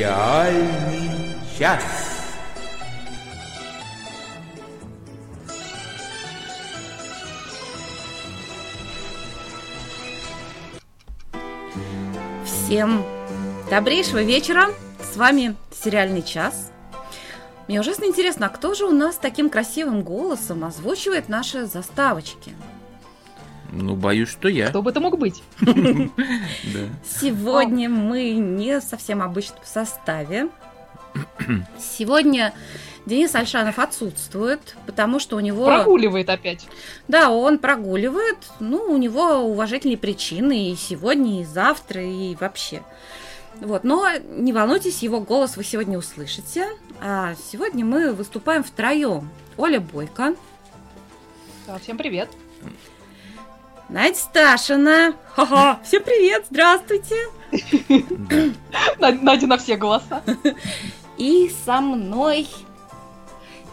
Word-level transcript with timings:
Сериальный 0.00 1.10
час. 1.58 1.82
Всем 12.46 13.04
добрейшего 13.68 14.22
вечера. 14.22 14.68
С 15.02 15.18
вами 15.18 15.54
сериальный 15.70 16.22
час. 16.22 16.72
Мне 17.68 17.80
ужасно 17.80 18.06
интересно, 18.06 18.46
а 18.46 18.48
кто 18.48 18.72
же 18.72 18.86
у 18.86 18.92
нас 18.92 19.16
таким 19.16 19.50
красивым 19.50 20.02
голосом 20.02 20.64
озвучивает 20.64 21.28
наши 21.28 21.66
заставочки? 21.66 22.54
Ну, 23.72 23.94
боюсь, 23.94 24.28
что 24.28 24.48
я. 24.48 24.68
Кто 24.68 24.82
бы 24.82 24.90
это 24.90 25.00
мог 25.00 25.18
быть? 25.18 25.42
Сегодня 27.04 27.88
мы 27.88 28.32
не 28.32 28.80
совсем 28.80 29.22
обычном 29.22 29.60
составе. 29.64 30.48
Сегодня 31.78 32.52
Денис 33.06 33.34
Альшанов 33.34 33.78
отсутствует, 33.78 34.76
потому 34.86 35.18
что 35.18 35.36
у 35.36 35.40
него... 35.40 35.66
Прогуливает 35.66 36.28
опять. 36.28 36.66
Да, 37.08 37.30
он 37.30 37.58
прогуливает. 37.58 38.38
Ну, 38.58 38.78
у 38.78 38.96
него 38.96 39.38
уважительные 39.38 39.98
причины 39.98 40.70
и 40.70 40.76
сегодня, 40.76 41.40
и 41.40 41.44
завтра, 41.44 42.02
и 42.02 42.34
вообще. 42.36 42.82
Вот, 43.60 43.84
но 43.84 44.06
не 44.16 44.52
волнуйтесь, 44.52 45.02
его 45.02 45.20
голос 45.20 45.56
вы 45.56 45.64
сегодня 45.64 45.98
услышите. 45.98 46.66
А 47.00 47.34
сегодня 47.50 47.84
мы 47.84 48.12
выступаем 48.12 48.64
втроем. 48.64 49.28
Оля 49.56 49.80
Бойко, 49.80 50.34
Да, 51.66 51.78
всем 51.78 51.98
привет. 51.98 52.30
Надя 53.90 54.16
Сташина. 54.16 55.14
Ха-ха, 55.34 55.80
всем 55.84 56.04
привет, 56.04 56.44
здравствуйте. 56.48 57.16
Надя 58.98 59.48
на 59.48 59.58
все 59.58 59.76
голоса. 59.76 60.22
И 61.18 61.52
со 61.64 61.80
мной, 61.80 62.46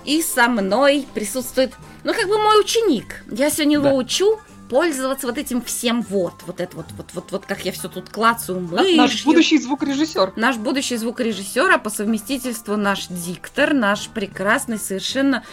и 0.06 0.24
со 0.24 0.48
мной 0.48 1.08
присутствует, 1.14 1.76
ну, 2.04 2.16
как 2.16 2.28
бы 2.28 2.40
мой 2.40 2.60
ученик. 2.60 3.24
Я 3.30 3.52
сегодня 3.52 3.78
его 3.78 3.96
учу 3.96 4.40
пользоваться 4.70 5.28
вот 5.28 5.38
этим 5.38 5.62
всем 5.62 6.02
вот. 6.02 6.34
Вот 6.48 6.62
это 6.62 6.76
вот, 6.76 6.88
вот, 6.98 7.08
вот, 7.14 7.32
вот 7.32 7.46
как 7.46 7.64
я 7.64 7.72
все 7.72 7.88
тут 7.88 8.10
клацаю 8.10 8.60
мышью. 8.60 8.98
Наш 8.98 9.24
будущий 9.24 9.60
звукорежиссер. 9.60 10.34
Наш 10.36 10.58
будущий 10.58 10.98
звукорежиссер, 10.98 11.72
а 11.72 11.78
по 11.78 11.90
совместительству 11.90 12.76
наш 12.76 13.08
диктор, 13.08 13.74
наш 13.74 14.10
прекрасный 14.10 14.80
совершенно 14.80 15.44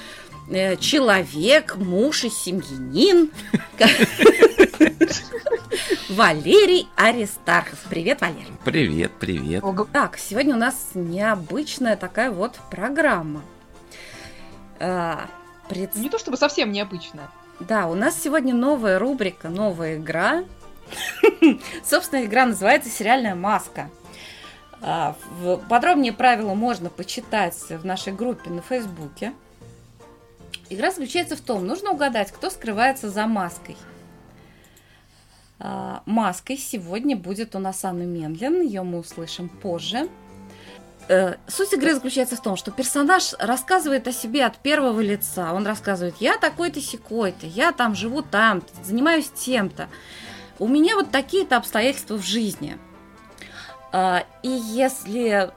человек, 0.49 1.77
муж 1.77 2.25
и 2.25 2.31
семьянин. 2.31 3.31
Валерий 6.11 6.89
Аристархов. 6.97 7.79
Привет, 7.89 8.21
Валерий. 8.21 8.53
Привет, 8.65 9.13
привет. 9.19 9.65
Так, 9.93 10.19
сегодня 10.19 10.55
у 10.55 10.59
нас 10.59 10.91
необычная 10.95 11.97
такая 11.97 12.31
вот 12.31 12.59
программа. 12.71 13.43
А, 14.79 15.29
пред- 15.69 15.97
Не 15.97 16.09
то 16.11 16.19
чтобы 16.19 16.37
совсем 16.37 16.73
необычно. 16.73 17.31
Да, 17.61 17.87
у 17.87 17.95
нас 17.95 18.21
сегодня 18.21 18.55
новая 18.55 18.99
рубрика, 18.99 19.49
новая 19.49 19.97
игра. 19.97 20.45
Собственно, 21.85 22.25
игра 22.25 22.47
называется 22.47 22.91
«Сериальная 22.91 23.35
маска». 23.35 23.91
А, 24.83 25.17
в- 25.41 25.57
Подробнее 25.69 26.13
правила 26.13 26.55
можно 26.55 26.91
почитать 26.91 27.57
в 27.71 27.85
нашей 27.87 28.13
группе 28.13 28.51
на 28.51 28.61
Фейсбуке. 28.63 29.33
Игра 30.71 30.91
заключается 30.91 31.37
в 31.37 31.41
том, 31.41 31.67
нужно 31.67 31.91
угадать, 31.91 32.33
кто 32.33 32.51
скрывается 32.51 33.11
за 33.11 33.27
маской. 33.27 33.77
А, 35.61 36.03
Маской 36.07 36.57
сегодня 36.57 37.17
будет 37.17 37.55
у 37.55 37.59
нас 37.59 37.85
Анна 37.85 38.03
Менлин, 38.03 38.63
ее 38.63 38.83
мы 38.83 38.99
услышим 38.99 39.49
позже. 39.49 40.09
Э, 41.09 41.35
Суть 41.47 41.73
игры 41.75 41.95
заключается 41.95 42.37
в 42.37 42.43
том, 42.43 42.57
что 42.57 42.71
персонаж 42.71 43.35
рассказывает 43.39 44.09
о 44.09 44.13
себе 44.13 44.47
от 44.47 44.59
первого 44.59 45.01
лица. 45.01 45.53
Он 45.53 45.67
рассказывает, 45.67 46.17
я 46.19 46.39
такой-то 46.39 46.81
секой-то, 46.81 47.47
я 47.47 47.73
там 47.73 47.95
живу 47.95 48.23
там, 48.23 48.63
занимаюсь 48.83 49.31
тем-то. 49.31 49.89
У 50.59 50.67
меня 50.67 50.97
вот 50.97 51.11
такие-то 51.11 51.57
обстоятельства 51.57 52.17
в 52.17 52.25
жизни. 52.25 52.79
А, 53.93 54.25
И 54.43 54.49
если 54.49 55.53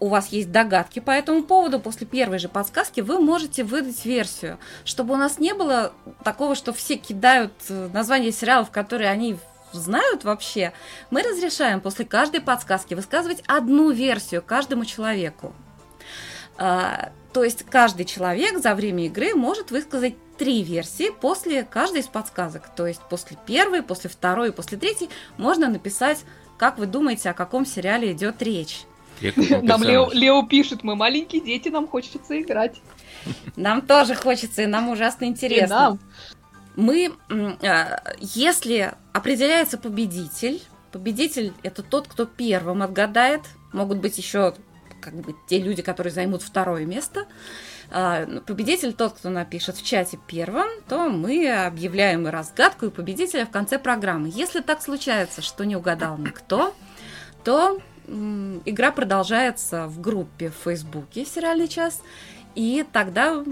у 0.00 0.08
вас 0.08 0.28
есть 0.28 0.50
догадки 0.50 0.98
по 0.98 1.10
этому 1.10 1.42
поводу, 1.44 1.80
после 1.80 2.06
первой 2.06 2.38
же 2.38 2.48
подсказки 2.48 3.00
вы 3.00 3.20
можете 3.20 3.64
выдать 3.64 4.04
версию, 4.04 4.58
чтобы 4.84 5.14
у 5.14 5.16
нас 5.16 5.38
не 5.38 5.54
было 5.54 5.92
такого, 6.24 6.54
что 6.54 6.72
все 6.72 6.96
кидают 6.96 7.52
э, 7.68 7.88
названия 7.92 8.32
сериалов, 8.32 8.70
которые 8.70 9.10
они 9.10 9.36
знают 9.72 10.24
вообще. 10.24 10.72
Мы 11.10 11.22
разрешаем 11.22 11.80
после 11.80 12.04
каждой 12.04 12.40
подсказки 12.40 12.94
высказывать 12.94 13.42
одну 13.46 13.90
версию 13.90 14.42
каждому 14.42 14.84
человеку. 14.84 15.52
А, 16.56 17.10
То 17.32 17.42
есть 17.42 17.64
каждый 17.64 18.04
человек 18.04 18.58
за 18.58 18.74
время 18.74 19.06
игры 19.06 19.34
может 19.34 19.70
высказать 19.70 20.14
три 20.38 20.62
версии 20.62 21.10
после 21.10 21.64
каждой 21.64 22.00
из 22.00 22.06
подсказок. 22.06 22.74
То 22.74 22.86
есть 22.86 23.00
после 23.08 23.36
первой, 23.46 23.82
после 23.82 24.10
второй 24.10 24.48
и 24.48 24.52
после 24.52 24.78
третьей 24.78 25.10
можно 25.36 25.68
написать, 25.68 26.24
как 26.58 26.78
вы 26.78 26.86
думаете, 26.86 27.30
о 27.30 27.34
каком 27.34 27.66
сериале 27.66 28.12
идет 28.12 28.42
речь. 28.42 28.84
Нам 29.62 29.82
Лео? 29.82 30.10
Лео 30.12 30.42
пишет, 30.44 30.82
мы 30.82 30.96
маленькие 30.96 31.42
дети, 31.42 31.68
нам 31.68 31.88
хочется 31.88 32.40
играть. 32.40 32.80
Нам 33.56 33.80
тоже 33.82 34.14
хочется, 34.14 34.62
и 34.62 34.66
нам 34.66 34.88
ужасно 34.88 35.24
И 35.24 35.28
интересно. 35.28 35.76
нам. 35.76 36.00
Мы, 36.76 37.12
э, 37.30 37.98
если 38.20 38.92
определяется 39.12 39.78
победитель, 39.78 40.60
победитель 40.92 41.52
это 41.62 41.82
тот, 41.82 42.08
кто 42.08 42.26
первым 42.26 42.82
отгадает, 42.82 43.42
могут 43.72 43.98
быть 43.98 44.18
еще 44.18 44.54
как 45.00 45.14
бы 45.14 45.34
те 45.48 45.58
люди, 45.58 45.82
которые 45.82 46.12
займут 46.12 46.42
второе 46.42 46.86
место. 46.86 47.26
А, 47.90 48.24
ну, 48.26 48.40
Победитель 48.40 48.94
тот, 48.94 49.12
кто 49.12 49.28
напишет 49.28 49.76
в 49.76 49.84
чате 49.84 50.18
первым, 50.26 50.66
то 50.88 51.10
мы 51.10 51.48
объявляем 51.52 52.26
и 52.26 52.30
разгадку, 52.30 52.86
и 52.86 52.90
победителя 52.90 53.44
в 53.44 53.50
конце 53.50 53.78
программы. 53.78 54.30
Если 54.34 54.60
так 54.60 54.82
случается, 54.82 55.42
что 55.42 55.64
не 55.64 55.76
угадал 55.76 56.16
никто, 56.16 56.74
то 57.44 57.78
игра 58.06 58.90
продолжается 58.90 59.86
в 59.86 60.00
группе 60.00 60.50
в 60.50 60.64
Фейсбуке 60.64 61.24
«Сериальный 61.24 61.68
час», 61.68 62.02
и 62.54 62.84
тогда 62.92 63.42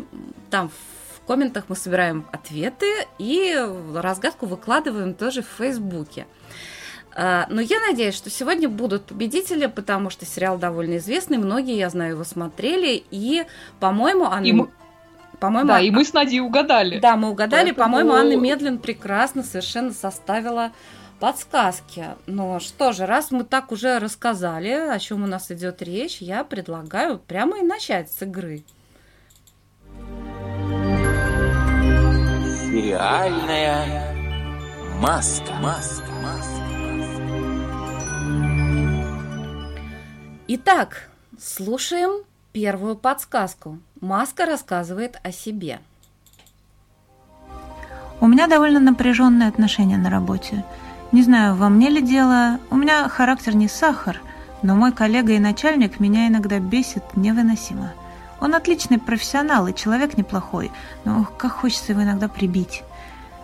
там 0.51 0.71
в 0.71 1.27
комментах 1.27 1.65
мы 1.69 1.77
собираем 1.77 2.27
ответы 2.33 2.87
и 3.19 3.57
разгадку 3.95 4.47
выкладываем 4.47 5.15
тоже 5.15 5.43
в 5.43 5.47
Фейсбуке. 5.59 6.27
А, 7.15 7.47
Но 7.51 7.61
я 7.61 7.79
надеюсь, 7.81 8.15
что 8.15 8.31
сегодня 8.31 8.69
будут 8.69 9.05
победители, 9.07 9.67
потому 9.67 10.09
что 10.11 10.25
сериал 10.25 10.57
довольно 10.59 10.97
известный, 10.97 11.37
многие, 11.39 11.77
я 11.77 11.91
знаю, 11.91 12.13
его 12.13 12.25
смотрели, 12.25 13.03
и, 13.11 13.45
по-моему, 13.81 14.25
Анна... 14.25 14.47
И 14.47 14.53
мы- 14.53 14.71
По-моему, 15.41 15.69
Да, 15.69 15.81
и 15.81 15.91
мы 15.91 16.05
с 16.05 16.13
Надей 16.13 16.41
угадали. 16.41 17.01
да, 17.01 17.17
мы 17.17 17.29
угадали. 17.31 17.71
Поэтому- 17.73 17.85
По-моему, 17.85 18.13
Анна 18.13 18.37
Медлин 18.37 18.79
прекрасно 18.79 19.43
совершенно 19.43 19.93
составила 19.93 20.71
подсказки. 21.23 22.05
Но 22.27 22.59
что 22.59 22.91
же, 22.91 23.07
раз 23.07 23.31
мы 23.31 23.45
так 23.45 23.71
уже 23.71 24.01
рассказали, 24.01 24.71
о 24.73 24.99
чем 24.99 25.23
у 25.23 25.29
нас 25.29 25.53
идет 25.53 25.81
речь, 25.81 26.21
я 26.21 26.43
предлагаю 26.43 27.17
прямо 27.17 27.61
и 27.61 27.63
начать 27.63 28.11
с 28.11 28.23
игры. 28.23 28.65
Сериальная 32.67 34.13
маска. 34.99 35.53
Маска. 35.61 36.11
Маска. 36.25 36.63
Итак, 40.49 41.09
слушаем 41.41 42.25
первую 42.53 42.97
подсказку. 42.97 43.79
Маска 44.01 44.45
рассказывает 44.45 45.21
о 45.23 45.31
себе. 45.31 45.79
У 48.21 48.27
меня 48.27 48.49
довольно 48.49 48.81
напряженные 48.81 49.49
отношения 49.49 49.99
на 49.99 50.11
работе. 50.11 50.65
Не 51.13 51.23
знаю, 51.23 51.57
во 51.57 51.69
мне 51.69 51.91
ли 51.91 52.01
дело. 52.01 52.59
У 52.71 52.77
меня 52.77 53.07
характер 53.07 53.55
не 53.55 53.69
сахар, 53.69 54.23
но 54.63 54.75
мой 54.75 54.93
коллега 54.93 55.35
и 55.35 55.39
начальник 55.39 56.01
меня 56.01 56.27
иногда 56.27 56.59
бесит 56.59 57.05
невыносимо. 57.17 57.93
Он 58.41 58.55
отличный 58.55 58.99
профессионал 58.99 59.69
и 59.69 59.75
человек 59.75 60.17
неплохой, 60.17 60.73
но 61.05 61.25
как 61.37 61.53
хочется 61.53 61.93
его 61.93 62.03
иногда 62.03 62.29
прибить. 62.29 62.83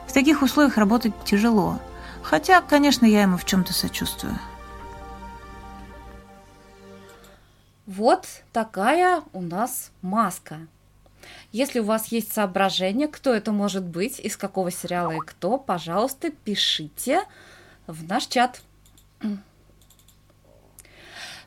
В 0.06 0.14
таких 0.14 0.40
условиях 0.40 0.78
работать 0.78 1.12
тяжело. 1.24 1.78
Хотя, 2.22 2.62
конечно, 2.62 3.04
я 3.04 3.22
ему 3.22 3.36
в 3.36 3.44
чем-то 3.44 3.74
сочувствую. 3.74 4.38
Вот 7.86 8.26
такая 8.52 9.22
у 9.34 9.42
нас 9.42 9.90
маска. 10.00 10.56
Если 11.52 11.80
у 11.80 11.84
вас 11.84 12.06
есть 12.06 12.32
соображения, 12.32 13.08
кто 13.08 13.34
это 13.34 13.52
может 13.52 13.84
быть, 13.84 14.20
из 14.20 14.38
какого 14.38 14.70
сериала 14.70 15.12
и 15.12 15.18
кто, 15.18 15.58
пожалуйста, 15.58 16.30
пишите 16.30 17.22
в 17.88 18.06
наш 18.06 18.26
чат. 18.26 18.60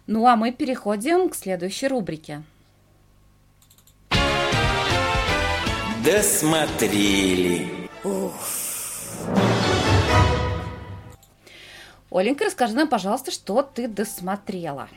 Ну 0.08 0.28
а 0.28 0.36
мы 0.36 0.52
переходим 0.52 1.30
к 1.30 1.36
следующей 1.36 1.88
рубрике. 1.88 2.44
Досмотрели. 6.04 7.90
Оленька, 12.10 12.46
расскажи 12.46 12.74
нам, 12.74 12.90
пожалуйста, 12.90 13.32
что 13.32 13.62
ты 13.62 13.88
досмотрела. 13.88 14.90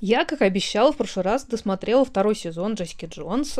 Я, 0.00 0.24
как 0.24 0.42
и 0.42 0.44
обещала, 0.44 0.92
в 0.92 0.96
прошлый 0.96 1.24
раз 1.24 1.44
досмотрела 1.44 2.04
второй 2.04 2.34
сезон 2.34 2.74
Джессики 2.74 3.06
Джонс. 3.06 3.56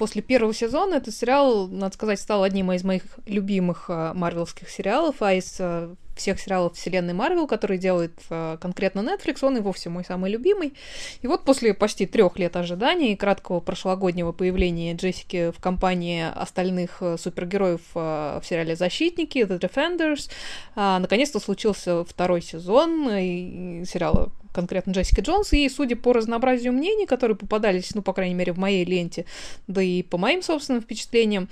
После 0.00 0.22
первого 0.22 0.54
сезона 0.54 0.94
этот 0.94 1.14
сериал, 1.14 1.68
надо 1.68 1.92
сказать, 1.92 2.18
стал 2.18 2.42
одним 2.42 2.72
из 2.72 2.82
моих 2.84 3.02
любимых 3.26 3.90
а, 3.90 4.14
марвелских 4.14 4.70
сериалов, 4.70 5.16
а 5.20 5.34
из 5.34 5.58
а, 5.60 5.94
всех 6.14 6.40
сериалов 6.40 6.74
вселенной 6.74 7.12
Марвел, 7.12 7.46
которые 7.46 7.78
делает 7.78 8.12
э, 8.28 8.58
конкретно 8.60 9.00
Netflix, 9.00 9.38
он 9.42 9.56
и 9.56 9.60
вовсе 9.60 9.88
мой 9.88 10.04
самый 10.04 10.30
любимый. 10.30 10.74
И 11.22 11.26
вот 11.26 11.44
после 11.44 11.74
почти 11.74 12.06
трех 12.06 12.38
лет 12.38 12.56
ожидания 12.56 13.12
и 13.12 13.16
краткого 13.16 13.60
прошлогоднего 13.60 14.32
появления 14.32 14.94
Джессики 14.94 15.50
в 15.50 15.60
компании 15.60 16.24
остальных 16.34 16.98
э, 17.00 17.16
супергероев 17.18 17.80
э, 17.94 18.40
в 18.42 18.42
сериале 18.44 18.76
«Защитники», 18.76 19.38
The 19.38 19.58
Defenders, 19.58 20.30
э, 20.76 20.98
наконец-то 20.98 21.40
случился 21.40 22.04
второй 22.04 22.42
сезон 22.42 23.08
сериала 23.86 24.30
конкретно 24.52 24.92
Джессики 24.92 25.20
Джонс, 25.20 25.52
и 25.52 25.68
судя 25.68 25.96
по 25.96 26.12
разнообразию 26.12 26.72
мнений, 26.72 27.06
которые 27.06 27.36
попадались, 27.36 27.94
ну, 27.94 28.02
по 28.02 28.12
крайней 28.12 28.34
мере, 28.34 28.52
в 28.52 28.58
моей 28.58 28.84
ленте, 28.84 29.24
да 29.66 29.82
и 29.82 30.02
по 30.02 30.18
моим 30.18 30.42
собственным 30.42 30.82
впечатлениям, 30.82 31.48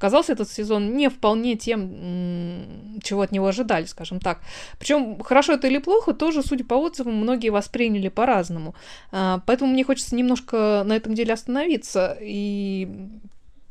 Казался 0.00 0.32
этот 0.32 0.50
сезон 0.50 0.96
не 0.96 1.10
вполне 1.10 1.56
тем, 1.56 2.98
чего 3.02 3.20
от 3.20 3.32
него 3.32 3.46
ожидали, 3.46 3.84
скажем 3.84 4.18
так. 4.18 4.40
Причем 4.78 5.20
хорошо 5.20 5.52
это 5.52 5.66
или 5.66 5.76
плохо, 5.76 6.14
тоже, 6.14 6.42
судя 6.42 6.64
по 6.64 6.72
отзывам, 6.72 7.16
многие 7.16 7.50
восприняли 7.50 8.08
по-разному. 8.08 8.74
А, 9.12 9.42
поэтому 9.44 9.70
мне 9.70 9.84
хочется 9.84 10.16
немножко 10.16 10.84
на 10.86 10.96
этом 10.96 11.14
деле 11.14 11.34
остановиться 11.34 12.16
и 12.18 12.88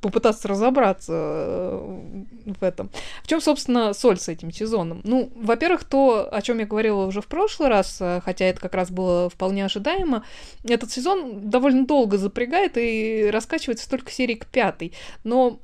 попытаться 0.01 0.47
разобраться 0.47 1.13
э, 1.13 2.23
в 2.45 2.63
этом. 2.63 2.89
В 3.23 3.27
чем, 3.27 3.41
собственно, 3.41 3.93
соль 3.93 4.17
с 4.17 4.29
этим 4.29 4.51
сезоном? 4.51 5.01
Ну, 5.03 5.31
во-первых, 5.35 5.83
то, 5.83 6.27
о 6.31 6.41
чем 6.41 6.59
я 6.59 6.65
говорила 6.65 7.05
уже 7.05 7.21
в 7.21 7.27
прошлый 7.27 7.69
раз, 7.69 7.97
э, 7.99 8.21
хотя 8.23 8.45
это 8.45 8.59
как 8.59 8.73
раз 8.73 8.91
было 8.91 9.29
вполне 9.29 9.65
ожидаемо, 9.65 10.23
этот 10.63 10.91
сезон 10.91 11.49
довольно 11.49 11.85
долго 11.85 12.17
запрягает 12.17 12.77
и 12.77 13.29
раскачивается 13.31 13.89
только 13.89 14.11
серии 14.11 14.35
к 14.35 14.45
пятой. 14.45 14.93
Но 15.23 15.59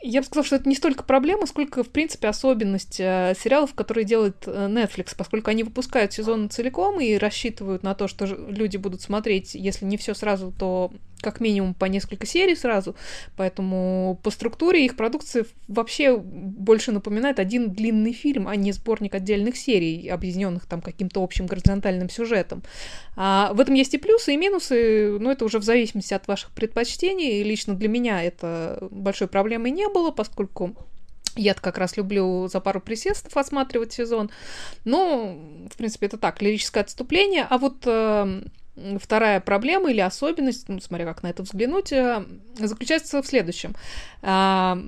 я 0.00 0.20
бы 0.20 0.26
сказала, 0.26 0.46
что 0.46 0.56
это 0.56 0.68
не 0.68 0.76
столько 0.76 1.02
проблема, 1.02 1.46
сколько, 1.46 1.82
в 1.82 1.88
принципе, 1.88 2.28
особенность 2.28 3.00
э, 3.00 3.34
сериалов, 3.38 3.74
которые 3.74 4.04
делает 4.04 4.36
э, 4.46 4.68
Netflix, 4.68 5.14
поскольку 5.16 5.50
они 5.50 5.64
выпускают 5.64 6.12
сезон 6.12 6.50
целиком 6.50 7.00
и 7.00 7.16
рассчитывают 7.16 7.82
на 7.82 7.94
то, 7.94 8.06
что 8.06 8.26
люди 8.26 8.76
будут 8.76 9.02
смотреть, 9.02 9.54
если 9.54 9.84
не 9.84 9.96
все 9.96 10.14
сразу, 10.14 10.52
то 10.56 10.92
как 11.20 11.40
минимум 11.40 11.74
по 11.74 11.86
несколько 11.86 12.26
серий 12.26 12.54
сразу, 12.54 12.94
поэтому 13.36 14.18
по 14.22 14.30
структуре 14.30 14.84
их 14.84 14.96
продукции 14.96 15.46
вообще 15.66 16.16
больше 16.16 16.92
напоминает 16.92 17.38
один 17.38 17.72
длинный 17.72 18.12
фильм, 18.12 18.48
а 18.48 18.56
не 18.56 18.72
сборник 18.72 19.14
отдельных 19.14 19.56
серий, 19.56 20.08
объединенных 20.08 20.66
там 20.66 20.80
каким-то 20.80 21.22
общим 21.22 21.46
горизонтальным 21.46 22.08
сюжетом. 22.08 22.62
А 23.16 23.52
в 23.52 23.60
этом 23.60 23.74
есть 23.74 23.94
и 23.94 23.98
плюсы, 23.98 24.34
и 24.34 24.36
минусы, 24.36 25.18
но 25.18 25.32
это 25.32 25.44
уже 25.44 25.58
в 25.58 25.64
зависимости 25.64 26.14
от 26.14 26.28
ваших 26.28 26.50
предпочтений. 26.50 27.40
И 27.40 27.44
лично 27.44 27.74
для 27.74 27.88
меня 27.88 28.22
это 28.22 28.88
большой 28.90 29.28
проблемой 29.28 29.70
не 29.70 29.88
было, 29.88 30.10
поскольку 30.10 30.76
я 31.36 31.54
как 31.54 31.78
раз 31.78 31.96
люблю 31.96 32.48
за 32.48 32.60
пару 32.60 32.80
присестов 32.80 33.36
осматривать 33.36 33.92
сезон. 33.92 34.30
Но, 34.84 35.36
в 35.70 35.76
принципе, 35.76 36.06
это 36.06 36.18
так, 36.18 36.42
лирическое 36.42 36.82
отступление. 36.82 37.46
А 37.48 37.58
вот 37.58 37.76
э, 37.86 38.42
Вторая 39.00 39.40
проблема 39.40 39.90
или 39.90 40.00
особенность, 40.00 40.68
ну, 40.68 40.80
смотря 40.80 41.06
как 41.06 41.22
на 41.22 41.28
это 41.28 41.42
взглянуть, 41.42 41.92
э, 41.92 42.24
заключается 42.58 43.22
в 43.22 43.26
следующем. 43.26 43.74
А, 44.22 44.78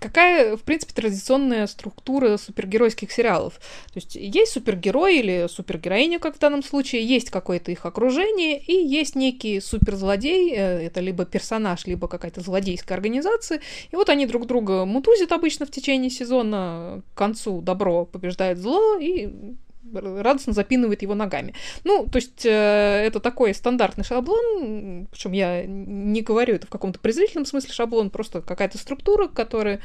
какая, 0.00 0.56
в 0.56 0.62
принципе, 0.62 0.92
традиционная 0.94 1.66
структура 1.66 2.36
супергеройских 2.36 3.10
сериалов? 3.10 3.54
То 3.92 3.96
есть 3.96 4.14
есть 4.14 4.52
супергерой 4.52 5.18
или 5.18 5.46
супергероиня, 5.48 6.18
как 6.18 6.36
в 6.36 6.38
данном 6.38 6.62
случае, 6.62 7.04
есть 7.04 7.30
какое-то 7.30 7.72
их 7.72 7.84
окружение, 7.84 8.58
и 8.60 8.72
есть 8.72 9.16
некий 9.16 9.60
суперзлодей, 9.60 10.52
э, 10.54 10.86
это 10.86 11.00
либо 11.00 11.24
персонаж, 11.24 11.86
либо 11.86 12.08
какая-то 12.08 12.40
злодейская 12.40 12.96
организация, 12.96 13.60
и 13.90 13.96
вот 13.96 14.08
они 14.08 14.26
друг 14.26 14.46
друга 14.46 14.84
мутузят 14.84 15.32
обычно 15.32 15.66
в 15.66 15.70
течение 15.70 16.10
сезона, 16.10 17.02
к 17.14 17.18
концу 17.18 17.60
добро 17.60 18.04
побеждает 18.04 18.58
зло, 18.58 18.98
и 18.98 19.30
радостно 19.92 20.52
запинывает 20.52 21.02
его 21.02 21.14
ногами. 21.14 21.54
Ну, 21.84 22.06
то 22.06 22.16
есть 22.16 22.44
э, 22.46 22.50
это 22.50 23.20
такой 23.20 23.54
стандартный 23.54 24.04
шаблон, 24.04 25.08
причем 25.10 25.32
я 25.32 25.64
не 25.66 26.22
говорю 26.22 26.54
это 26.54 26.66
в 26.66 26.70
каком-то 26.70 26.98
презрительном 26.98 27.46
смысле 27.46 27.72
шаблон, 27.72 28.10
просто 28.10 28.40
какая-то 28.40 28.78
структура, 28.78 29.28
которую 29.28 29.80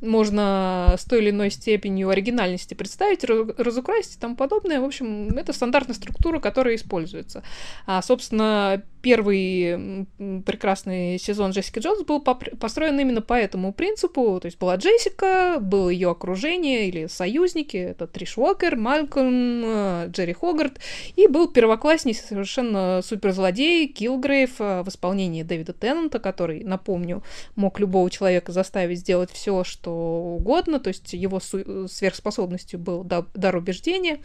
можно 0.00 0.94
с 0.98 1.04
той 1.04 1.20
или 1.20 1.30
иной 1.30 1.50
степенью 1.50 2.08
оригинальности 2.08 2.74
представить, 2.74 3.24
разукрасить 3.24 4.16
и 4.16 4.20
тому 4.20 4.36
подобное. 4.36 4.80
В 4.80 4.84
общем, 4.84 5.28
это 5.36 5.52
стандартная 5.52 5.94
структура, 5.94 6.40
которая 6.40 6.74
используется. 6.74 7.42
А, 7.86 8.02
собственно, 8.02 8.82
первый 9.06 10.06
прекрасный 10.44 11.18
сезон 11.18 11.52
Джессики 11.52 11.78
Джонс 11.78 12.02
был 12.02 12.20
построен 12.20 12.98
именно 12.98 13.22
по 13.22 13.34
этому 13.34 13.72
принципу. 13.72 14.38
То 14.40 14.46
есть 14.46 14.58
была 14.58 14.76
Джессика, 14.76 15.58
было 15.60 15.88
ее 15.88 16.10
окружение 16.10 16.88
или 16.88 17.06
союзники, 17.06 17.76
это 17.76 18.08
Триш 18.08 18.36
Уокер, 18.36 18.76
Малькольм, 18.76 19.62
э, 19.64 20.06
Джерри 20.08 20.32
Хогарт, 20.32 20.80
и 21.14 21.28
был 21.28 21.46
первоклассный 21.48 22.14
совершенно 22.14 23.00
суперзлодей 23.02 23.86
Килгрейв 23.86 24.60
э, 24.60 24.82
в 24.82 24.88
исполнении 24.88 25.44
Дэвида 25.44 25.72
Теннанта, 25.72 26.18
который, 26.18 26.64
напомню, 26.64 27.22
мог 27.54 27.78
любого 27.78 28.10
человека 28.10 28.50
заставить 28.50 28.98
сделать 28.98 29.30
все, 29.30 29.62
что 29.62 29.85
угодно, 29.90 30.80
то 30.80 30.88
есть 30.88 31.12
его 31.12 31.40
сверхспособностью 31.40 32.78
был 32.78 33.04
дар 33.04 33.56
убеждения. 33.56 34.20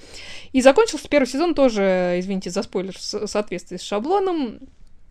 И 0.52 0.62
закончился 0.62 1.08
первый 1.08 1.28
сезон 1.28 1.54
тоже, 1.54 2.16
извините 2.19 2.50
за 2.50 2.63
спойлер, 2.63 2.98
в 2.98 3.28
соответствии 3.28 3.78
с 3.78 3.81
шаблоном, 3.81 4.60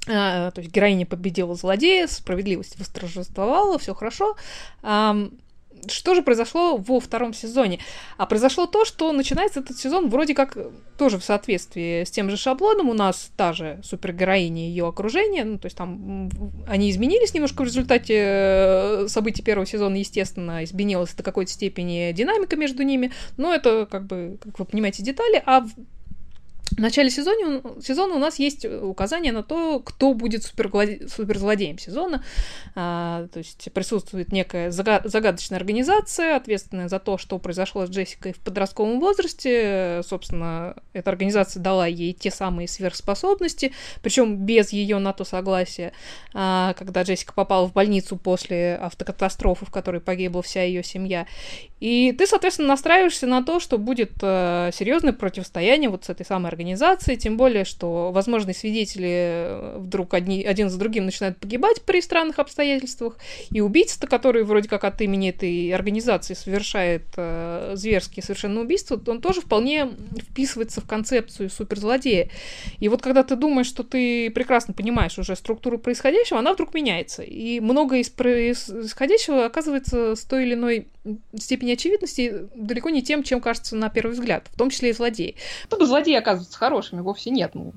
а, 0.09 0.51
то 0.51 0.61
есть 0.61 0.73
героиня 0.73 1.07
победила 1.07 1.55
злодея, 1.55 2.07
справедливость 2.07 2.79
восторжествовала, 2.79 3.79
все 3.79 3.95
хорошо. 3.95 4.37
Что 5.89 6.15
же 6.15 6.23
произошло 6.23 6.77
во 6.77 7.01
втором 7.01 7.33
сезоне? 7.33 7.81
А 8.17 8.27
произошло 8.27 8.67
то, 8.67 8.85
что 8.85 9.13
начинается 9.13 9.61
этот 9.61 9.79
сезон 9.79 10.09
вроде 10.09 10.35
как 10.35 10.57
тоже 10.99 11.19
в 11.19 11.25
соответствии 11.25 12.05
с 12.05 12.11
тем 12.11 12.31
же 12.31 12.37
шаблоном. 12.37 12.89
У 12.89 12.95
нас 12.95 13.31
та 13.37 13.53
же 13.53 13.81
супергероиня 13.83 14.67
и 14.67 14.71
ее 14.71 14.89
окружение. 14.89 15.45
Ну, 15.45 15.59
то 15.59 15.67
есть 15.67 15.77
там 15.77 16.31
они 16.67 16.91
изменились 16.91 17.35
немножко 17.35 17.63
в 17.63 17.67
результате 17.67 18.15
э, 18.17 19.09
событий 19.09 19.43
первого 19.43 19.67
сезона, 19.67 19.97
естественно, 19.97 20.65
изменилась 20.65 21.15
до 21.15 21.23
какой-то 21.23 21.51
степени 21.51 22.13
динамика 22.13 22.57
между 22.57 22.83
ними. 22.83 23.13
Но 23.37 23.55
это, 23.55 23.87
как 23.91 24.07
бы, 24.07 24.39
как 24.43 24.59
вы 24.59 24.65
понимаете, 24.65 25.03
детали. 25.03 25.43
А 25.47 25.65
в 26.71 26.79
начале 26.79 27.11
сезона, 27.11 27.63
сезона 27.83 28.15
у 28.15 28.19
нас 28.19 28.39
есть 28.39 28.65
указание 28.65 29.33
на 29.33 29.43
то, 29.43 29.81
кто 29.81 30.15
будет 30.15 30.45
суперзлодеем 30.45 31.79
сезона. 31.79 32.25
А, 32.75 33.27
то 33.33 33.39
есть 33.39 33.73
присутствует 33.73 34.33
некая 34.33 34.71
загадочная 34.71 35.59
организация, 35.59 36.37
ответственная 36.37 36.89
за 36.89 36.99
то, 36.99 37.19
что 37.19 37.39
произошло 37.39 37.87
с 37.87 37.91
Джессикой 37.91 38.33
в 38.33 38.39
подростковом 38.39 39.01
возрасте. 39.01 40.03
Собственно, 40.07 40.77
эта 40.93 41.11
организация 41.11 41.61
дала 41.61 41.87
ей 41.87 42.13
те 42.13 42.31
самые 42.31 42.69
сверхспособности, 42.69 43.73
причем 44.03 44.37
без 44.37 44.73
ее 44.73 44.99
на 44.99 45.13
то 45.13 45.25
согласия, 45.25 45.93
а, 46.35 46.75
когда 46.75 47.03
Джессика 47.03 47.33
попала 47.33 47.67
в 47.67 47.73
больницу 47.73 48.17
после 48.17 48.77
автокатастрофы, 48.77 49.67
в 49.67 49.71
которой 49.71 50.01
погибла 50.01 50.43
вся 50.43 50.63
ее 50.63 50.83
семья. 50.83 51.27
И 51.81 52.13
ты, 52.13 52.27
соответственно, 52.27 52.69
настраиваешься 52.69 53.27
на 53.27 53.43
то, 53.43 53.59
что 53.59 53.79
будет 53.79 54.13
э, 54.21 54.71
серьезное 54.73 55.15
противостояние 55.15 55.89
вот 55.89 56.05
с 56.05 56.11
этой 56.11 56.27
самой 56.27 56.49
организацией, 56.49 57.17
тем 57.17 57.39
более, 57.39 57.65
что 57.65 58.13
возможные 58.13 58.55
свидетели 58.55 59.09
э, 59.09 59.77
вдруг 59.79 60.13
одни, 60.13 60.45
один 60.45 60.69
за 60.69 60.79
другим 60.79 61.07
начинают 61.07 61.39
погибать 61.39 61.81
при 61.83 62.03
странных 62.03 62.39
обстоятельствах, 62.39 63.17
и 63.51 63.63
убийца-то, 63.63 64.07
который 64.07 64.45
вроде 64.45 64.69
как 64.69 64.85
от 64.85 65.01
имени 65.01 65.31
этой 65.31 65.73
организации 65.73 66.35
совершает 66.35 67.05
э, 67.17 67.73
зверские 67.75 68.23
совершенно 68.23 68.61
убийства, 68.61 69.01
он 69.07 69.23
тоже 69.23 69.41
вполне 69.41 69.89
вписывается 70.31 70.83
в 70.83 70.87
концепцию 70.87 71.49
суперзлодея. 71.49 72.29
И 72.79 72.89
вот 72.89 73.01
когда 73.01 73.23
ты 73.23 73.37
думаешь, 73.37 73.67
что 73.67 73.85
ты 73.85 74.31
прекрасно 74.31 74.75
понимаешь 74.75 75.19
уже 75.19 75.35
структуру 75.35 75.79
происходящего, 75.79 76.39
она 76.39 76.53
вдруг 76.53 76.75
меняется. 76.75 77.23
И 77.23 77.59
многое 77.61 78.01
из 78.01 78.11
происходящего 78.11 79.47
оказывается 79.47 80.15
с 80.15 80.21
той 80.25 80.45
или 80.45 80.55
иной 80.55 80.89
степени 81.37 81.73
очевидности 81.73 82.49
далеко 82.55 82.91
не 82.91 83.03
тем, 83.03 83.23
чем 83.23 83.41
кажется 83.41 83.77
на 83.77 83.89
первый 83.89 84.13
взгляд, 84.13 84.49
в 84.53 84.59
том 84.59 84.71
числе 84.71 84.91
и 84.91 84.93
злодеи. 84.93 85.37
Чтобы 85.67 85.87
злодеи 85.87 86.15
оказываются 86.15 86.59
хорошими, 86.59 87.01
вовсе 87.01 87.31
нет, 87.31 87.53
ну, 87.55 87.73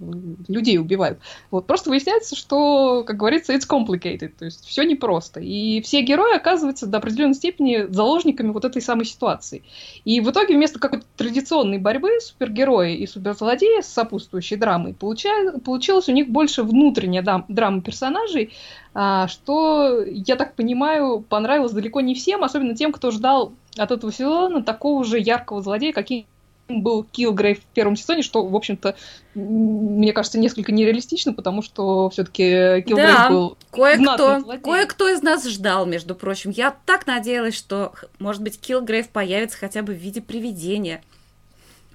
людей 0.47 0.77
убивают. 0.77 1.19
Вот 1.49 1.65
просто 1.65 1.89
выясняется, 1.89 2.35
что, 2.35 3.03
как 3.05 3.17
говорится, 3.17 3.53
it's 3.53 3.67
complicated, 3.67 4.33
то 4.37 4.45
есть 4.45 4.65
все 4.65 4.83
непросто. 4.83 5.39
И 5.39 5.81
все 5.81 6.01
герои 6.01 6.35
оказываются 6.35 6.85
до 6.85 6.97
определенной 6.97 7.35
степени 7.35 7.85
заложниками 7.89 8.51
вот 8.51 8.65
этой 8.65 8.81
самой 8.81 9.05
ситуации. 9.05 9.63
И 10.03 10.19
в 10.19 10.29
итоге 10.29 10.55
вместо 10.55 10.79
какой-то 10.79 11.05
традиционной 11.15 11.77
борьбы 11.77 12.19
супергерои 12.19 12.97
и 12.97 13.07
суперзлодеи 13.07 13.81
с 13.81 13.87
сопутствующей 13.87 14.57
драмой 14.57 14.93
получа... 14.93 15.29
получилось 15.63 16.09
у 16.09 16.11
них 16.11 16.29
больше 16.29 16.63
внутренняя 16.63 17.45
драма 17.47 17.81
персонажей, 17.81 18.51
что, 18.93 20.03
я 20.05 20.35
так 20.35 20.55
понимаю, 20.55 21.21
понравилось 21.21 21.71
далеко 21.71 22.01
не 22.01 22.13
всем, 22.13 22.43
особенно 22.43 22.75
тем, 22.75 22.91
кто 22.91 23.11
ждал 23.11 23.53
от 23.77 23.91
этого 23.91 24.13
сезона 24.13 24.63
такого 24.63 25.03
же 25.03 25.19
яркого 25.19 25.61
злодея, 25.61 25.93
каким 25.93 26.25
был 26.69 27.03
Килгрейв 27.03 27.59
в 27.59 27.65
первом 27.73 27.95
сезоне, 27.95 28.21
что, 28.21 28.45
в 28.45 28.55
общем-то, 28.55 28.95
мне 29.35 30.13
кажется, 30.13 30.39
несколько 30.39 30.71
нереалистично, 30.71 31.33
потому 31.33 31.61
что 31.61 32.09
все-таки 32.09 32.83
Килгрейв 32.87 33.09
Да, 33.09 33.29
был 33.29 33.57
Кое-кто, 33.71 34.41
кое-кто 34.63 35.09
из 35.09 35.21
нас 35.21 35.47
ждал, 35.47 35.85
между 35.85 36.15
прочим. 36.15 36.51
Я 36.51 36.75
так 36.85 37.05
надеялась, 37.05 37.55
что, 37.55 37.93
может 38.19 38.41
быть, 38.41 38.59
Килгрейв 38.59 39.09
появится 39.09 39.57
хотя 39.57 39.81
бы 39.81 39.93
в 39.93 39.97
виде 39.97 40.21
привидения. 40.21 41.01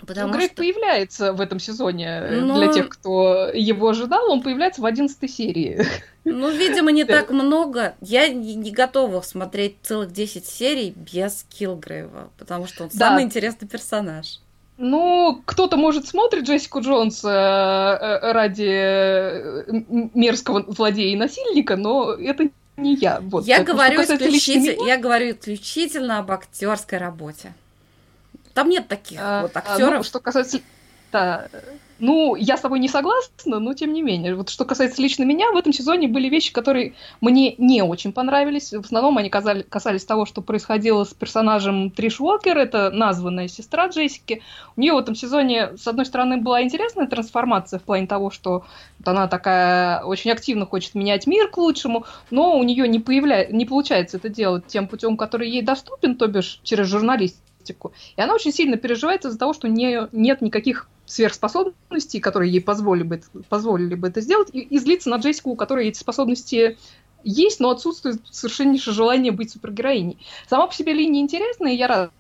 Потому 0.07 0.29
Килгрейв 0.31 0.53
что... 0.53 0.57
появляется 0.63 1.33
в 1.33 1.41
этом 1.41 1.59
сезоне. 1.61 2.07
э, 2.07 2.41
Ну- 2.41 2.57
Для 2.57 2.73
тех, 2.73 2.89
кто 2.89 3.51
его 3.53 3.89
ожидал, 3.89 4.31
он 4.31 4.43
появляется 4.43 4.81
в 4.81 4.87
одиннадцатой 4.87 5.29
серии. 5.29 5.85
Ну, 6.25 6.51
видимо, 6.51 6.91
не 6.93 7.05
так 7.05 7.31
много. 7.31 7.95
Я 8.01 8.29
не, 8.29 8.71
готова 8.71 9.21
смотреть 9.23 9.77
целых 9.83 10.13
10 10.13 10.47
серий 10.47 10.93
без 10.97 11.45
Килгрейва, 11.51 12.31
потому 12.39 12.67
что 12.67 12.85
он 12.85 12.91
Да. 12.93 13.09
самый 13.09 13.25
интересный 13.25 13.69
персонаж. 13.69 14.41
Ну, 14.81 15.43
кто-то, 15.45 15.77
может, 15.77 16.07
смотрит 16.07 16.45
Джессику 16.45 16.81
Джонс 16.81 17.25
э, 17.25 17.29
э, 17.29 18.33
ради 18.33 20.17
мерзкого 20.17 20.65
злодея 20.73 21.13
и 21.13 21.17
насильника, 21.17 21.77
но 21.77 22.13
это 22.13 22.49
не 22.77 22.95
я. 22.95 23.19
Вот. 23.21 23.45
я, 23.45 23.65
говорю 23.65 24.03
исключительно, 24.03 24.87
я 24.87 24.97
говорю 24.97 25.33
исключительно 25.33 26.21
об 26.21 26.31
актерской 26.31 26.99
работе. 26.99 27.53
Там 28.59 28.71
нет 28.71 28.89
таких 28.89 29.21
а, 29.23 29.43
вот 29.43 29.57
актеров. 29.57 29.99
ну, 29.99 30.03
что 30.03 30.19
касается... 30.19 30.59
Да, 31.13 31.47
ну, 32.01 32.35
я 32.35 32.57
с 32.57 32.61
тобой 32.61 32.81
не 32.81 32.89
согласна, 32.89 33.61
но 33.61 33.73
тем 33.73 33.93
не 33.93 34.03
менее. 34.03 34.35
Вот 34.35 34.51
что 34.51 34.65
касается 34.65 35.01
лично 35.01 35.23
меня, 35.23 35.53
в 35.53 35.57
этом 35.57 35.73
сезоне 35.73 36.09
были 36.09 36.29
вещи, 36.29 36.53
которые 36.53 36.95
мне 37.21 37.55
не 37.57 37.83
очень 37.83 38.13
понравились. 38.13 38.73
В 38.73 38.81
основном 38.81 39.17
они 39.17 39.31
казали- 39.31 39.63
касались 39.63 40.05
того, 40.05 40.27
что 40.27 40.41
происходило 40.41 41.05
с 41.05 41.15
персонажем 41.15 41.91
Триш 41.91 42.21
Уокер, 42.21 42.59
это 42.59 42.91
названная 42.91 43.47
сестра 43.47 43.87
Джессики. 43.87 44.43
У 44.77 44.81
нее 44.81 44.93
в 44.93 44.99
этом 44.99 45.15
сезоне, 45.15 45.77
с 45.77 45.87
одной 45.87 46.07
стороны, 46.07 46.39
была 46.39 46.63
интересная 46.63 47.07
трансформация 47.07 47.79
в 47.79 47.85
плане 47.85 48.09
того, 48.09 48.31
что 48.31 48.65
вот 48.99 49.09
она 49.09 49.29
такая 49.29 50.03
очень 50.03 50.33
активно 50.33 50.67
хочет 50.67 50.97
менять 50.97 51.29
мир 51.29 51.49
к 51.49 51.59
лучшему, 51.59 52.07
но 52.31 52.59
у 52.59 52.63
нее 52.65 52.89
не, 52.89 52.99
появля... 52.99 53.47
не 53.47 53.67
получается 53.67 54.17
это 54.17 54.29
делать 54.29 54.67
тем 54.67 54.89
путем, 54.89 55.17
который 55.17 55.49
ей 55.49 55.63
доступен, 55.63 56.17
то 56.17 56.27
бишь 56.27 56.59
через 56.65 56.89
журналистику. 56.89 57.48
И 58.17 58.21
она 58.21 58.35
очень 58.35 58.53
сильно 58.53 58.77
переживает 58.77 59.25
из-за 59.25 59.39
того, 59.39 59.53
что 59.53 59.69
не... 59.69 60.09
нет 60.13 60.41
никаких 60.41 60.89
сверхспособностей, 61.07 62.21
которые 62.21 62.53
ей 62.53 62.61
позволили 62.61 63.05
бы, 63.05 63.23
позволили 63.49 63.95
бы 63.95 64.09
это 64.09 64.21
сделать, 64.21 64.49
и, 64.53 64.61
и 64.61 64.79
злиться 64.79 65.09
на 65.09 65.17
Джессику, 65.17 65.51
у 65.51 65.57
которой 65.57 65.89
эти 65.89 65.99
способности 65.99 66.77
есть, 67.25 67.61
но 67.61 67.71
отсутствует 67.71 68.21
совершеннейшее 68.31 68.95
желание 68.95 69.33
быть 69.33 69.51
супергероиней. 69.51 70.19
Сама 70.49 70.67
по 70.67 70.75
себе 70.75 70.93
линия 70.93 71.21
интересная, 71.21 71.73
и 71.73 71.77
я 71.77 71.89
рада, 71.89 72.11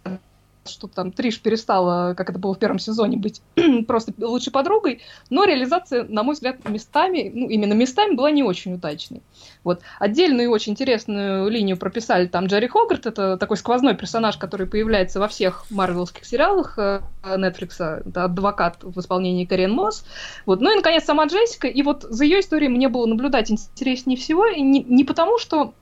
что 0.69 0.87
там 0.87 1.13
Триш 1.13 1.41
перестала, 1.41 2.15
как 2.15 2.31
это 2.31 2.39
было 2.39 2.55
в 2.55 2.59
первом 2.59 2.79
сезоне, 2.79 3.17
быть 3.17 3.43
просто 3.87 4.13
лучшей 4.19 4.53
подругой, 4.53 5.01
но 5.31 5.45
реализация, 5.45 6.05
на 6.05 6.23
мой 6.23 6.35
взгляд, 6.35 6.69
местами, 6.69 7.31
ну, 7.35 7.49
именно 7.49 7.73
местами 7.73 8.15
была 8.15 8.31
не 8.31 8.43
очень 8.43 8.75
удачной. 8.75 9.23
Вот. 9.65 9.81
Отдельную 9.99 10.45
и 10.45 10.53
очень 10.53 10.73
интересную 10.73 11.49
линию 11.49 11.77
прописали 11.77 12.27
там 12.27 12.47
Джерри 12.47 12.69
Хогарт, 12.69 13.07
это 13.07 13.37
такой 13.37 13.57
сквозной 13.57 13.95
персонаж, 13.95 14.37
который 14.37 14.67
появляется 14.67 15.21
во 15.21 15.29
всех 15.29 15.67
марвелских 15.71 16.25
сериалах 16.25 16.79
э, 16.79 17.01
Netflix, 17.25 18.03
это 18.07 18.25
адвокат 18.25 18.79
в 18.83 18.99
исполнении 19.01 19.45
Карен 19.45 19.73
Мосс. 19.73 20.05
Вот. 20.47 20.61
Ну 20.61 20.73
и, 20.73 20.77
наконец, 20.77 21.05
сама 21.05 21.27
Джессика, 21.27 21.67
и 21.67 21.83
вот 21.83 22.03
за 22.03 22.25
ее 22.25 22.41
историей 22.41 22.69
мне 22.69 22.89
было 22.89 23.07
наблюдать 23.07 23.51
интереснее 23.51 24.17
всего, 24.17 24.47
и 24.47 24.61
не, 24.61 24.83
не 24.83 25.05
потому, 25.05 25.39
что 25.39 25.75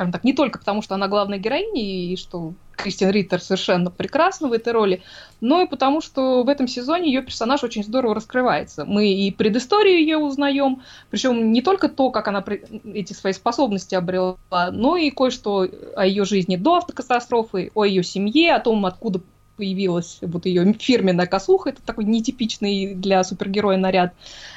скажем 0.00 0.12
так, 0.12 0.24
не 0.24 0.32
только 0.32 0.58
потому, 0.58 0.80
что 0.80 0.94
она 0.94 1.08
главная 1.08 1.38
героиня, 1.38 1.82
и 1.82 2.16
что 2.16 2.54
Кристин 2.82 3.10
Риттер 3.10 3.40
совершенно 3.40 3.90
прекрасна 3.90 4.48
в 4.48 4.52
этой 4.52 4.72
роли, 4.72 5.02
но 5.40 5.62
и 5.62 5.66
потому, 5.66 6.00
что 6.00 6.42
в 6.42 6.48
этом 6.48 6.68
сезоне 6.68 7.12
ее 7.12 7.22
персонаж 7.22 7.62
очень 7.64 7.84
здорово 7.84 8.14
раскрывается. 8.14 8.84
Мы 8.84 9.12
и 9.12 9.30
предысторию 9.30 9.98
ее 9.98 10.18
узнаем, 10.18 10.82
причем 11.10 11.52
не 11.52 11.62
только 11.62 11.88
то, 11.88 12.10
как 12.10 12.28
она 12.28 12.44
эти 12.92 13.12
свои 13.12 13.32
способности 13.32 13.94
обрела, 13.94 14.36
но 14.72 14.96
и 14.96 15.10
кое-что 15.10 15.68
о 15.96 16.06
ее 16.06 16.24
жизни 16.24 16.56
до 16.56 16.76
автокатастрофы, 16.76 17.70
о 17.74 17.84
ее 17.84 18.02
семье, 18.02 18.54
о 18.54 18.60
том, 18.60 18.86
откуда 18.86 19.20
появилась 19.60 20.18
вот 20.22 20.46
ее 20.46 20.72
фирменная 20.72 21.26
косуха, 21.26 21.68
это 21.68 21.82
такой 21.82 22.04
нетипичный 22.04 22.94
для 22.94 23.22
супергероя 23.22 23.76
наряд. 23.76 24.14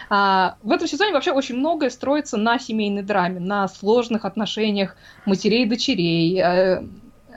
А, 0.10 0.56
в 0.64 0.72
этом 0.72 0.88
сезоне 0.88 1.12
вообще 1.12 1.32
очень 1.32 1.58
многое 1.58 1.90
строится 1.90 2.38
на 2.38 2.58
семейной 2.58 3.02
драме, 3.02 3.42
на 3.42 3.68
сложных 3.68 4.24
отношениях 4.24 4.96
матерей 5.26 5.64
и 5.64 5.70
дочерей. 5.70 6.42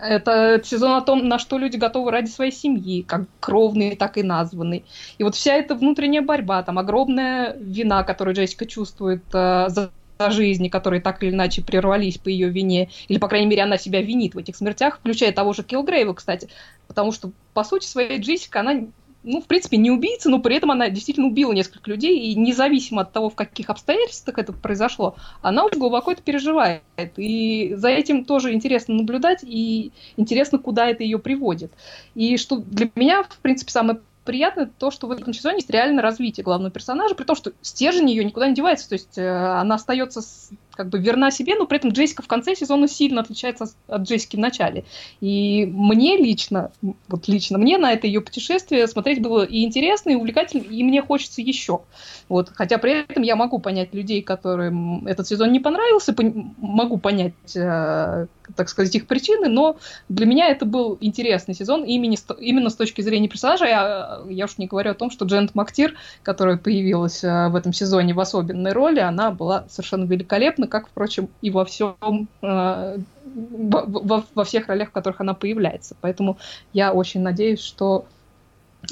Это 0.00 0.61
сезон 0.65 0.93
о 0.93 1.00
том, 1.00 1.26
на 1.29 1.38
что 1.38 1.59
люди 1.59 1.76
готовы 1.76 2.11
ради 2.11 2.29
своей 2.29 2.53
семьи, 2.53 3.03
как 3.03 3.23
кровные, 3.41 3.97
так 3.97 4.19
и 4.19 4.23
названные. 4.23 4.85
И 5.19 5.25
вот 5.25 5.35
вся 5.35 5.55
эта 5.55 5.75
внутренняя 5.75 6.23
борьба, 6.23 6.62
там 6.62 6.79
огромная 6.79 7.57
вина, 7.59 8.03
которую 8.03 8.35
Джессика 8.35 8.67
чувствует 8.67 9.23
э, 9.33 9.69
за 9.69 9.91
жизни, 10.31 10.69
которые 10.69 11.00
так 11.00 11.23
или 11.23 11.31
иначе 11.31 11.62
прервались 11.62 12.19
по 12.19 12.29
ее 12.29 12.49
вине, 12.49 12.91
или, 13.09 13.19
по 13.19 13.29
крайней 13.29 13.47
мере, 13.47 13.62
она 13.62 13.79
себя 13.79 14.00
винит 14.00 14.35
в 14.35 14.38
этих 14.38 14.57
смертях, 14.57 14.99
включая 14.99 15.33
того 15.33 15.53
же 15.53 15.62
Килгрейва, 15.62 16.15
кстати, 16.15 16.49
потому 16.88 17.12
что, 17.12 17.33
по 17.55 17.65
сути 17.65 17.87
своей, 17.87 18.19
Джессика, 18.21 18.61
она 18.61 18.87
ну, 19.26 19.40
в 19.42 19.47
принципе, 19.47 19.76
не 19.76 19.90
убийца, 19.90 20.30
но 20.30 20.38
при 20.38 20.56
этом 20.56 20.71
она 20.71 20.88
действительно 20.88 21.26
убила 21.26 21.52
нескольких 21.52 21.87
людей, 21.88 22.30
и 22.30 22.35
независимо 22.37 23.02
от 23.02 23.12
того, 23.12 23.28
в 23.28 23.35
каких 23.35 23.68
обстоятельствах 23.68 24.38
это 24.38 24.52
произошло, 24.52 25.16
она 25.42 25.64
очень 25.64 25.80
глубоко 25.80 26.12
это 26.12 26.23
переживает. 26.23 26.83
И 27.16 27.75
за 27.75 27.88
этим 27.88 28.25
тоже 28.25 28.52
интересно 28.54 28.95
наблюдать, 28.95 29.40
и 29.42 29.90
интересно, 30.16 30.59
куда 30.59 30.87
это 30.87 31.02
ее 31.02 31.18
приводит. 31.18 31.73
И 32.14 32.37
что 32.37 32.56
для 32.56 32.88
меня, 32.95 33.25
в 33.25 33.38
принципе, 33.38 33.73
самое 33.73 33.99
приятное 34.25 34.71
то, 34.78 34.90
что 34.90 35.06
в 35.06 35.11
этом 35.12 35.33
сезоне 35.33 35.56
есть 35.56 35.71
реальное 35.71 36.02
развитие 36.02 36.45
главного 36.45 36.71
персонажа, 36.71 37.14
при 37.14 37.25
том, 37.25 37.37
что 37.37 37.52
стержень 37.62 38.11
ее 38.11 38.25
никуда 38.25 38.49
не 38.49 38.54
девается, 38.54 38.88
то 38.88 38.95
есть 38.95 39.16
э, 39.16 39.28
она 39.28 39.76
остается 39.76 40.21
с- 40.21 40.50
как 40.76 40.88
бы 40.88 40.99
верна 40.99 41.30
себе, 41.30 41.56
но 41.56 41.66
при 41.66 41.78
этом 41.78 41.90
Джессика 41.90 42.23
в 42.23 42.28
конце 42.28 42.54
сезона 42.54 42.88
сильно 42.88 43.23
отличается 43.23 43.68
от- 43.88 44.02
Джессики 44.02 44.37
в 44.37 44.40
начале. 44.40 44.85
И 45.21 45.66
мне 45.66 46.16
лично, 46.16 46.71
вот 47.09 47.28
лично 47.28 47.59
мне 47.59 47.78
на 47.78 47.92
это 47.92 48.06
ее 48.06 48.21
путешествие 48.21 48.87
смотреть 48.87 49.23
было 49.23 49.42
и 49.45 49.64
интересно, 49.64 50.11
и 50.11 50.14
увлекательно, 50.14 50.62
и 50.62 50.83
мне 50.85 51.02
хочется 51.02 51.40
еще. 51.42 51.80
Вот. 52.28 52.50
Хотя 52.54 52.78
при 52.78 53.00
этом 53.00 53.23
я 53.23 53.37
могу 53.37 53.59
понять 53.59 53.95
людей, 53.95 54.23
которым 54.23 55.06
этот 55.06 55.26
сезон 55.26 55.52
не 55.52 55.61
понравился, 55.61 56.12
пон- 56.12 56.50
могу 56.59 56.99
понять, 56.99 57.35
э, 57.54 58.26
так 58.54 58.68
сказать, 58.68 58.95
их 58.95 59.06
причины, 59.06 59.49
но 59.49 59.76
для 60.09 60.26
меня 60.26 60.49
это 60.49 60.66
был 60.66 60.99
интересный 61.00 61.54
сезон 61.54 61.85
имени, 61.85 62.16
с- 62.16 62.26
именно 62.38 62.71
с 62.71 62.76
точки 62.76 63.00
зрения 63.00 63.28
персонажа. 63.28 63.66
Я, 63.66 64.21
я 64.28 64.45
уж 64.45 64.59
не 64.59 64.66
говорю 64.66 64.90
о 64.90 64.95
том, 64.95 65.11
что 65.11 65.25
Джент 65.25 65.54
Мактир, 65.54 65.95
которая 66.23 66.56
появилась 66.56 67.25
э, 67.25 67.49
в 67.49 67.56
этом 67.56 67.73
сезоне 67.73 68.14
в 68.14 68.21
особенной 68.21 68.73
роли, 68.73 69.00
она 69.00 69.30
была 69.30 69.66
совершенно 69.68 70.04
великолепна, 70.04 70.65
как, 70.68 70.88
впрочем, 70.88 71.28
и 71.40 71.50
во 71.50 71.64
всем 71.64 72.28
э, 72.42 72.99
во 73.25 74.44
всех 74.44 74.68
ролях, 74.68 74.90
в 74.90 74.92
которых 74.92 75.20
она 75.20 75.35
появляется. 75.35 75.96
Поэтому 76.00 76.38
я 76.73 76.92
очень 76.92 77.20
надеюсь, 77.20 77.61
что, 77.61 78.06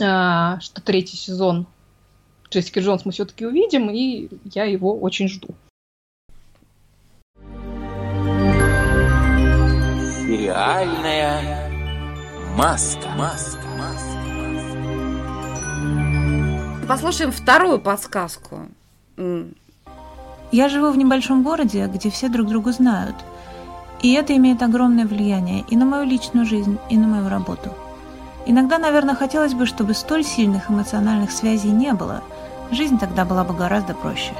э, 0.00 0.60
что 0.60 0.82
третий 0.82 1.16
сезон 1.16 1.66
Джессики 2.50 2.78
Джонс 2.78 3.04
мы 3.04 3.12
все-таки 3.12 3.44
увидим, 3.46 3.90
и 3.90 4.28
я 4.44 4.64
его 4.64 4.96
очень 4.96 5.28
жду. 5.28 5.48
Сериальная 10.26 11.70
маска. 12.56 13.08
Маска. 13.16 13.66
Маска. 13.76 14.14
Послушаем 16.86 17.32
вторую 17.32 17.80
подсказку. 17.80 18.68
Я 20.54 20.68
живу 20.68 20.90
в 20.92 20.96
небольшом 20.96 21.42
городе, 21.42 21.86
где 21.92 22.10
все 22.10 22.28
друг 22.28 22.46
друга 22.46 22.70
знают. 22.70 23.16
И 24.02 24.12
это 24.12 24.36
имеет 24.36 24.62
огромное 24.62 25.04
влияние 25.04 25.64
и 25.68 25.76
на 25.76 25.84
мою 25.84 26.04
личную 26.04 26.46
жизнь, 26.46 26.78
и 26.88 26.96
на 26.96 27.08
мою 27.08 27.28
работу. 27.28 27.70
Иногда, 28.46 28.78
наверное, 28.78 29.16
хотелось 29.16 29.52
бы, 29.52 29.66
чтобы 29.66 29.94
столь 29.94 30.22
сильных 30.22 30.70
эмоциональных 30.70 31.32
связей 31.32 31.72
не 31.72 31.92
было. 31.92 32.22
Жизнь 32.70 33.00
тогда 33.00 33.24
была 33.24 33.42
бы 33.42 33.52
гораздо 33.52 33.94
проще. 33.94 34.32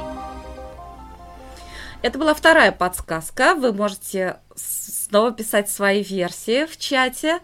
Это 2.02 2.16
была 2.16 2.32
вторая 2.32 2.70
подсказка. 2.70 3.56
Вы 3.56 3.72
можете 3.72 4.36
снова 4.54 5.32
писать 5.32 5.68
свои 5.68 6.04
версии 6.04 6.66
в 6.66 6.76
чате. 6.78 7.40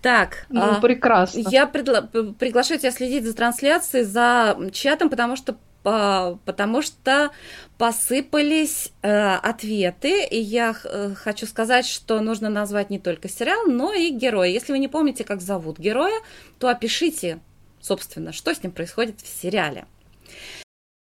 Так, 0.00 0.46
Ну, 0.48 0.62
а, 0.62 0.80
прекрасно. 0.80 1.42
я 1.50 1.66
предла- 1.66 2.00
п- 2.00 2.32
приглашаю 2.32 2.80
тебя 2.80 2.90
следить 2.90 3.24
за 3.26 3.34
трансляцией, 3.34 4.04
за 4.06 4.56
чатом, 4.72 5.10
потому 5.10 5.36
что 5.36 5.56
по- 5.82 6.38
потому 6.44 6.82
что 6.82 7.30
посыпались 7.78 8.92
э, 9.02 9.34
ответы, 9.34 10.24
и 10.24 10.38
я 10.38 10.74
э, 10.84 11.14
хочу 11.14 11.46
сказать, 11.46 11.86
что 11.86 12.20
нужно 12.20 12.48
назвать 12.48 12.90
не 12.90 12.98
только 12.98 13.28
сериал, 13.28 13.66
но 13.66 13.92
и 13.92 14.10
героя. 14.10 14.48
Если 14.48 14.72
вы 14.72 14.78
не 14.78 14.88
помните, 14.88 15.24
как 15.24 15.40
зовут 15.40 15.78
героя, 15.78 16.20
то 16.58 16.68
опишите, 16.68 17.40
собственно, 17.80 18.32
что 18.32 18.54
с 18.54 18.62
ним 18.62 18.72
происходит 18.72 19.20
в 19.20 19.26
сериале. 19.26 19.86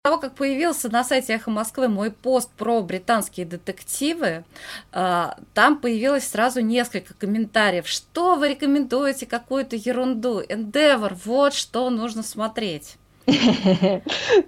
того, 0.04 0.20
как 0.20 0.36
появился 0.36 0.88
на 0.90 1.04
сайте 1.04 1.34
Эхо 1.34 1.50
Москвы 1.50 1.88
мой 1.88 2.12
пост 2.12 2.52
про 2.52 2.82
британские 2.82 3.46
детективы, 3.48 4.44
а, 4.92 5.38
там 5.56 5.80
появилось 5.80 6.28
сразу 6.28 6.62
несколько 6.62 7.16
комментариев. 7.16 7.88
Что 7.88 8.36
вы 8.36 8.50
рекомендуете 8.50 9.26
какую-то 9.26 9.76
ерунду? 9.76 10.42
Endeavor, 10.42 11.18
вот 11.26 11.56
что 11.56 11.90
нужно 11.90 12.22
смотреть. 12.22 12.98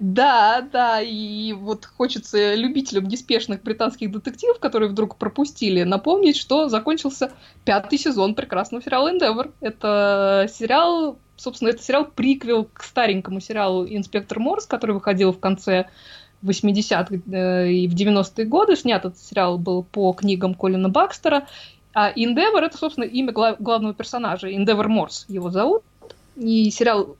Да, 0.00 0.66
да, 0.72 1.00
и 1.00 1.52
вот 1.52 1.86
хочется 1.86 2.54
любителям 2.54 3.04
неспешных 3.08 3.62
британских 3.62 4.10
детективов, 4.10 4.58
которые 4.58 4.88
вдруг 4.90 5.16
пропустили, 5.16 5.82
напомнить, 5.82 6.36
что 6.36 6.68
закончился 6.68 7.32
пятый 7.64 7.98
сезон 7.98 8.34
прекрасного 8.34 8.82
сериала 8.82 9.12
Endeavor. 9.12 9.52
Это 9.60 10.48
сериал, 10.52 11.18
собственно, 11.36 11.70
это 11.70 11.82
сериал 11.82 12.06
приквел 12.06 12.68
к 12.72 12.82
старенькому 12.82 13.40
сериалу 13.40 13.86
«Инспектор 13.86 14.38
Морс», 14.38 14.66
который 14.66 14.92
выходил 14.92 15.32
в 15.32 15.40
конце 15.40 15.86
80-х 16.42 17.14
э, 17.32 17.72
и 17.72 17.88
в 17.88 17.94
90-е 17.94 18.46
годы. 18.46 18.76
Снят 18.76 19.04
этот 19.04 19.18
сериал 19.18 19.58
был 19.58 19.82
по 19.82 20.12
книгам 20.12 20.54
Колина 20.54 20.88
Бакстера. 20.88 21.46
А 21.94 22.12
Endeavor— 22.12 22.60
это, 22.62 22.76
собственно, 22.76 23.04
имя 23.04 23.32
главного 23.32 23.94
персонажа. 23.94 24.48
Endeavor 24.48 24.86
Морс 24.88 25.24
его 25.28 25.50
зовут. 25.50 25.82
И 26.36 26.70
сериал 26.70 27.16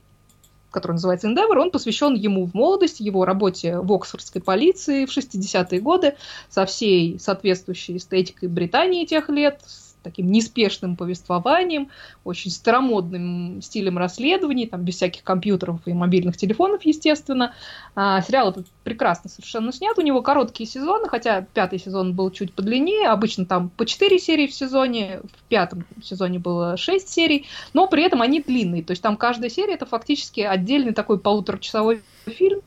который 0.71 0.93
называется 0.93 1.27
Endeavor, 1.27 1.57
он 1.57 1.71
посвящен 1.71 2.13
ему 2.13 2.45
в 2.45 2.53
молодости, 2.53 3.03
его 3.03 3.25
работе 3.25 3.77
в 3.77 3.91
Оксфордской 3.91 4.41
полиции 4.41 5.05
в 5.05 5.17
60-е 5.17 5.79
годы 5.79 6.15
со 6.49 6.65
всей 6.65 7.19
соответствующей 7.19 7.97
эстетикой 7.97 8.49
Британии 8.49 9.05
тех 9.05 9.29
лет, 9.29 9.59
с 9.65 9.88
таким 10.03 10.31
неспешным 10.31 10.95
повествованием, 10.95 11.89
очень 12.23 12.51
старомодным 12.51 13.61
стилем 13.61 13.97
расследований, 13.97 14.65
там, 14.65 14.83
без 14.83 14.95
всяких 14.95 15.23
компьютеров 15.23 15.79
и 15.85 15.93
мобильных 15.93 16.37
телефонов, 16.37 16.83
естественно. 16.83 17.53
А, 17.95 18.21
сериал 18.21 18.51
этот 18.51 18.67
прекрасно 18.83 19.29
совершенно 19.29 19.71
снят, 19.71 19.97
у 19.97 20.01
него 20.01 20.21
короткие 20.21 20.69
сезоны, 20.69 21.07
хотя 21.09 21.45
пятый 21.53 21.79
сезон 21.79 22.13
был 22.13 22.31
чуть 22.31 22.53
подлиннее, 22.53 23.09
обычно 23.09 23.45
там 23.45 23.69
по 23.69 23.85
4 23.85 24.19
серии 24.19 24.47
в 24.47 24.53
сезоне, 24.53 25.21
в 25.23 25.43
пятом 25.49 25.85
сезоне 26.01 26.39
было 26.39 26.77
6 26.77 27.09
серий, 27.09 27.47
но 27.73 27.87
при 27.87 28.03
этом 28.03 28.21
они 28.21 28.41
длинные, 28.41 28.83
то 28.83 28.91
есть 28.91 29.01
там 29.01 29.17
каждая 29.17 29.49
серия 29.49 29.73
это 29.73 29.85
фактически 29.85 30.41
отдельный 30.41 30.93
такой 30.93 31.19
полуторачасовой 31.19 32.01
фильм, 32.25 32.61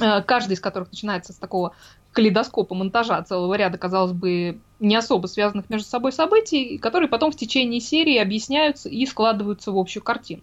э, 0.00 0.22
каждый 0.22 0.54
из 0.54 0.60
которых 0.60 0.90
начинается 0.90 1.32
с 1.32 1.36
такого 1.36 1.74
калейдоскопа 2.16 2.74
монтажа 2.74 3.22
целого 3.22 3.54
ряда, 3.54 3.76
казалось 3.76 4.12
бы, 4.12 4.58
не 4.80 4.96
особо 4.96 5.26
связанных 5.26 5.68
между 5.68 5.86
собой 5.86 6.12
событий, 6.12 6.78
которые 6.78 7.08
потом 7.08 7.30
в 7.30 7.36
течение 7.36 7.78
серии 7.78 8.16
объясняются 8.16 8.88
и 8.88 9.04
складываются 9.04 9.70
в 9.70 9.76
общую 9.76 10.02
картину. 10.02 10.40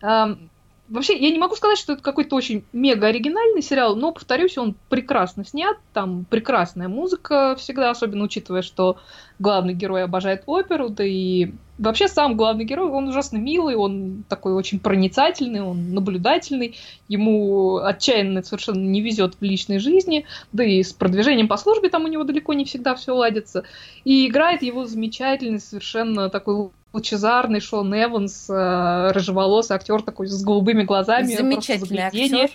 Эм, 0.00 0.48
вообще, 0.88 1.18
я 1.18 1.30
не 1.30 1.38
могу 1.38 1.56
сказать, 1.56 1.76
что 1.76 1.94
это 1.94 2.02
какой-то 2.02 2.36
очень 2.36 2.64
мега 2.72 3.08
оригинальный 3.08 3.62
сериал, 3.62 3.96
но, 3.96 4.12
повторюсь, 4.12 4.56
он 4.56 4.76
прекрасно 4.88 5.44
снят, 5.44 5.76
там 5.92 6.24
прекрасная 6.24 6.86
музыка 6.86 7.56
всегда, 7.58 7.90
особенно 7.90 8.22
учитывая, 8.22 8.62
что 8.62 8.98
главный 9.40 9.74
герой 9.74 10.04
обожает 10.04 10.44
оперу, 10.46 10.88
да 10.88 11.04
и 11.04 11.50
вообще 11.78 12.08
сам 12.08 12.36
главный 12.36 12.64
герой, 12.64 12.90
он 12.90 13.08
ужасно 13.08 13.38
милый, 13.38 13.76
он 13.76 14.24
такой 14.28 14.52
очень 14.52 14.80
проницательный, 14.80 15.62
он 15.62 15.94
наблюдательный, 15.94 16.76
ему 17.08 17.78
отчаянно 17.78 18.42
совершенно 18.42 18.84
не 18.84 19.00
везет 19.00 19.36
в 19.36 19.42
личной 19.42 19.78
жизни, 19.78 20.26
да 20.52 20.64
и 20.64 20.82
с 20.82 20.92
продвижением 20.92 21.48
по 21.48 21.56
службе 21.56 21.88
там 21.88 22.04
у 22.04 22.08
него 22.08 22.24
далеко 22.24 22.52
не 22.52 22.64
всегда 22.64 22.94
все 22.94 23.12
ладится. 23.12 23.64
И 24.04 24.26
играет 24.26 24.62
его 24.62 24.84
замечательный, 24.84 25.60
совершенно 25.60 26.28
такой 26.28 26.70
лучезарный 26.92 27.60
Шон 27.60 27.94
Эванс, 27.94 28.48
э, 28.48 29.10
рыжеволосый 29.12 29.76
актер 29.76 30.02
такой 30.02 30.26
с 30.26 30.42
голубыми 30.42 30.84
глазами. 30.84 31.34
Замечательный 31.34 31.98
актер. 31.98 32.50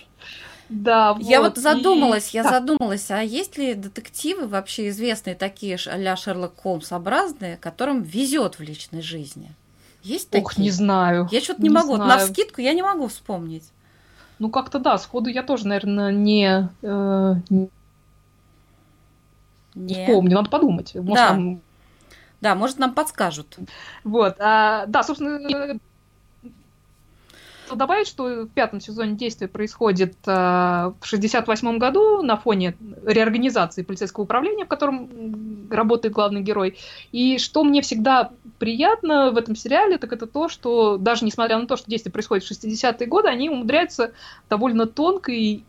Да, 0.68 1.14
вот. 1.14 1.22
Я 1.22 1.42
вот 1.42 1.58
задумалась, 1.58 2.34
и... 2.34 2.38
я 2.38 2.44
задумалась, 2.44 3.10
а 3.10 3.22
есть 3.22 3.58
ли 3.58 3.74
детективы 3.74 4.46
вообще 4.46 4.88
известные 4.88 5.34
такие 5.34 5.78
а-ля 5.86 6.16
Шерлок 6.16 6.54
Холмс 6.60 6.90
образные, 6.92 7.56
которым 7.58 8.02
везет 8.02 8.58
в 8.58 8.62
личной 8.62 9.02
жизни? 9.02 9.52
Есть 10.02 10.30
такие? 10.30 10.44
Ох, 10.44 10.58
не 10.58 10.70
знаю. 10.70 11.28
Я 11.30 11.40
что-то 11.40 11.62
не, 11.62 11.68
не 11.68 11.74
могу. 11.74 11.96
Знаю. 11.96 12.08
На 12.08 12.18
скидку 12.20 12.60
я 12.60 12.72
не 12.72 12.82
могу 12.82 13.08
вспомнить. 13.08 13.64
Ну, 14.38 14.50
как-то 14.50 14.78
да, 14.78 14.98
сходу 14.98 15.30
я 15.30 15.42
тоже, 15.42 15.66
наверное, 15.66 16.12
не, 16.12 16.68
э, 16.82 17.34
не... 19.74 20.06
помню, 20.06 20.34
надо 20.34 20.50
подумать. 20.50 20.94
Может, 20.94 21.14
да. 21.14 21.28
Там... 21.28 21.60
да, 22.40 22.54
может, 22.54 22.78
нам 22.78 22.94
подскажут. 22.94 23.56
Вот, 24.02 24.36
а, 24.40 24.86
да, 24.86 25.02
собственно, 25.02 25.78
добавить, 27.72 28.06
что 28.06 28.44
в 28.44 28.48
пятом 28.48 28.80
сезоне 28.80 29.14
действие 29.14 29.48
происходит 29.48 30.14
э, 30.26 30.32
в 30.32 31.04
68 31.04 31.78
году 31.78 32.22
на 32.22 32.36
фоне 32.36 32.76
реорганизации 33.06 33.82
полицейского 33.82 34.24
управления, 34.24 34.64
в 34.64 34.68
котором 34.68 35.68
работает 35.70 36.14
главный 36.14 36.42
герой. 36.42 36.76
И 37.12 37.38
что 37.38 37.64
мне 37.64 37.82
всегда 37.82 38.30
приятно 38.58 39.30
в 39.30 39.36
этом 39.36 39.56
сериале, 39.56 39.98
так 39.98 40.12
это 40.12 40.26
то, 40.26 40.48
что 40.48 40.96
даже 40.96 41.24
несмотря 41.24 41.58
на 41.58 41.66
то, 41.66 41.76
что 41.76 41.90
действие 41.90 42.12
происходит 42.12 42.44
в 42.44 42.50
60-е 42.50 43.06
годы, 43.06 43.28
они 43.28 43.50
умудряются 43.50 44.12
довольно 44.48 44.86
тонко 44.86 45.32
и 45.32 45.62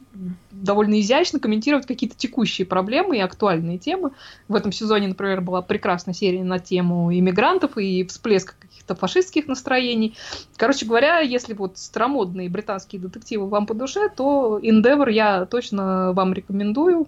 довольно 0.51 0.99
изящно 1.01 1.39
комментировать 1.39 1.86
какие-то 1.86 2.15
текущие 2.15 2.65
проблемы 2.65 3.17
и 3.17 3.21
актуальные 3.21 3.77
темы. 3.77 4.12
В 4.47 4.55
этом 4.55 4.71
сезоне, 4.71 5.10
например, 5.10 5.41
была 5.41 5.62
прекрасная 5.62 6.13
серия 6.13 6.43
на 6.43 6.60
тему 6.60 7.13
иммигрантов 7.13 7.77
и 7.77 8.05
всплеск 8.05 8.55
каких-то 8.86 8.95
фашистских 8.95 9.48
настроений. 9.48 10.15
Короче 10.58 10.86
говоря, 10.86 11.19
если 11.19 11.54
вот 11.54 11.78
старомодные 11.78 12.50
британские 12.50 13.02
детективы 13.02 13.48
вам 13.48 13.65
по 13.65 13.74
душе, 13.74 14.10
то 14.10 14.60
Endeavor 14.62 15.12
я 15.12 15.45
точно 15.45 16.13
вам 16.13 16.34
рекомендую. 16.34 17.08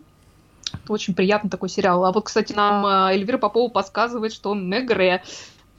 Это 0.74 0.94
очень 0.94 1.14
приятный 1.14 1.50
такой 1.50 1.70
сериал. 1.70 2.04
А 2.06 2.12
вот, 2.12 2.26
кстати, 2.26 2.54
нам 2.54 2.86
э, 2.86 3.14
Эльвира 3.14 3.38
Попова 3.38 3.70
подсказывает, 3.70 4.34
что 4.34 4.54
Мегре 4.54 5.24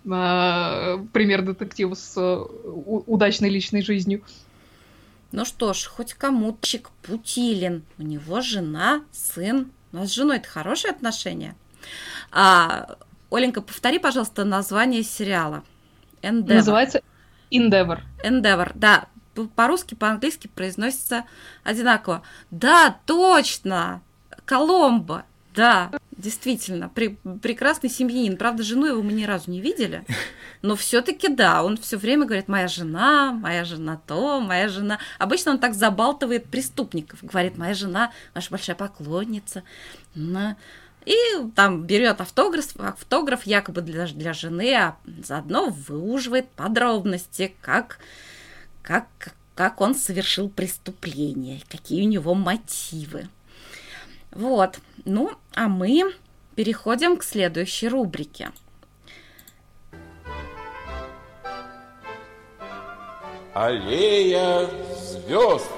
э, 0.05 0.99
пример 1.13 1.43
детектива 1.43 1.95
с 1.95 2.15
э, 2.17 2.45
удачной 3.07 3.51
личной 3.51 3.83
жизнью. 3.83 4.23
Ну 5.31 5.45
что 5.45 5.75
ж, 5.75 5.85
хоть 5.85 6.15
кому-то 6.15 6.79
Путилин. 7.03 7.83
У 7.99 8.03
него 8.03 8.41
жена, 8.41 9.03
сын. 9.13 9.71
У 9.93 9.97
нас 9.97 10.11
с 10.11 10.15
женой 10.15 10.39
это 10.39 10.49
хорошие 10.49 10.91
отношения. 10.91 11.55
А, 12.31 12.97
Оленька, 13.31 13.61
повтори, 13.61 13.99
пожалуйста, 13.99 14.45
название 14.45 15.03
сериала. 15.03 15.63
Endeavor. 16.23 16.55
Называется 16.55 17.03
Endeavor. 17.51 18.01
Endeavor, 18.23 18.73
да. 18.75 19.07
По-русски, 19.55 19.95
по-английски 19.95 20.49
произносится 20.49 21.25
одинаково. 21.63 22.23
Да, 22.51 22.99
точно! 23.07 24.03
Коломбо. 24.45 25.25
Да, 25.55 25.91
действительно, 26.13 26.89
при, 26.89 27.19
прекрасный 27.43 27.91
семьянин. 27.91 28.37
Правда, 28.37 28.63
жену 28.63 28.87
его 28.87 29.03
мы 29.03 29.13
ни 29.13 29.25
разу 29.25 29.51
не 29.51 29.61
видели, 29.61 30.05
но 30.63 30.77
все-таки 30.77 31.29
да, 31.29 31.65
он 31.65 31.77
все 31.77 31.97
время 31.97 32.27
говорит, 32.27 32.47
моя 32.47 32.69
жена, 32.69 33.33
моя 33.33 33.65
жена 33.65 34.01
то, 34.07 34.41
моя 34.41 34.69
жена. 34.69 34.99
Обычно 35.19 35.53
он 35.53 35.59
так 35.59 35.75
забалтывает 35.75 36.47
преступников, 36.47 37.25
говорит, 37.25 37.59
моя 37.59 37.75
жена 37.75 38.13
ваша 38.35 38.51
большая 38.51 38.77
поклонница. 38.77 39.65
И 41.09 41.17
там 41.57 41.85
берет 41.85 42.21
автограф, 42.21 42.77
автограф 42.77 43.47
якобы 43.47 43.81
для, 43.81 44.07
для 44.09 44.35
жены, 44.35 44.75
а 44.75 44.99
заодно 45.25 45.71
выуживает 45.71 46.51
подробности, 46.51 47.55
как, 47.63 47.99
как, 48.83 49.07
как 49.55 49.81
он 49.81 49.95
совершил 49.95 50.51
преступление, 50.51 51.63
какие 51.67 52.05
у 52.05 52.09
него 52.09 52.35
мотивы. 52.35 53.27
Вот. 54.33 54.81
Ну, 55.07 55.33
а 55.55 55.69
мы 55.69 56.13
переходим 56.55 57.17
к 57.17 57.25
следующей 57.25 57.89
рубрике. 57.89 58.51
Аллея 63.55 64.69
звезд. 65.01 65.71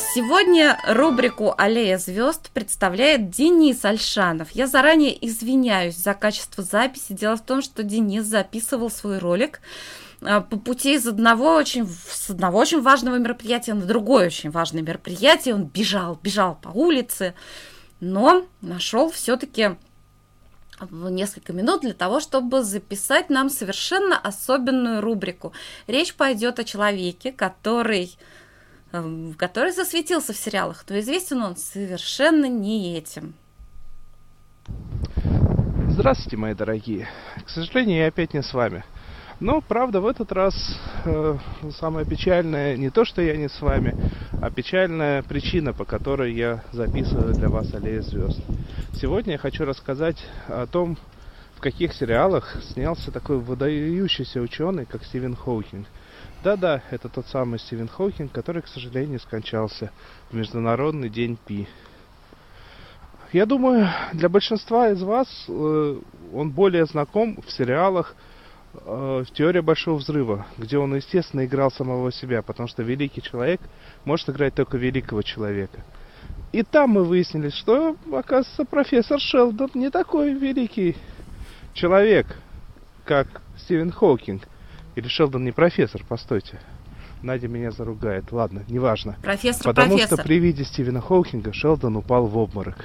Сегодня 0.00 0.80
рубрику 0.88 1.54
«Аллея 1.56 1.96
звезд» 1.96 2.50
представляет 2.50 3.30
Денис 3.30 3.84
Альшанов. 3.84 4.50
Я 4.50 4.66
заранее 4.66 5.14
извиняюсь 5.24 5.96
за 5.96 6.14
качество 6.14 6.64
записи. 6.64 7.12
Дело 7.12 7.36
в 7.36 7.44
том, 7.44 7.62
что 7.62 7.84
Денис 7.84 8.24
записывал 8.24 8.90
свой 8.90 9.18
ролик 9.18 9.60
а, 10.22 10.40
по 10.40 10.58
пути 10.58 10.94
из 10.94 11.06
одного 11.06 11.54
очень, 11.54 11.86
с 11.86 12.28
одного 12.30 12.58
очень 12.58 12.80
важного 12.82 13.16
мероприятия 13.16 13.74
на 13.74 13.86
другое 13.86 14.26
очень 14.26 14.50
важное 14.50 14.82
мероприятие. 14.82 15.54
Он 15.54 15.66
бежал, 15.66 16.18
бежал 16.20 16.58
по 16.60 16.70
улице, 16.70 17.34
но 18.00 18.46
нашел 18.62 19.10
все-таки 19.10 19.76
несколько 20.90 21.52
минут 21.52 21.82
для 21.82 21.94
того, 21.94 22.20
чтобы 22.20 22.62
записать 22.62 23.30
нам 23.30 23.50
совершенно 23.50 24.18
особенную 24.18 25.00
рубрику. 25.00 25.52
Речь 25.86 26.14
пойдет 26.14 26.58
о 26.58 26.64
человеке, 26.64 27.32
который, 27.32 28.12
который 29.36 29.72
засветился 29.72 30.32
в 30.32 30.36
сериалах, 30.36 30.84
но 30.88 30.98
известен 30.98 31.42
он 31.42 31.56
совершенно 31.56 32.46
не 32.46 32.96
этим. 32.96 33.34
Здравствуйте, 35.88 36.36
мои 36.36 36.54
дорогие. 36.54 37.08
К 37.44 37.48
сожалению, 37.48 37.98
я 37.98 38.06
опять 38.08 38.34
не 38.34 38.42
с 38.42 38.52
вами. 38.52 38.84
Но, 39.40 39.62
правда, 39.62 40.00
в 40.00 40.06
этот 40.06 40.32
раз 40.32 40.54
э, 41.04 41.38
самое 41.78 42.06
печальное 42.06 42.76
не 42.76 42.90
то, 42.90 43.06
что 43.06 43.22
я 43.22 43.36
не 43.36 43.48
с 43.48 43.60
вами, 43.62 43.96
а 44.40 44.50
печальная 44.50 45.22
причина, 45.22 45.72
по 45.72 45.84
которой 45.84 46.34
я 46.34 46.62
записываю 46.72 47.32
для 47.34 47.48
вас 47.48 47.72
«Аллея 47.72 48.02
звезд». 48.02 48.38
Сегодня 48.92 49.32
я 49.32 49.38
хочу 49.38 49.64
рассказать 49.64 50.18
о 50.46 50.66
том, 50.66 50.98
в 51.56 51.60
каких 51.60 51.94
сериалах 51.94 52.56
снялся 52.72 53.10
такой 53.10 53.38
выдающийся 53.38 54.40
ученый, 54.40 54.84
как 54.84 55.04
Стивен 55.04 55.34
Хоукинг. 55.34 55.86
Да-да, 56.42 56.82
это 56.90 57.10
тот 57.10 57.26
самый 57.26 57.58
Стивен 57.58 57.86
Хоукинг, 57.86 58.32
который, 58.32 58.62
к 58.62 58.66
сожалению, 58.66 59.20
скончался 59.20 59.90
в 60.30 60.34
Международный 60.34 61.10
день 61.10 61.36
Пи. 61.36 61.68
Я 63.32 63.44
думаю, 63.44 63.88
для 64.14 64.30
большинства 64.30 64.88
из 64.88 65.02
вас 65.02 65.28
э, 65.48 66.00
он 66.32 66.50
более 66.50 66.86
знаком 66.86 67.38
в 67.46 67.52
сериалах 67.52 68.16
э, 68.72 69.24
«Теория 69.34 69.60
Большого 69.60 69.98
Взрыва», 69.98 70.46
где 70.56 70.78
он, 70.78 70.96
естественно, 70.96 71.44
играл 71.44 71.70
самого 71.70 72.10
себя, 72.10 72.40
потому 72.40 72.68
что 72.68 72.82
великий 72.82 73.20
человек 73.20 73.60
может 74.06 74.30
играть 74.30 74.54
только 74.54 74.78
великого 74.78 75.20
человека. 75.20 75.84
И 76.52 76.62
там 76.62 76.90
мы 76.90 77.04
выяснили, 77.04 77.50
что, 77.50 77.96
оказывается, 78.12 78.64
профессор 78.64 79.20
Шелдон 79.20 79.70
не 79.74 79.90
такой 79.90 80.32
великий 80.32 80.96
человек, 81.74 82.26
как 83.04 83.42
Стивен 83.58 83.92
Хокинг. 83.92 84.48
Или 84.96 85.08
Шелдон 85.08 85.44
не 85.44 85.52
профессор, 85.52 86.02
постойте. 86.08 86.58
Надя 87.22 87.48
меня 87.48 87.70
заругает. 87.70 88.32
Ладно, 88.32 88.64
неважно. 88.68 89.16
Профессор, 89.22 89.64
Потому 89.64 89.92
профессор. 89.92 90.18
что 90.18 90.26
при 90.26 90.38
виде 90.38 90.64
Стивена 90.64 91.00
Хокинга 91.00 91.52
Шелдон 91.52 91.96
упал 91.96 92.26
в 92.26 92.36
обморок. 92.38 92.76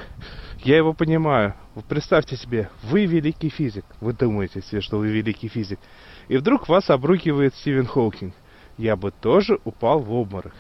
Я 0.64 0.78
его 0.78 0.94
понимаю. 0.94 1.54
Вы 1.74 1.84
Представьте 1.84 2.36
себе, 2.36 2.70
вы 2.84 3.06
великий 3.06 3.50
физик. 3.50 3.86
Вы 4.02 4.14
думаете 4.14 4.62
себе, 4.62 4.82
что 4.82 4.98
вы 4.98 5.08
великий 5.08 5.48
физик. 5.48 5.80
И 6.28 6.38
вдруг 6.38 6.68
вас 6.68 6.90
обрукивает 6.90 7.56
Стивен 7.56 7.86
Хокинг. 7.86 8.34
Я 8.78 8.96
бы 8.96 9.12
тоже 9.12 9.60
упал 9.64 10.00
в 10.00 10.12
обморок. 10.12 10.54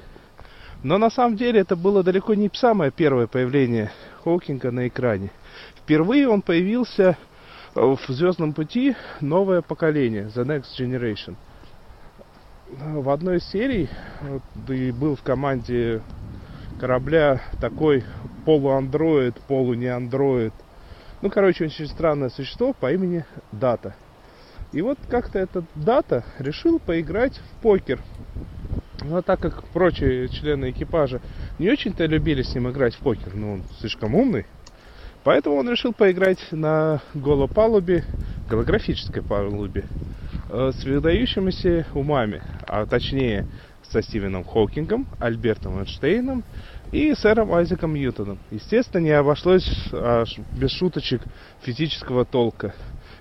Но 0.83 0.97
на 0.97 1.09
самом 1.09 1.35
деле 1.35 1.59
это 1.59 1.75
было 1.75 2.03
далеко 2.03 2.33
не 2.33 2.49
самое 2.53 2.91
первое 2.91 3.27
появление 3.27 3.91
Хокинга 4.23 4.71
на 4.71 4.87
экране. 4.87 5.31
Впервые 5.75 6.29
он 6.29 6.41
появился 6.41 7.17
в 7.75 7.99
Звездном 8.07 8.53
пути 8.53 8.95
новое 9.19 9.61
поколение, 9.61 10.31
The 10.33 10.45
Next 10.45 10.79
Generation. 10.79 11.35
В 12.69 13.09
одной 13.09 13.37
из 13.37 13.43
серий 13.45 13.89
и 14.69 14.91
был 14.91 15.15
в 15.15 15.21
команде 15.23 16.01
корабля 16.79 17.41
такой 17.59 18.03
полуандроид, 18.45 19.35
полунеандроид. 19.41 20.53
Ну, 21.21 21.29
короче, 21.29 21.65
очень 21.65 21.87
странное 21.87 22.29
существо 22.29 22.73
по 22.73 22.91
имени 22.91 23.25
Дата. 23.51 23.95
И 24.71 24.81
вот 24.81 24.97
как-то 25.09 25.39
этот 25.39 25.65
Дата 25.75 26.23
решил 26.39 26.79
поиграть 26.79 27.37
в 27.37 27.61
покер. 27.61 27.99
Но 29.03 29.21
так 29.21 29.39
как 29.39 29.63
прочие 29.65 30.29
члены 30.29 30.71
экипажа 30.71 31.21
не 31.59 31.69
очень-то 31.69 32.05
любили 32.05 32.41
с 32.41 32.55
ним 32.55 32.69
играть 32.69 32.95
в 32.95 32.99
покер, 32.99 33.35
ну, 33.35 33.53
он 33.53 33.63
слишком 33.79 34.15
умный, 34.15 34.45
поэтому 35.25 35.57
он 35.57 35.69
решил 35.69 35.91
поиграть 35.91 36.39
на 36.51 37.01
голопалубе, 37.13 38.05
голографической 38.49 39.21
палубе, 39.21 39.83
э, 40.49 40.71
с 40.73 40.85
выдающимися 40.85 41.85
умами, 41.93 42.41
а 42.65 42.85
точнее 42.85 43.45
со 43.91 44.01
Стивеном 44.01 44.45
Хокингом, 44.45 45.07
Альбертом 45.19 45.79
Эйнштейном 45.79 46.45
и 46.93 47.13
сэром 47.13 47.53
Айзеком 47.53 47.93
Ньютоном. 47.93 48.39
Естественно, 48.51 49.01
не 49.01 49.11
обошлось 49.11 49.69
без 50.53 50.71
шуточек 50.71 51.21
физического 51.61 52.23
толка. 52.25 52.73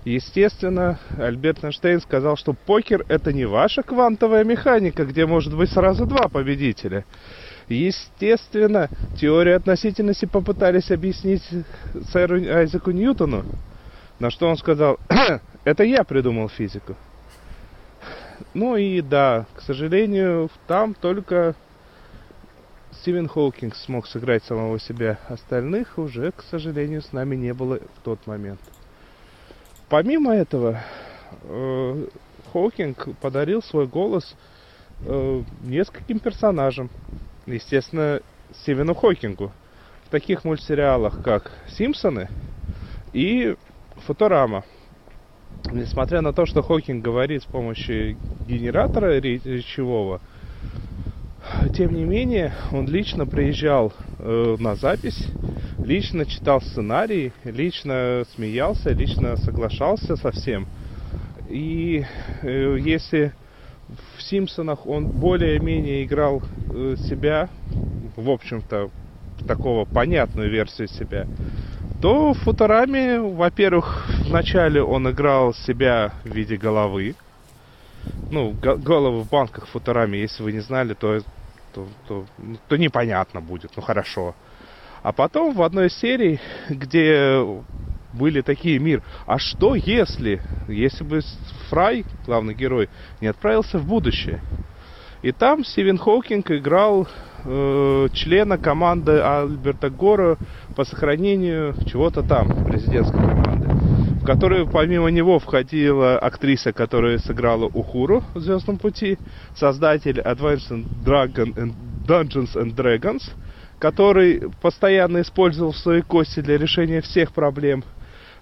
Естественно, 0.05 0.99
Альберт 1.17 1.65
Эйнштейн 1.65 2.01
сказал, 2.01 2.37
что 2.37 2.53
покер 2.53 3.07
это 3.09 3.33
не 3.33 3.47
ваша 3.47 3.83
квантовая 3.83 4.45
механика, 4.45 5.07
где 5.07 5.25
может 5.25 5.57
быть 5.57 5.71
сразу 5.71 6.05
два 6.05 6.29
победителя. 6.29 7.07
Естественно, 7.69 8.89
теорию 9.19 9.57
относительности 9.57 10.27
попытались 10.27 10.91
объяснить 10.91 11.43
сэру 12.13 12.37
Айзеку 12.37 12.91
Ньютону, 12.91 13.45
на 14.19 14.31
что 14.31 14.49
он 14.49 14.57
сказал, 14.57 14.99
это 15.65 15.83
я 15.83 16.05
придумал 16.05 16.49
физику. 16.49 16.95
Ну 18.53 18.77
и 18.77 19.01
да, 19.01 19.47
к 19.55 19.63
сожалению, 19.63 20.51
там 20.67 20.95
только 20.95 21.55
Стивен 22.93 23.29
Хокинг 23.29 23.75
смог 23.77 24.07
сыграть 24.07 24.45
самого 24.45 24.79
себя. 24.79 25.19
Остальных 25.29 25.99
уже, 25.99 26.33
к 26.33 26.43
сожалению, 26.43 27.03
с 27.03 27.13
нами 27.13 27.37
не 27.37 27.53
было 27.53 27.79
в 27.79 28.05
тот 28.05 28.27
момент. 28.27 28.61
Помимо 29.89 30.35
этого, 30.35 30.81
э, 31.43 32.07
Хокинг 32.53 33.09
подарил 33.21 33.63
свой 33.63 33.87
голос 33.87 34.35
э, 35.01 35.43
нескольким 35.63 36.19
персонажам. 36.19 36.89
Естественно, 37.47 38.21
Стивену 38.53 38.95
Хокингу. 38.95 39.53
В 40.07 40.11
таких 40.11 40.45
мультсериалах, 40.45 41.23
как 41.23 41.51
«Симпсоны» 41.69 42.29
и 43.13 43.57
«Футурама». 44.07 44.65
Несмотря 45.73 46.21
на 46.21 46.33
то, 46.33 46.47
что 46.47 46.63
Хокинг 46.63 47.03
говорит 47.03 47.43
с 47.43 47.47
помощью 47.47 48.17
генератора 48.47 49.19
речевого, 49.19 50.21
тем 51.75 51.95
не 51.95 52.05
менее, 52.05 52.53
он 52.73 52.87
лично 52.87 53.27
приезжал 53.27 53.93
э, 54.19 54.57
на 54.59 54.75
запись, 54.77 55.27
лично 55.79 56.27
читал 56.27 56.61
сценарий, 56.61 57.33
лично 57.45 58.25
смеялся, 58.35 58.91
лично 58.91 59.37
соглашался 59.37 60.17
со 60.17 60.31
всем. 60.31 60.67
И 61.49 62.05
э, 62.43 62.77
если 62.81 63.33
в 64.17 64.23
Симпсонах 64.23 64.87
он 64.87 65.07
более-менее 65.07 66.05
играл 66.05 66.43
э, 66.73 66.97
себя, 66.99 67.49
в 68.17 68.31
общем-то, 68.31 68.91
такого 69.47 69.85
понятную 69.85 70.51
версию 70.51 70.89
себя, 70.89 71.27
то 72.01 72.33
в 72.33 72.39
Футураме, 72.39 73.21
во-первых, 73.21 74.07
вначале 74.27 74.83
он 74.83 75.11
играл 75.11 75.55
себя 75.55 76.13
в 76.25 76.35
виде 76.35 76.57
головы. 76.57 77.15
Ну, 78.31 78.51
го- 78.51 78.77
головы 78.77 79.23
в 79.23 79.29
банках 79.29 79.67
в 79.67 79.71
Футураме, 79.71 80.21
если 80.21 80.43
вы 80.43 80.53
не 80.53 80.61
знали, 80.61 80.95
то, 80.95 81.21
то, 81.73 81.87
то, 82.09 82.27
то 82.69 82.77
непонятно 82.77 83.41
будет, 83.41 83.73
ну 83.77 83.83
хорошо. 83.83 84.35
А 85.03 85.13
потом 85.13 85.55
в 85.55 85.63
одной 85.63 85.91
серии, 85.91 86.41
где 86.69 87.37
были 88.15 88.41
такие 88.41 88.79
мир, 88.79 89.03
а 89.27 89.39
что 89.39 89.75
если, 89.75 90.41
если 90.69 91.05
бы 91.05 91.21
Фрай, 91.69 92.05
главный 92.27 92.55
герой, 92.55 92.89
не 93.21 93.27
отправился 93.27 93.79
в 93.79 93.87
будущее? 93.87 94.41
И 95.23 95.33
там 95.33 95.65
Стивен 95.65 95.97
Хокинг 95.97 96.51
играл 96.51 97.09
э, 97.45 98.09
члена 98.13 98.59
команды 98.59 99.13
Альберта 99.21 99.89
Гора 99.89 100.37
по 100.77 100.85
сохранению 100.85 101.75
чего-то 101.87 102.23
там, 102.23 102.67
президентской 102.67 103.21
команды, 103.21 103.69
в 104.21 104.27
которую 104.27 104.67
помимо 104.67 105.09
него 105.09 105.39
входила 105.39 106.19
актриса, 106.19 106.75
которая 106.75 107.17
сыграла 107.19 107.65
Ухуру 107.65 108.23
в 108.35 108.41
Звездном 108.41 108.77
пути, 108.77 109.17
создатель 109.57 110.21
Advanced 110.21 110.85
Dragon 111.03 111.55
and 111.55 111.73
Dungeons 112.07 112.55
and 112.55 112.75
Dragons, 112.75 113.23
который 113.79 114.51
постоянно 114.61 115.23
использовал 115.23 115.73
свои 115.73 116.03
кости 116.03 116.41
для 116.41 116.59
решения 116.59 117.01
всех 117.01 117.33
проблем. 117.33 117.83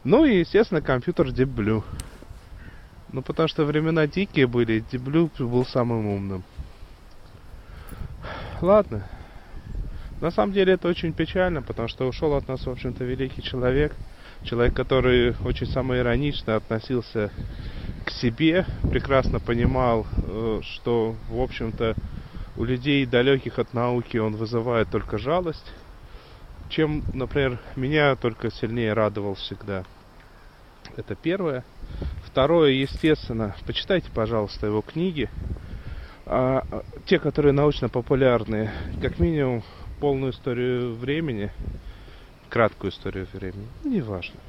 Ну 0.04 0.24
и, 0.24 0.40
естественно, 0.40 0.80
компьютер 0.80 1.28
Deep 1.28 1.54
Blue. 1.54 1.84
Ну, 3.12 3.22
потому 3.22 3.48
что 3.48 3.64
времена 3.64 4.06
дикие 4.08 4.48
были, 4.48 4.82
Blue 4.92 5.30
был 5.38 5.64
самым 5.64 6.06
умным. 6.06 6.42
Ладно. 8.60 9.06
На 10.20 10.30
самом 10.30 10.52
деле 10.52 10.74
это 10.74 10.88
очень 10.88 11.12
печально, 11.12 11.62
потому 11.62 11.88
что 11.88 12.08
ушел 12.08 12.34
от 12.34 12.48
нас, 12.48 12.66
в 12.66 12.70
общем-то, 12.70 13.04
великий 13.04 13.42
человек. 13.42 13.94
Человек, 14.44 14.74
который 14.74 15.36
очень 15.44 15.66
самоиронично 15.66 16.56
относился 16.56 17.30
к 18.04 18.10
себе, 18.10 18.66
прекрасно 18.90 19.38
понимал, 19.38 20.06
э, 20.16 20.60
что, 20.62 21.14
в 21.28 21.40
общем-то, 21.40 21.94
у 22.56 22.64
людей 22.64 23.06
далеких 23.06 23.60
от 23.60 23.72
науки 23.72 24.16
он 24.16 24.34
вызывает 24.34 24.90
только 24.90 25.18
жалость, 25.18 25.72
чем, 26.72 27.04
например, 27.12 27.58
меня 27.76 28.16
только 28.16 28.50
сильнее 28.50 28.94
радовал 28.94 29.34
всегда. 29.34 29.84
Это 30.96 31.14
первое. 31.14 31.64
Второе, 32.24 32.70
естественно, 32.70 33.54
почитайте, 33.66 34.10
пожалуйста, 34.12 34.66
его 34.66 34.80
книги. 34.80 35.28
А, 36.24 36.64
те, 37.04 37.18
которые 37.18 37.52
научно-популярные, 37.52 38.72
как 39.02 39.18
минимум 39.18 39.62
полную 40.00 40.32
историю 40.32 40.94
времени, 40.94 41.52
краткую 42.48 42.90
историю 42.90 43.26
времени, 43.34 43.68
ну, 43.84 43.90
неважно. 43.90 44.40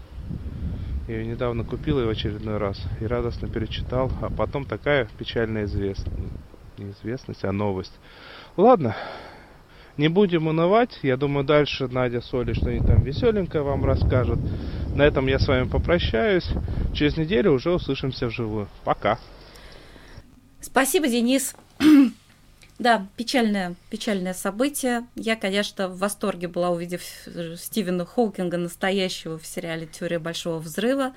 Я 1.08 1.18
ее 1.18 1.26
недавно 1.26 1.66
купил 1.66 2.00
и 2.00 2.06
в 2.06 2.10
очередной 2.10 2.58
раз 2.58 2.82
и 3.02 3.06
радостно 3.06 3.50
перечитал, 3.50 4.10
а 4.22 4.30
потом 4.30 4.64
такая 4.64 5.10
печальная 5.18 5.66
известность, 5.66 6.08
неизвестность, 6.78 7.44
а 7.44 7.52
новость. 7.52 7.94
Ладно, 8.56 8.96
не 9.98 10.08
будем 10.08 10.48
унывать. 10.48 11.00
Я 11.04 11.18
думаю, 11.18 11.46
дальше 11.46 11.88
Надя 11.88 12.22
с 12.22 12.34
Олей 12.34 12.54
что-нибудь 12.54 12.88
там 12.88 13.04
веселенькое 13.04 13.64
вам 13.64 13.86
расскажут. 13.86 14.40
На 14.96 15.04
этом 15.04 15.28
я 15.28 15.40
с 15.40 15.48
вами 15.48 15.68
попрощаюсь. 15.68 16.48
Через 16.94 17.18
неделю 17.18 17.54
уже 17.54 17.72
услышимся 17.72 18.28
вживую. 18.28 18.68
Пока. 18.84 19.20
Спасибо, 20.62 21.08
Денис. 21.08 21.56
Да, 22.84 23.08
печальное, 23.16 23.76
печальное 23.90 24.34
событие. 24.34 25.08
Я, 25.16 25.38
конечно, 25.38 25.88
в 25.88 26.00
восторге 26.00 26.50
была, 26.50 26.70
увидев 26.70 27.02
Стивена 27.56 28.06
Хоукинга 28.06 28.58
настоящего 28.58 29.40
в 29.40 29.48
сериале 29.48 29.88
«Теория 29.88 30.20
большого 30.20 30.60
взрыва». 30.60 31.14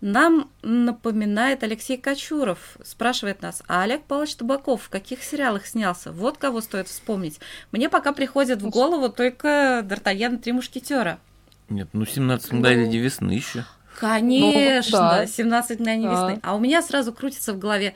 Нам 0.00 0.50
напоминает 0.62 1.62
Алексей 1.62 1.96
Кочуров. 1.96 2.76
Спрашивает 2.82 3.40
нас, 3.40 3.62
а 3.68 3.84
Олег 3.84 4.02
Павлович 4.02 4.34
Табаков 4.34 4.82
в 4.82 4.88
каких 4.88 5.22
сериалах 5.22 5.68
снялся? 5.68 6.10
Вот 6.10 6.38
кого 6.38 6.60
стоит 6.60 6.88
вспомнить. 6.88 7.38
Мне 7.70 7.88
пока 7.88 8.10
приходит 8.12 8.60
в 8.60 8.68
голову 8.68 9.08
только 9.08 9.86
Д'Артаньян 9.88 10.34
и 10.34 10.38
Три 10.38 10.50
мушкетера. 10.50 11.20
Нет, 11.68 11.88
ну 11.92 12.04
17 12.04 12.50
мгновений 12.50 12.98
весны 12.98 13.30
еще. 13.30 13.64
Конечно, 14.00 14.98
Ну, 14.98 15.08
да. 15.18 15.26
17 15.26 15.78
мгновений 15.78 16.06
Да. 16.06 16.12
весны. 16.12 16.40
А 16.42 16.56
у 16.56 16.58
меня 16.58 16.82
сразу 16.82 17.12
крутится 17.12 17.54
в 17.54 17.58
голове, 17.60 17.94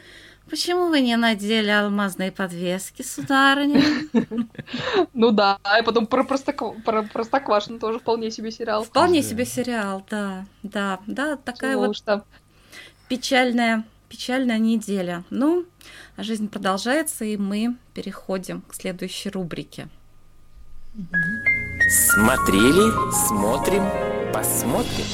почему 0.50 0.88
вы 0.88 1.00
не 1.00 1.16
надели 1.16 1.70
алмазные 1.70 2.32
подвески, 2.32 3.02
сударыня? 3.02 3.82
Ну 5.14 5.30
да, 5.30 5.58
и 5.78 5.82
потом 5.82 6.06
про, 6.06 6.22
Простоква- 6.22 6.80
про 6.82 7.02
Простоквашино 7.02 7.78
тоже 7.78 7.98
вполне 7.98 8.30
себе 8.30 8.50
сериал. 8.50 8.84
Вполне 8.84 9.22
себе 9.22 9.44
сериал, 9.44 10.04
да, 10.10 10.46
да, 10.62 10.98
да, 11.06 11.36
такая 11.36 11.76
вот 11.76 11.96
печальная, 13.08 13.84
печальная 14.08 14.58
неделя. 14.58 15.24
Ну, 15.30 15.64
а 16.16 16.22
жизнь 16.22 16.48
продолжается, 16.48 17.24
и 17.24 17.36
мы 17.36 17.76
переходим 17.94 18.62
к 18.62 18.74
следующей 18.74 19.30
рубрике. 19.30 19.88
Смотрели, 21.88 22.90
смотрим, 23.26 23.84
посмотрим. 24.32 25.06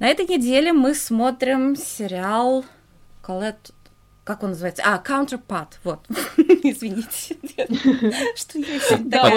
На 0.00 0.08
этой 0.08 0.26
неделе 0.26 0.72
мы 0.72 0.94
смотрим 0.94 1.76
сериал 1.76 2.64
Колет... 3.22 3.70
Как 4.24 4.42
он 4.42 4.50
называется? 4.50 4.82
А, 4.86 5.02
Counterpart, 5.04 5.74
вот. 5.84 6.00
Извините. 6.36 7.36
Что 8.34 8.58
я 8.58 8.98
Да, 8.98 9.30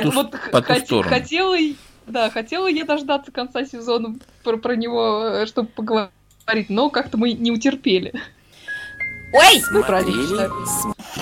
По 0.51 0.61
такая- 0.61 0.81
ту- 0.81 0.97
вот, 0.97 1.05
хотела, 1.05 1.57
да, 2.07 2.29
хотела 2.29 2.67
я 2.67 2.85
дождаться 2.85 3.31
конца 3.31 3.65
сезона 3.65 4.15
про, 4.43 4.57
про 4.57 4.75
него, 4.75 5.45
чтобы 5.47 5.67
поговорить, 5.69 6.69
но 6.69 6.89
как-то 6.89 7.17
мы 7.17 7.33
не 7.33 7.51
утерпели. 7.51 8.13
Ой! 9.33 9.63
Ну, 9.71 9.83
правильно 9.83 10.49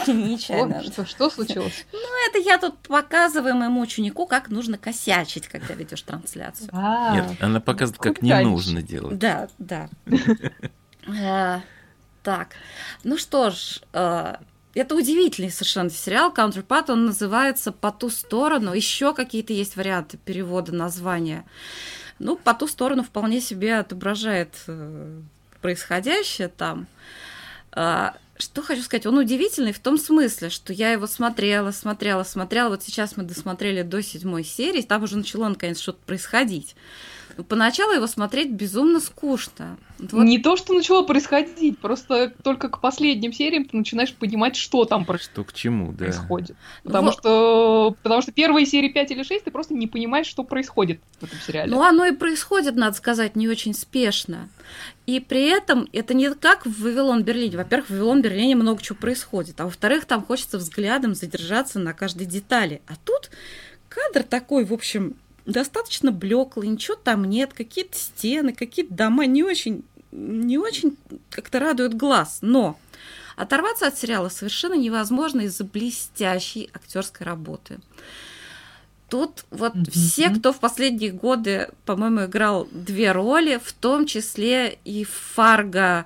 Нечаянно. 0.08 0.84
Что, 0.84 1.06
что 1.06 1.30
случилось? 1.30 1.86
Это 2.32 2.39
я 2.39 2.58
тут 2.58 2.78
показываю 2.80 3.56
моему 3.56 3.82
ученику, 3.82 4.26
как 4.26 4.50
нужно 4.50 4.78
косячить, 4.78 5.50
когда 5.50 5.74
ведешь 5.74 6.02
трансляцию. 6.02 6.70
А, 6.72 7.13
Нет, 7.13 7.26
она 7.41 7.60
показывает, 7.60 8.02
как 8.02 8.22
не 8.22 8.34
нужно 8.41 8.82
делать. 8.82 9.17
Да, 9.20 9.50
да. 9.58 9.89
Э, 11.08 11.60
Так, 12.24 12.50
ну 13.04 13.17
что 13.17 13.50
ж, 13.50 13.82
э, 13.94 14.36
это 14.76 14.96
удивительный 14.96 15.50
совершенно 15.50 15.89
сериал 15.89 16.32
Counterpart, 16.32 16.91
он 16.91 17.08
называется 17.08 17.72
«По 17.72 17.91
ту 17.91 18.10
сторону», 18.10 18.74
еще 18.74 19.13
какие-то 19.13 19.54
есть 19.54 19.76
варианты 19.76 20.17
перевода 20.17 20.72
названия. 20.72 21.46
Ну, 22.20 22.38
«По 22.38 22.54
ту 22.54 22.67
сторону» 22.67 23.04
вполне 23.04 23.41
себе 23.41 23.80
отображает 23.80 24.54
э, 24.67 25.20
происходящее 25.62 26.48
там. 26.48 26.88
Что 28.42 28.64
хочу 28.64 28.82
сказать, 28.82 29.06
он 29.06 29.20
удивительный 29.20 29.72
в 29.72 29.78
том 29.78 30.00
смысле, 30.00 30.50
что 30.50 30.74
я 30.74 30.92
его 30.92 31.06
смотрела, 31.06 31.70
смотрела, 31.70 32.24
смотрела. 32.24 32.70
Вот 32.70 32.82
сейчас 32.82 33.16
мы 33.16 33.22
досмотрели 33.22 33.84
до 33.84 34.02
седьмой 34.02 34.44
серии, 34.44 34.82
там 34.82 35.04
уже 35.04 35.16
начало 35.16 35.48
наконец 35.48 35.80
что-то 35.80 36.00
происходить. 36.08 36.76
Но 37.42 37.46
Поначалу 37.46 37.94
его 37.94 38.08
смотреть 38.08 38.52
безумно 38.52 39.00
скучно. 39.00 39.78
Вот 40.00 40.24
Не 40.24 40.40
то, 40.40 40.58
что 40.58 40.74
начало 40.74 41.04
происходить, 41.04 41.78
просто 41.80 42.34
только 42.44 42.70
к 42.70 42.82
последним 42.82 43.34
сериям 43.34 43.66
ты 43.66 43.78
начинаешь 43.78 44.14
понимать, 44.14 44.56
что 44.56 44.86
там 44.86 45.06
Что 45.20 45.44
к 45.44 45.54
чему, 45.54 45.92
да. 45.92 46.06
происходит. 46.06 46.56
Потому 46.84 47.06
Вот. 47.08 47.20
что, 47.20 47.96
потому 48.02 48.22
что 48.22 48.32
первые 48.32 48.66
серии 48.66 48.90
5 48.90 49.12
или 49.12 49.24
6 49.24 49.46
ты 49.46 49.52
просто 49.52 49.74
не 49.74 49.88
понимаешь, 49.88 50.26
что 50.26 50.44
происходит 50.44 51.02
в 51.20 51.24
этом 51.24 51.38
сериале. 51.40 51.72
Ну, 51.72 51.82
оно 51.82 52.06
и 52.06 52.12
происходит, 52.12 52.76
надо 52.76 52.96
сказать, 52.96 53.36
не 53.36 53.48
очень 53.48 53.74
спешно. 53.74 54.50
И 55.06 55.20
при 55.20 55.50
этом 55.50 55.88
это 55.94 56.14
не 56.14 56.32
как 56.34 56.66
в 56.66 56.82
Вавилон 56.82 57.24
Берлине. 57.24 57.58
Во-первых, 57.58 57.90
в 57.90 57.94
Вавилон 57.94 58.22
Берлине 58.22 58.56
много 58.56 58.82
чего 58.82 58.98
происходит. 58.98 59.60
А 59.60 59.66
во-вторых, 59.66 60.06
там 60.06 60.24
хочется 60.24 60.58
взглядом 60.58 61.16
задержаться 61.16 61.80
на 61.80 61.94
каждой 61.94 62.26
детали. 62.26 62.82
А 62.88 62.94
тут 63.04 63.30
кадр 63.90 64.24
такой, 64.24 64.64
в 64.66 64.74
общем, 64.74 65.16
достаточно 65.52 66.12
блеклый, 66.12 66.68
ничего 66.68 66.96
там 66.96 67.26
нет, 67.26 67.54
какие-то 67.54 67.98
стены, 67.98 68.54
какие-то 68.54 68.94
дома 68.94 69.26
не 69.26 69.44
очень, 69.44 69.84
не 70.12 70.58
очень 70.58 70.98
как-то 71.30 71.60
радуют 71.60 71.94
глаз. 71.94 72.40
Но 72.42 72.78
оторваться 73.36 73.88
от 73.88 73.98
сериала 73.98 74.30
совершенно 74.30 74.74
невозможно 74.76 75.42
из-за 75.42 75.64
блестящей 75.64 76.70
актерской 76.74 77.26
работы. 77.26 77.80
Тут 79.10 79.44
вот 79.52 79.76
Мгм. 79.76 79.86
все, 79.92 80.30
кто 80.30 80.54
в 80.54 80.60
последние 80.60 81.12
годы, 81.12 81.70
по-моему, 81.86 82.26
играл 82.26 82.68
две 82.72 83.12
роли, 83.12 83.60
в 83.62 83.74
том 83.74 84.06
числе 84.06 84.80
и 84.86 85.04
Фарго. 85.04 86.06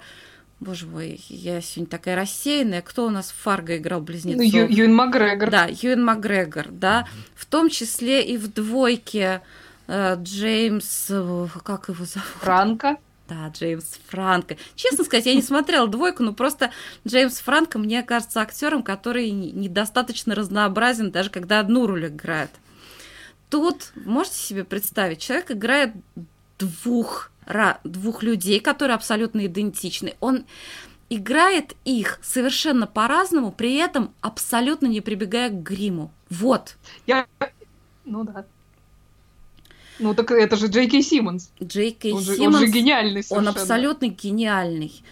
Боже 0.59 0.85
мой, 0.87 1.21
я 1.27 1.61
сегодня 1.61 1.89
такая 1.89 2.15
рассеянная. 2.15 2.81
Кто 2.81 3.05
у 3.05 3.09
нас 3.09 3.29
в 3.31 3.35
Фарго 3.35 3.77
играл 3.77 3.99
Ну, 3.99 4.05
близнецов? 4.05 4.43
Ю- 4.53 4.67
Юэн 4.69 4.95
Макгрегор. 4.95 5.49
Да, 5.51 5.67
Юэн 5.69 6.03
Макгрегор, 6.03 6.67
да. 6.69 7.07
В 7.35 7.45
том 7.45 7.69
числе 7.69 8.23
и 8.25 8.37
в 8.37 8.51
двойке 8.53 9.41
э, 9.87 10.15
Джеймс, 10.21 11.11
как 11.63 11.89
его 11.89 12.05
зовут? 12.05 12.27
Франко. 12.39 12.97
Да, 13.27 13.49
Джеймс 13.49 13.99
Франко. 14.07 14.55
Честно 14.75 15.03
сказать, 15.03 15.25
я 15.25 15.33
не 15.35 15.41
смотрела 15.41 15.87
двойку, 15.87 16.23
но 16.23 16.31
просто 16.31 16.71
Джеймс 17.07 17.39
Франко 17.39 17.77
мне 17.77 18.01
кажется 18.03 18.39
актером, 18.39 18.81
который 18.81 19.31
не- 19.31 19.51
недостаточно 19.51 20.35
разнообразен, 20.35 21.11
даже 21.11 21.29
когда 21.31 21.59
одну 21.59 21.85
роль 21.87 22.07
играет. 22.07 22.51
Тут 23.49 23.91
можете 23.95 24.37
себе 24.37 24.63
представить, 24.63 25.19
человек 25.19 25.51
играет 25.51 25.91
двух, 26.59 27.31
двух 27.83 28.23
людей, 28.23 28.59
которые 28.59 28.95
абсолютно 28.95 29.45
идентичны. 29.45 30.15
Он 30.19 30.45
играет 31.09 31.75
их 31.85 32.19
совершенно 32.23 32.87
по-разному, 32.87 33.51
при 33.51 33.75
этом 33.75 34.13
абсолютно 34.21 34.87
не 34.87 35.01
прибегая 35.01 35.49
к 35.49 35.61
гриму. 35.63 36.11
Вот. 36.29 36.77
Я... 37.05 37.27
Ну 38.05 38.23
да. 38.23 38.45
Ну 39.97 40.13
так 40.13 40.31
это 40.31 40.55
же 40.57 40.67
Джей 40.67 40.89
Кей 40.89 41.03
Симмонс. 41.03 41.51
Джей 41.63 41.91
Кей 41.91 42.13
Он 42.13 42.21
же, 42.21 42.31
он 42.33 42.37
Симмонс- 42.37 42.59
же 42.59 42.67
гениальный 42.67 43.19
Он 43.19 43.23
совершенно. 43.23 43.49
абсолютно 43.51 44.05
гениальный. 44.07 45.03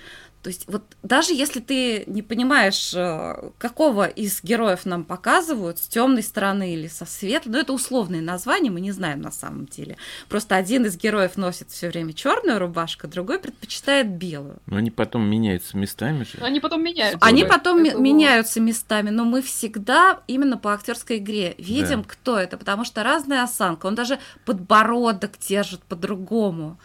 То 0.43 0.49
есть 0.49 0.65
вот 0.67 0.83
даже 1.03 1.33
если 1.33 1.61
ты 1.61 2.03
не 2.05 2.21
понимаешь, 2.21 2.93
э, 2.93 3.49
какого 3.57 4.05
из 4.05 4.43
героев 4.43 4.85
нам 4.85 5.05
показывают, 5.05 5.79
с 5.79 5.87
темной 5.87 6.21
стороны 6.21 6.73
или 6.73 6.87
со 6.87 7.05
светлой, 7.05 7.53
ну 7.53 7.59
это 7.59 7.71
условные 7.71 8.21
названия, 8.21 8.69
мы 8.69 8.81
не 8.81 8.91
знаем 8.91 9.21
на 9.21 9.31
самом 9.31 9.67
деле. 9.67 9.95
Просто 10.27 10.57
один 10.57 10.85
из 10.85 10.97
героев 10.97 11.37
носит 11.37 11.69
все 11.69 11.87
время 11.87 12.11
черную 12.11 12.59
рубашку, 12.59 13.07
другой 13.07 13.39
предпочитает 13.39 14.09
белую. 14.09 14.57
Но 14.65 14.75
они 14.75 14.91
потом 14.91 15.25
меняются 15.25 15.77
местами 15.77 16.25
же. 16.25 16.37
Они 16.41 16.59
потом 16.59 16.83
меняются. 16.83 17.19
Они 17.21 17.45
потом 17.45 17.81
Это 17.81 17.97
меняются 17.97 18.59
местами, 18.59 19.11
но 19.11 19.23
мы 19.23 19.41
всегда 19.41 20.19
именно 20.27 20.57
по 20.57 20.73
актерской 20.73 21.19
игре 21.19 21.55
видим, 21.57 22.01
Да. 22.01 22.07
кто 22.09 22.37
это, 22.37 22.57
потому 22.57 22.83
что 22.83 23.01
разная 23.03 23.43
осанка. 23.43 23.85
Он 23.85 23.95
даже 23.95 24.19
подбородок 24.43 25.39
держит 25.39 25.81
по-другому. 25.83 26.77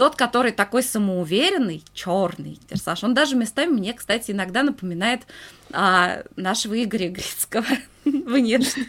Тот, 0.00 0.16
который 0.16 0.52
такой 0.52 0.82
самоуверенный, 0.82 1.84
черный 1.92 2.58
персонаж, 2.70 3.04
он 3.04 3.12
даже 3.12 3.36
местами 3.36 3.70
мне, 3.70 3.92
кстати, 3.92 4.30
иногда 4.30 4.62
напоминает 4.62 5.24
а, 5.72 6.22
нашего 6.36 6.82
Игоря 6.82 7.10
Грицкого 7.10 7.66
внешне. 8.06 8.86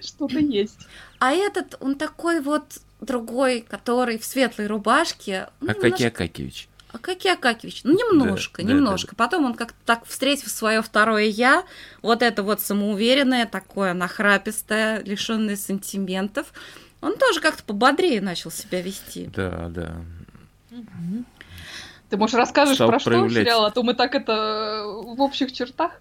Что-то 0.00 0.38
есть. 0.38 0.78
А 1.18 1.32
этот, 1.32 1.76
он 1.80 1.96
такой 1.96 2.40
вот 2.40 2.62
другой, 3.00 3.62
который 3.68 4.18
в 4.18 4.24
светлой 4.24 4.68
рубашке. 4.68 5.48
ну, 5.60 5.70
Акакий 5.72 5.84
немножко- 5.88 6.06
Акакевич. 6.06 6.68
Акакий 6.92 7.32
Акакевич, 7.32 7.80
ну 7.82 7.90
немножко, 8.12 8.62
Да, 8.62 8.68
да, 8.68 8.74
немножко. 8.74 9.16
Потом 9.16 9.46
он 9.46 9.54
как-то 9.54 9.76
так, 9.84 10.06
встретив 10.06 10.48
свое 10.48 10.80
второе 10.80 11.24
я, 11.24 11.64
вот 12.02 12.22
это 12.22 12.44
вот 12.44 12.60
самоуверенное, 12.60 13.46
такое 13.46 13.94
нахрапистое, 13.94 15.02
лишенное 15.02 15.56
сантиментов, 15.56 16.52
он 17.04 17.18
тоже 17.18 17.40
как-то 17.40 17.62
пободрее 17.62 18.20
начал 18.20 18.50
себя 18.50 18.80
вести. 18.80 19.30
Да, 19.34 19.68
да. 19.68 19.96
Ты, 22.08 22.16
может, 22.16 22.36
расскажешь 22.36 22.76
Стал 22.76 22.88
про 22.88 22.98
что 22.98 23.10
проявлять. 23.10 23.44
сериал, 23.44 23.64
а 23.64 23.70
то 23.70 23.82
мы 23.82 23.94
так 23.94 24.14
это 24.14 24.32
э, 24.32 25.14
в 25.16 25.20
общих 25.20 25.52
чертах. 25.52 26.00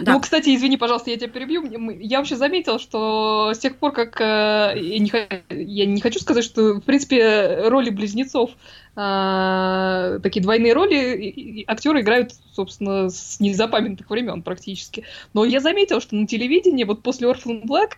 Да. 0.00 0.14
Ну, 0.14 0.20
кстати, 0.20 0.54
извини, 0.54 0.78
пожалуйста, 0.78 1.10
я 1.10 1.16
тебя 1.16 1.28
перебью. 1.28 1.64
Я 2.00 2.18
вообще 2.18 2.36
заметила, 2.36 2.78
что 2.78 3.52
с 3.54 3.58
тех 3.58 3.76
пор, 3.76 3.92
как 3.92 4.20
э, 4.20 4.74
я 4.76 4.98
не, 4.98 5.12
я 5.50 5.86
не 5.86 6.00
хочу 6.00 6.18
сказать, 6.18 6.44
что, 6.44 6.74
в 6.74 6.80
принципе, 6.80 7.68
роли 7.68 7.90
близнецов, 7.90 8.50
э, 8.96 10.20
такие 10.22 10.40
двойные 10.42 10.72
роли, 10.72 11.64
актеры 11.66 12.00
играют, 12.00 12.32
собственно, 12.54 13.10
с 13.10 13.38
незапамятных 13.38 14.08
времен 14.08 14.42
практически. 14.42 15.04
Но 15.34 15.44
я 15.44 15.60
заметила, 15.60 16.00
что 16.00 16.14
на 16.14 16.26
телевидении, 16.26 16.84
вот 16.84 17.02
после 17.02 17.28
Orphan 17.28 17.64
Black, 17.64 17.92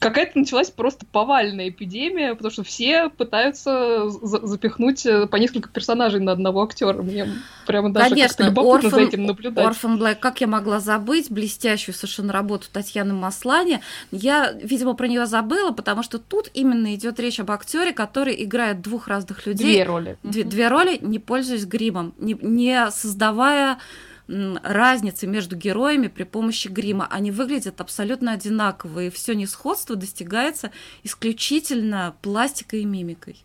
какая-то 0.00 0.38
началась 0.38 0.70
просто 0.70 1.06
повальная 1.10 1.68
эпидемия, 1.68 2.34
потому 2.34 2.50
что 2.52 2.64
все 2.64 3.08
пытаются 3.08 4.08
за- 4.08 4.46
запихнуть 4.46 5.04
э, 5.06 5.26
по 5.26 5.36
несколько 5.36 5.68
персонажей 5.68 6.20
на 6.20 6.32
одного 6.32 6.62
актера. 6.62 7.02
Мне 7.02 7.28
прямо 7.66 7.90
даже 7.92 8.10
Конечно, 8.10 8.44
любопытно 8.44 8.90
за 8.90 8.96
Orphan, 8.96 9.08
этим 9.08 9.26
наблюдать. 9.26 9.66
Orphan 9.66 9.98
Black, 9.98 10.16
как 10.16 10.40
я 10.40 10.46
могла 10.46 10.80
забыть 10.80 11.30
блестящую 11.30 11.94
совершенно 11.94 12.32
работу 12.32 12.66
Татьяны 12.72 13.14
Маслани. 13.14 13.80
Я, 14.10 14.52
видимо, 14.52 14.94
про 14.94 15.08
нее 15.08 15.26
забыла, 15.26 15.72
потому 15.72 16.02
что 16.02 16.18
тут 16.18 16.50
именно 16.54 16.94
идет 16.94 17.20
речь 17.20 17.40
об 17.40 17.50
актере, 17.50 17.92
который 17.92 18.42
играет 18.44 18.80
двух 18.80 19.08
разных 19.08 19.46
людей. 19.46 19.74
Две 19.74 19.84
роли. 19.84 20.18
Две, 20.22 20.44
две 20.44 20.68
роли, 20.68 20.98
не 21.00 21.18
пользуясь 21.18 21.64
гримом, 21.64 22.14
не, 22.18 22.36
не 22.40 22.90
создавая 22.90 23.78
разницы 24.26 25.26
между 25.26 25.56
героями 25.56 26.08
при 26.08 26.24
помощи 26.24 26.68
грима. 26.68 27.06
Они 27.10 27.30
выглядят 27.30 27.80
абсолютно 27.80 28.32
одинаково, 28.32 29.04
и 29.04 29.10
все 29.10 29.34
несходство 29.34 29.96
достигается 29.96 30.70
исключительно 31.02 32.14
пластикой 32.22 32.80
и 32.82 32.84
мимикой. 32.84 33.36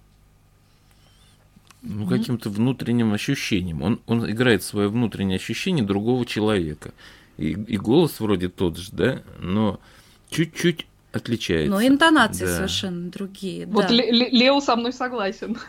Ну, 1.81 2.07
каким-то 2.07 2.49
внутренним 2.49 3.13
ощущением. 3.13 3.81
Он, 3.81 4.01
он 4.05 4.29
играет 4.29 4.63
свое 4.63 4.89
внутреннее 4.89 5.37
ощущение 5.37 5.83
другого 5.85 6.25
человека. 6.25 6.91
И, 7.37 7.51
и 7.51 7.77
голос 7.77 8.19
вроде 8.19 8.49
тот 8.49 8.77
же, 8.77 8.89
да, 8.91 9.21
но 9.39 9.79
чуть-чуть 10.29 10.85
отличается. 11.13 11.71
Но 11.71 11.81
интонации 11.85 12.45
Да. 12.45 12.55
совершенно 12.55 13.09
другие. 13.09 13.65
Вот 13.65 13.87
да. 13.87 13.93
Ле- 13.93 14.11
Ле- 14.11 14.29
Лео 14.29 14.59
со 14.59 14.75
мной 14.75 14.93
согласен. 14.93 15.57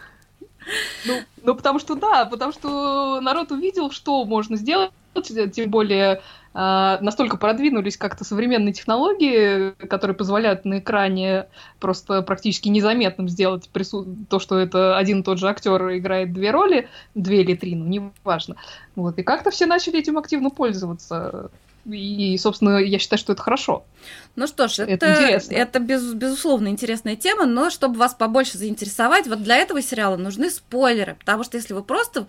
Ну, 1.07 1.23
ну, 1.43 1.55
потому 1.55 1.79
что 1.79 1.95
да, 1.95 2.27
потому 2.27 2.53
что 2.53 3.21
народ 3.23 3.51
увидел, 3.51 3.91
что 3.91 4.23
можно 4.27 4.57
сделать, 4.57 4.91
тем 5.15 5.71
более 5.71 6.23
а, 6.53 6.99
настолько 7.01 7.37
продвинулись 7.37 7.97
как-то 7.97 8.25
современные 8.25 8.73
технологии, 8.73 9.71
которые 9.87 10.17
позволяют 10.17 10.65
на 10.65 10.81
экране 10.81 11.47
просто 11.79 12.23
практически 12.23 12.69
незаметным 12.69 13.29
сделать 13.29 13.69
прису- 13.73 14.17
то, 14.29 14.39
что 14.41 14.59
это 14.59 14.97
один 14.97 15.21
и 15.21 15.23
тот 15.23 15.39
же 15.39 15.49
актер 15.49 15.97
играет 15.97 16.33
две 16.33 16.51
роли, 16.51 16.89
две 17.15 17.43
или 17.43 17.55
три, 17.55 17.77
ну 17.77 17.87
неважно. 17.87 18.57
Вот, 18.97 19.19
и 19.19 19.23
как-то 19.23 19.51
все 19.51 19.67
начали 19.67 20.01
этим 20.01 20.19
активно 20.19 20.51
пользоваться. 20.51 21.51
И, 21.87 22.37
собственно, 22.39 22.79
я 22.79 22.99
считаю, 22.99 23.19
что 23.19 23.33
это 23.33 23.43
хорошо. 23.43 23.85
Ну 24.37 24.47
что 24.47 24.69
ж, 24.69 24.79
это, 24.81 25.07
Это 25.07 25.53
это, 25.55 25.79
без- 25.81 26.15
безусловно 26.15 26.69
интересная 26.69 27.17
тема, 27.17 27.47
но 27.47 27.69
чтобы 27.71 27.97
вас 27.99 28.15
побольше 28.15 28.59
заинтересовать, 28.59 29.27
вот 29.27 29.43
для 29.43 29.57
этого 29.57 29.83
сериала 29.83 30.17
нужны 30.17 30.51
спойлеры, 30.51 31.17
потому 31.19 31.45
что 31.45 31.57
если 31.57 31.75
вы 31.75 31.83
просто 31.83 32.27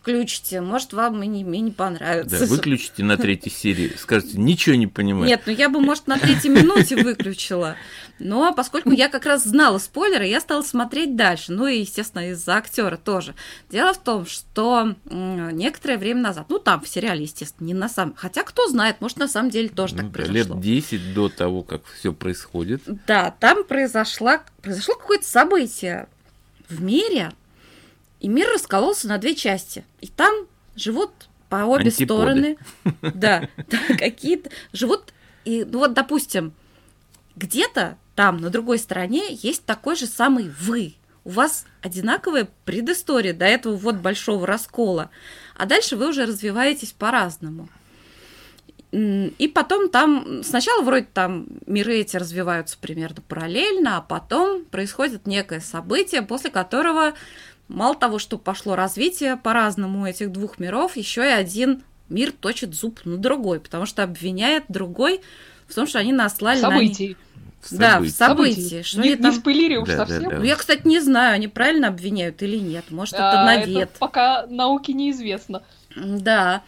включите, 0.00 0.60
может, 0.60 0.92
вам 0.94 1.22
и 1.22 1.28
не, 1.28 1.42
и 1.42 1.60
не 1.60 1.70
понравится. 1.70 2.40
Да, 2.40 2.46
выключите 2.46 3.04
на 3.04 3.16
третьей 3.16 3.52
серии, 3.52 3.92
скажете, 3.96 4.36
ничего 4.36 4.74
не 4.74 4.88
понимаю. 4.88 5.26
Нет, 5.26 5.42
ну 5.46 5.52
я 5.52 5.68
бы, 5.68 5.78
может, 5.80 6.08
на 6.08 6.18
третьей 6.18 6.50
минуте 6.50 6.96
выключила. 6.96 7.76
Но 8.18 8.52
поскольку 8.52 8.90
я 8.90 9.08
как 9.08 9.26
раз 9.26 9.44
знала 9.44 9.78
спойлеры, 9.78 10.26
я 10.26 10.40
стала 10.40 10.62
смотреть 10.62 11.14
дальше. 11.14 11.52
Ну 11.52 11.68
и, 11.68 11.78
естественно, 11.80 12.30
из-за 12.30 12.56
актера 12.56 12.96
тоже. 12.96 13.34
Дело 13.70 13.94
в 13.94 13.98
том, 14.02 14.26
что 14.26 14.96
некоторое 15.08 15.98
время 15.98 16.20
назад, 16.20 16.46
ну 16.48 16.58
там 16.58 16.80
в 16.80 16.88
сериале, 16.88 17.22
естественно, 17.22 17.66
не 17.68 17.74
на 17.74 17.88
самом... 17.88 18.14
Хотя 18.16 18.42
кто 18.42 18.66
знает, 18.68 19.00
может, 19.00 19.18
на 19.18 19.28
самом 19.28 19.50
деле 19.50 19.68
тоже 19.68 19.94
Ну 19.94 20.02
так 20.02 20.10
да, 20.10 20.14
произошло. 20.24 20.54
лет 20.56 20.60
10 20.62 21.14
до 21.14 21.28
того, 21.42 21.64
как 21.64 21.84
все 21.86 22.12
происходит. 22.12 22.82
Да, 23.08 23.34
там 23.40 23.64
произошла, 23.64 24.44
произошло 24.60 24.94
какое-то 24.94 25.26
событие 25.26 26.06
в 26.68 26.80
мире, 26.80 27.32
и 28.20 28.28
мир 28.28 28.48
раскололся 28.54 29.08
на 29.08 29.18
две 29.18 29.34
части. 29.34 29.84
И 30.00 30.06
там 30.06 30.46
живут 30.76 31.10
по 31.48 31.64
обе 31.64 31.86
Антиподы. 31.86 32.04
стороны. 32.04 32.58
Да, 33.14 33.48
да, 33.56 33.78
какие-то 33.98 34.50
живут. 34.72 35.12
И, 35.44 35.64
ну 35.64 35.80
вот, 35.80 35.94
допустим, 35.94 36.52
где-то 37.34 37.98
там, 38.14 38.36
на 38.36 38.48
другой 38.48 38.78
стороне, 38.78 39.24
есть 39.32 39.64
такой 39.64 39.96
же 39.96 40.06
самый 40.06 40.48
вы. 40.60 40.94
У 41.24 41.30
вас 41.30 41.66
одинаковая 41.80 42.46
предыстория 42.64 43.34
до 43.34 43.46
этого 43.46 43.74
вот 43.74 43.96
большого 43.96 44.46
раскола. 44.46 45.10
А 45.56 45.66
дальше 45.66 45.96
вы 45.96 46.08
уже 46.08 46.24
развиваетесь 46.24 46.92
по-разному. 46.92 47.68
И 48.92 49.50
потом 49.54 49.88
там, 49.88 50.42
сначала 50.44 50.82
вроде 50.82 51.06
там 51.12 51.46
миры 51.66 51.96
эти 52.00 52.18
развиваются 52.18 52.76
примерно 52.78 53.22
параллельно, 53.26 53.96
а 53.96 54.00
потом 54.02 54.66
происходит 54.66 55.26
некое 55.26 55.60
событие, 55.60 56.20
после 56.20 56.50
которого 56.50 57.14
мало 57.68 57.94
того, 57.94 58.18
что 58.18 58.36
пошло 58.36 58.76
развитие 58.76 59.38
по-разному 59.38 60.02
у 60.02 60.06
этих 60.06 60.30
двух 60.30 60.58
миров, 60.58 60.96
еще 60.96 61.22
и 61.22 61.32
один 61.32 61.82
мир 62.10 62.32
точит 62.32 62.74
зуб 62.74 63.00
на 63.06 63.16
другой, 63.16 63.60
потому 63.60 63.86
что 63.86 64.02
обвиняет 64.02 64.64
другой 64.68 65.22
в 65.68 65.74
том, 65.74 65.86
что 65.86 65.98
они 65.98 66.12
наслали 66.12 66.60
на 66.60 66.78
них- 66.78 66.92
Событий. 66.94 67.16
Да, 67.70 68.00
в 68.00 68.08
События. 68.10 68.10
событии. 68.10 68.82
Что 68.82 69.00
Не, 69.00 69.10
не 69.10 69.16
там- 69.16 69.32
спойлери 69.32 69.76
уж 69.76 69.88
Да, 69.88 69.98
да, 69.98 70.06
совсем. 70.06 70.30
да. 70.30 70.36
Ну, 70.38 70.42
я, 70.42 70.56
кстати, 70.56 70.86
не 70.86 71.00
знаю, 71.00 71.34
они 71.34 71.46
правильно 71.48 71.88
обвиняют 71.88 72.42
или 72.42 72.58
нет. 72.58 72.86
Может, 72.90 73.14
это 73.14 73.42
А, 73.42 73.46
навет. 73.46 73.90
пока 74.00 74.46
науке 74.48 74.92
неизвестно. 74.92 75.62
Да. 75.96 76.62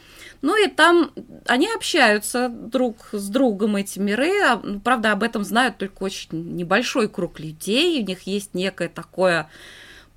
Ну 0.44 0.62
и 0.62 0.68
там 0.68 1.10
они 1.46 1.66
общаются 1.74 2.50
друг 2.50 3.08
с 3.12 3.30
другом, 3.30 3.76
эти 3.76 3.98
миры. 3.98 4.42
А, 4.42 4.60
ну, 4.62 4.78
Правда, 4.78 5.12
об 5.12 5.22
этом 5.22 5.42
знают 5.42 5.78
только 5.78 6.02
очень 6.02 6.54
небольшой 6.54 7.08
круг 7.08 7.40
людей. 7.40 8.02
У 8.02 8.06
них 8.06 8.24
есть 8.24 8.52
некое 8.52 8.90
такое 8.90 9.48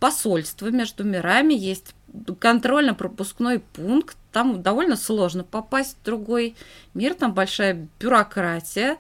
посольство 0.02 0.68
между 0.68 1.06
мирами, 1.06 1.54
есть 1.54 1.96
контрольно-пропускной 2.40 3.60
пункт. 3.60 4.18
Там 4.34 4.62
довольно 4.62 4.98
сложно 4.98 5.46
попасть 5.46 5.96
в 6.02 6.04
другой 6.04 6.58
мир, 6.94 7.14
там 7.14 7.34
большая 7.34 7.88
бюрократия. 7.98 8.98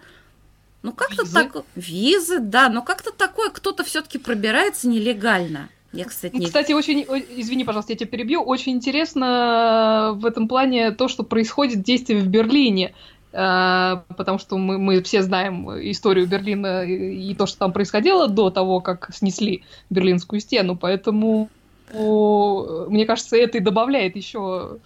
Ну, 0.81 0.93
как-то 0.93 1.29
так... 1.29 1.65
Визы, 1.75 2.39
да, 2.39 2.69
но 2.69 2.81
как-то 2.81 3.11
такое 3.11 3.49
кто-то 3.49 3.83
все-таки 3.83 4.17
пробирается 4.17 4.87
нелегально. 4.87 5.67
Я, 5.93 6.05
кстати, 6.05 6.33
Ну, 6.33 6.39
не... 6.39 6.45
Кстати, 6.45 6.73
очень, 6.73 7.05
извини, 7.37 7.63
пожалуйста, 7.63 7.93
я 7.93 7.97
тебя 7.97 8.09
перебью. 8.09 8.41
Очень 8.41 8.73
интересно 8.73 10.11
в 10.15 10.25
этом 10.25 10.47
плане 10.47 10.91
то, 10.91 11.07
что 11.07 11.23
происходит 11.23 11.81
действие 11.81 12.19
в 12.21 12.27
Берлине. 12.27 12.93
Э, 13.33 13.97
Потому 14.15 14.37
что 14.39 14.57
мы, 14.57 14.77
мы 14.77 15.01
все 15.01 15.21
знаем 15.21 15.69
историю 15.91 16.27
Берлина 16.27 16.83
и 16.83 17.31
и 17.31 17.35
то, 17.35 17.45
что 17.45 17.59
там 17.59 17.71
происходило 17.73 18.27
до 18.27 18.49
того, 18.49 18.79
как 18.81 19.09
снесли 19.13 19.63
Берлинскую 19.89 20.39
стену. 20.39 20.75
Поэтому 20.75 21.49
о, 21.93 22.85
мне 22.89 23.05
кажется, 23.05 23.37
это 23.37 23.59
и 23.59 23.61
добавляет 23.61 24.15
еще 24.17 24.77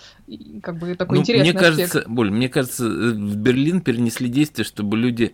как 0.62 0.78
бы 0.78 0.96
такой 0.96 1.16
Ну, 1.18 1.22
интересный 1.22 1.52
мне 1.52 1.60
аспект. 1.60 1.78
кажется, 1.92 2.04
Боль, 2.08 2.30
мне 2.32 2.48
кажется, 2.48 2.86
э, 2.86 2.90
в 3.12 3.36
Берлин 3.38 3.82
перенесли 3.82 4.30
действие, 4.30 4.66
чтобы 4.66 4.98
люди 4.98 5.34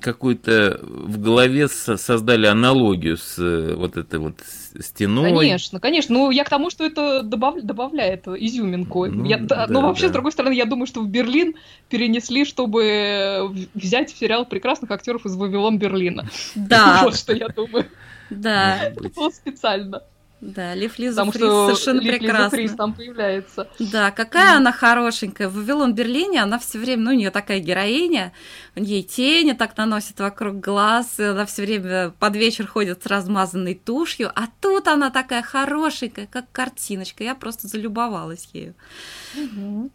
какую-то 0.00 0.80
в 0.82 1.20
голове 1.20 1.68
со- 1.68 1.96
создали 1.96 2.46
аналогию 2.46 3.16
с 3.16 3.38
э, 3.38 3.74
вот 3.74 3.96
этой 3.96 4.18
вот 4.18 4.34
стеной. 4.80 5.30
Конечно, 5.32 5.80
конечно. 5.80 6.14
Ну, 6.14 6.30
я 6.30 6.44
к 6.44 6.48
тому, 6.48 6.70
что 6.70 6.84
это 6.84 7.22
добав- 7.22 7.62
добавляет 7.62 8.26
изюминку. 8.28 9.06
Ну, 9.06 9.24
Я- 9.24 9.38
да, 9.38 9.66
но 9.68 9.82
вообще, 9.82 10.04
да. 10.04 10.08
с 10.08 10.12
другой 10.12 10.32
стороны, 10.32 10.54
я 10.54 10.64
думаю, 10.64 10.86
что 10.86 11.00
в 11.00 11.08
Берлин 11.08 11.54
перенесли, 11.88 12.44
чтобы 12.44 13.66
взять 13.74 14.12
в 14.12 14.18
сериал 14.18 14.46
прекрасных 14.46 14.90
актеров 14.90 15.26
из 15.26 15.36
Вавилон 15.36 15.78
Берлина. 15.78 16.28
Да, 16.54 17.00
Вот 17.04 17.16
что 17.16 17.32
я 17.32 17.48
думаю. 17.48 17.86
да, 18.30 18.92
быть. 18.96 19.14
Вот 19.16 19.34
специально. 19.34 20.02
Да, 20.44 20.74
Лив 20.74 20.98
Лиза 20.98 21.24
Потому 21.24 21.32
Фрис 21.32 21.44
что 21.44 21.66
совершенно 21.66 22.00
Лив 22.00 22.18
прекрасно. 22.18 22.50
Фрис 22.50 22.72
там 22.74 22.92
появляется. 22.92 23.68
Да, 23.78 24.10
какая 24.10 24.56
она 24.58 24.72
хорошенькая. 24.72 25.48
В 25.48 25.54
Вавилон 25.54 25.94
Берлине 25.94 26.42
она 26.42 26.58
все 26.58 26.78
время, 26.78 27.02
ну, 27.02 27.10
у 27.10 27.14
нее 27.14 27.30
такая 27.30 27.60
героиня, 27.60 28.32
у 28.76 28.80
нее 28.80 29.02
тени 29.02 29.52
так 29.52 29.76
наносит 29.76 30.20
вокруг 30.20 30.60
глаз, 30.60 31.18
она 31.18 31.46
все 31.46 31.62
время 31.62 32.10
под 32.18 32.36
вечер 32.36 32.66
ходит 32.66 33.02
с 33.02 33.06
размазанной 33.06 33.74
тушью, 33.74 34.30
а 34.34 34.48
тут 34.60 34.86
она 34.88 35.10
такая 35.10 35.42
хорошенькая, 35.42 36.26
как 36.26 36.50
картиночка. 36.52 37.24
Я 37.24 37.34
просто 37.34 37.66
залюбовалась 37.66 38.48
ею. 38.52 38.74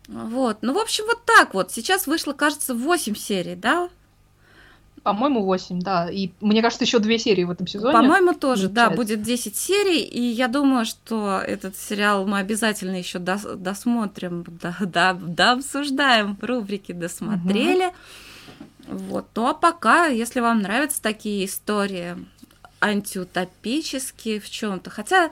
Вот, 0.07 0.57
ну, 0.61 0.73
в 0.73 0.79
общем, 0.79 1.05
вот 1.05 1.25
так 1.25 1.53
вот. 1.53 1.71
Сейчас 1.71 2.07
вышло, 2.07 2.33
кажется, 2.33 2.73
8 2.73 3.15
серий, 3.15 3.55
да? 3.55 3.89
По-моему, 5.03 5.43
8, 5.43 5.79
да. 5.79 6.09
И 6.09 6.31
мне 6.41 6.61
кажется, 6.61 6.85
еще 6.85 6.99
две 6.99 7.17
серии 7.19 7.43
в 7.43 7.51
этом 7.51 7.67
сезоне. 7.67 7.93
По-моему, 7.93 8.33
тоже, 8.33 8.69
да, 8.69 8.89
получается. 8.89 9.15
будет 9.15 9.25
10 9.25 9.55
серий, 9.55 10.01
и 10.01 10.21
я 10.21 10.47
думаю, 10.47 10.85
что 10.85 11.39
этот 11.39 11.77
сериал 11.77 12.25
мы 12.25 12.39
обязательно 12.39 12.95
еще 12.95 13.19
дос- 13.19 13.55
досмотрим, 13.55 14.45
да, 14.61 14.75
да, 14.79 15.13
да, 15.13 15.51
обсуждаем 15.53 16.37
в 16.39 16.43
рубрике 16.43 16.93
«Досмотрели». 16.93 17.91
Вот. 18.87 19.27
Ну 19.35 19.47
а 19.47 19.53
пока, 19.53 20.07
если 20.07 20.39
вам 20.39 20.61
нравятся 20.61 21.01
такие 21.01 21.45
истории 21.45 22.15
антиутопические 22.81 24.39
в 24.39 24.49
чем-то, 24.49 24.89
хотя, 24.89 25.31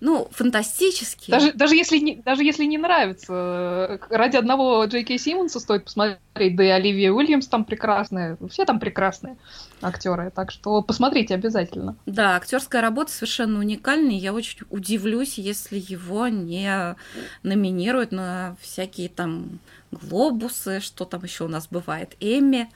ну, 0.00 0.28
фантастические. 0.30 1.36
Даже, 1.36 1.52
даже, 1.52 1.76
если 1.76 1.98
не, 1.98 2.16
даже 2.16 2.44
если 2.44 2.64
не 2.64 2.78
нравится, 2.78 3.32
э, 3.32 3.98
ради 4.10 4.36
одного 4.36 4.84
Джей 4.84 5.04
Кей 5.04 5.18
Симмонса 5.18 5.60
стоит 5.60 5.84
посмотреть, 5.84 6.56
да 6.56 6.64
и 6.64 6.68
Оливия 6.68 7.12
Уильямс 7.12 7.46
там 7.46 7.64
прекрасная, 7.64 8.36
все 8.50 8.64
там 8.64 8.80
прекрасные 8.80 9.36
актеры, 9.80 10.32
так 10.34 10.50
что 10.50 10.82
посмотрите 10.82 11.34
обязательно. 11.34 11.96
Да, 12.06 12.36
актерская 12.36 12.82
работа 12.82 13.12
совершенно 13.12 13.58
уникальная. 13.60 14.16
Я 14.16 14.32
очень 14.32 14.60
удивлюсь, 14.70 15.38
если 15.38 15.78
его 15.78 16.28
не 16.28 16.96
номинируют 17.42 18.12
на 18.12 18.56
всякие 18.60 19.08
там 19.08 19.60
глобусы, 19.90 20.80
что 20.80 21.04
там 21.04 21.22
еще 21.22 21.44
у 21.44 21.48
нас 21.48 21.68
бывает, 21.68 22.16
Эмми 22.20 22.68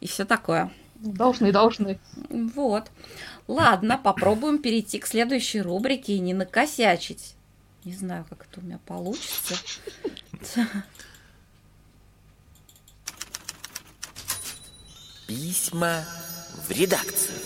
и 0.00 0.06
все 0.06 0.24
такое. 0.24 0.70
Должны, 1.00 1.50
должны. 1.50 1.98
Вот. 2.28 2.90
Ладно, 3.48 3.98
попробуем 3.98 4.58
перейти 4.58 4.98
к 4.98 5.06
следующей 5.06 5.62
рубрике 5.62 6.14
и 6.14 6.20
не 6.20 6.34
накосячить. 6.34 7.34
Не 7.84 7.94
знаю, 7.94 8.26
как 8.28 8.46
это 8.50 8.60
у 8.60 8.62
меня 8.62 8.78
получится. 8.84 9.54
Письма 15.26 16.04
в 16.66 16.70
редакцию. 16.70 17.38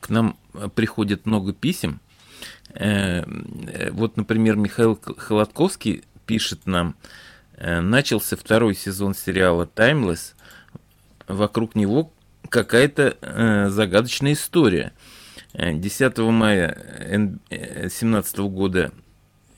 К 0.00 0.08
нам 0.08 0.36
приходит 0.74 1.24
много 1.24 1.52
писем. 1.52 2.00
Э, 2.74 3.20
э, 3.20 3.90
Вот, 3.92 4.16
например, 4.16 4.56
Михаил 4.56 4.96
Холодковский 4.96 6.02
пишет 6.26 6.66
нам, 6.66 6.96
начался 7.58 8.36
второй 8.36 8.74
сезон 8.74 9.14
сериала 9.14 9.66
«Таймлесс». 9.66 10.34
Вокруг 11.28 11.74
него 11.74 12.12
какая-то 12.48 13.16
э, 13.20 13.68
загадочная 13.70 14.32
история. 14.34 14.92
Э, 15.54 15.72
10 15.72 16.18
мая 16.18 16.76
2017 17.50 18.38
года 18.38 18.92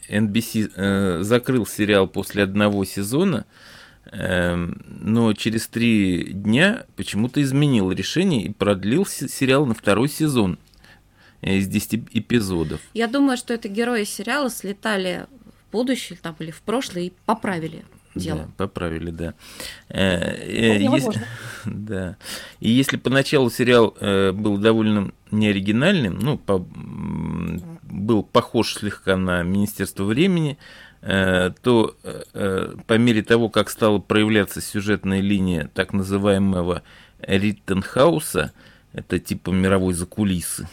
NBC 0.08 0.70
э, 0.74 1.22
закрыл 1.22 1.66
сериал 1.66 2.06
после 2.06 2.42
одного 2.42 2.84
сезона, 2.84 3.44
Эм, 4.12 4.84
но 4.86 5.32
через 5.32 5.66
три 5.66 6.32
дня 6.32 6.86
почему-то 6.94 7.42
изменил 7.42 7.90
решение 7.90 8.44
и 8.44 8.52
продлил 8.52 9.04
се- 9.04 9.28
сериал 9.28 9.66
на 9.66 9.74
второй 9.74 10.08
сезон 10.08 10.60
э, 11.42 11.56
из 11.56 11.66
10 11.66 12.04
эпизодов. 12.12 12.80
Я 12.94 13.08
думаю, 13.08 13.36
что 13.36 13.52
это 13.52 13.66
герои 13.68 14.04
сериала 14.04 14.48
слетали 14.48 15.26
будущее 15.72 16.18
там, 16.20 16.36
или 16.38 16.50
в 16.50 16.62
прошлое 16.62 17.04
и 17.04 17.12
поправили 17.26 17.84
дело. 18.14 18.40
Да, 18.46 18.48
поправили, 18.56 19.10
да. 19.10 19.34
Э, 19.88 20.18
э, 20.18 20.78
если-. 20.80 21.24
Да. 21.64 22.16
И 22.60 22.70
если 22.70 22.96
поначалу 22.96 23.50
сериал 23.50 23.96
э, 24.00 24.32
был 24.32 24.58
довольно 24.58 25.12
неоригинальным, 25.30 26.18
ну, 26.18 26.38
по- 26.38 26.64
был 27.82 28.22
похож 28.22 28.74
слегка 28.74 29.16
на 29.16 29.42
Министерство 29.42 30.04
времени, 30.04 30.58
то 31.00 31.96
по 32.86 32.98
мере 32.98 33.22
того, 33.22 33.48
как 33.48 33.70
стала 33.70 33.98
проявляться 33.98 34.60
сюжетная 34.60 35.20
линия 35.20 35.70
так 35.72 35.92
называемого 35.92 36.82
Риттенхауса, 37.20 38.52
это 38.96 39.18
типа 39.18 39.50
мировой 39.50 39.92
закулисы, 39.92 40.68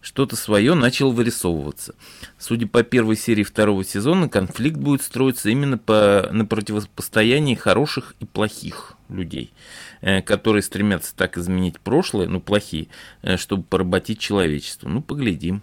что-то 0.00 0.34
свое 0.34 0.74
начало 0.74 1.10
вырисовываться. 1.10 1.94
Судя 2.38 2.66
по 2.66 2.82
первой 2.82 3.16
серии 3.16 3.42
второго 3.44 3.84
сезона, 3.84 4.28
конфликт 4.30 4.78
будет 4.78 5.02
строиться 5.02 5.50
именно 5.50 5.76
по, 5.76 6.28
на 6.32 6.46
противостоянии 6.46 7.54
хороших 7.54 8.14
и 8.18 8.24
плохих 8.24 8.94
людей, 9.10 9.52
э, 10.00 10.22
которые 10.22 10.62
стремятся 10.62 11.14
так 11.14 11.36
изменить 11.36 11.78
прошлое, 11.78 12.28
ну, 12.28 12.40
плохие, 12.40 12.88
э, 13.20 13.36
чтобы 13.36 13.62
поработить 13.62 14.18
человечество. 14.18 14.88
Ну, 14.88 15.02
поглядим. 15.02 15.60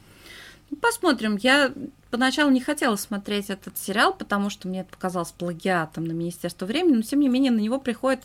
Посмотрим. 0.81 1.37
Я 1.37 1.73
поначалу 2.11 2.51
не 2.51 2.61
хотела 2.61 2.95
смотреть 2.95 3.49
этот 3.49 3.77
сериал, 3.79 4.13
потому 4.13 4.51
что 4.51 4.67
мне 4.67 4.81
это 4.81 4.91
показалось 4.91 5.31
плагиатом 5.31 6.05
на 6.05 6.11
Министерство 6.11 6.67
времени, 6.67 6.95
но 6.95 7.01
тем 7.01 7.21
не 7.21 7.29
менее 7.29 7.51
на 7.51 7.59
него 7.59 7.79
приходят 7.79 8.21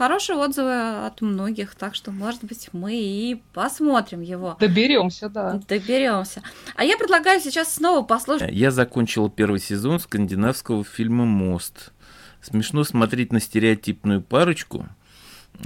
хорошие 0.00 0.38
отзывы 0.38 1.04
от 1.04 1.20
многих, 1.20 1.74
так 1.74 1.94
что, 1.94 2.10
может 2.10 2.42
быть, 2.42 2.70
мы 2.72 2.94
и 2.94 3.42
посмотрим 3.52 4.22
его. 4.22 4.56
Доберемся, 4.58 5.28
да. 5.28 5.60
Доберемся. 5.68 6.40
А 6.74 6.84
я 6.84 6.96
предлагаю 6.96 7.38
сейчас 7.38 7.74
снова 7.74 8.02
послушать. 8.02 8.50
Я 8.50 8.70
закончил 8.70 9.28
первый 9.28 9.60
сезон 9.60 10.00
скандинавского 10.00 10.84
фильма 10.84 11.26
«Мост». 11.26 11.92
Смешно 12.40 12.82
смотреть 12.84 13.30
на 13.30 13.40
стереотипную 13.40 14.22
парочку. 14.22 14.88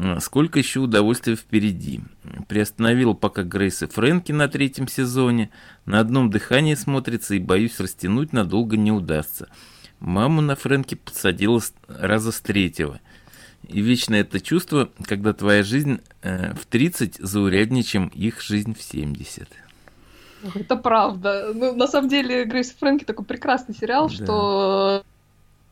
А, 0.00 0.18
Сколько 0.18 0.58
еще 0.58 0.80
удовольствия 0.80 1.36
впереди. 1.36 2.00
Приостановил 2.48 3.14
пока 3.14 3.44
Грейс 3.44 3.84
и 3.84 3.86
Фрэнки 3.86 4.32
на 4.32 4.48
третьем 4.48 4.88
сезоне. 4.88 5.50
На 5.84 6.00
одном 6.00 6.30
дыхании 6.30 6.74
смотрится 6.74 7.36
и, 7.36 7.38
боюсь, 7.38 7.78
растянуть 7.78 8.32
надолго 8.32 8.76
не 8.76 8.90
удастся. 8.90 9.46
Маму 10.00 10.40
на 10.40 10.56
Фрэнки 10.56 10.96
подсадила 10.96 11.62
раза 11.86 12.32
с 12.32 12.40
третьего. 12.40 12.98
И 13.68 13.80
вечно 13.80 14.14
это 14.14 14.40
чувство, 14.40 14.88
когда 15.06 15.32
твоя 15.32 15.62
жизнь 15.62 16.00
э, 16.22 16.52
в 16.54 16.66
30 16.66 17.16
зауряднее, 17.16 17.82
чем 17.82 18.08
их 18.08 18.40
жизнь 18.42 18.74
в 18.74 18.82
70. 18.82 19.48
Это 20.54 20.76
правда. 20.76 21.52
Ну, 21.54 21.74
на 21.74 21.86
самом 21.86 22.08
деле, 22.08 22.44
Грейс 22.44 22.70
и 22.72 22.74
Фрэнки 22.76 23.04
такой 23.04 23.24
прекрасный 23.24 23.74
сериал, 23.74 24.08
Да. 24.08 24.14
что 24.14 25.04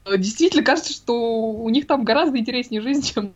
э, 0.07 0.17
действительно 0.17 0.63
кажется, 0.65 0.93
что 0.93 1.51
у 1.53 1.69
них 1.69 1.87
там 1.87 2.05
гораздо 2.05 2.39
интереснее 2.39 2.81
жизнь, 2.81 3.03
чем 3.15 3.33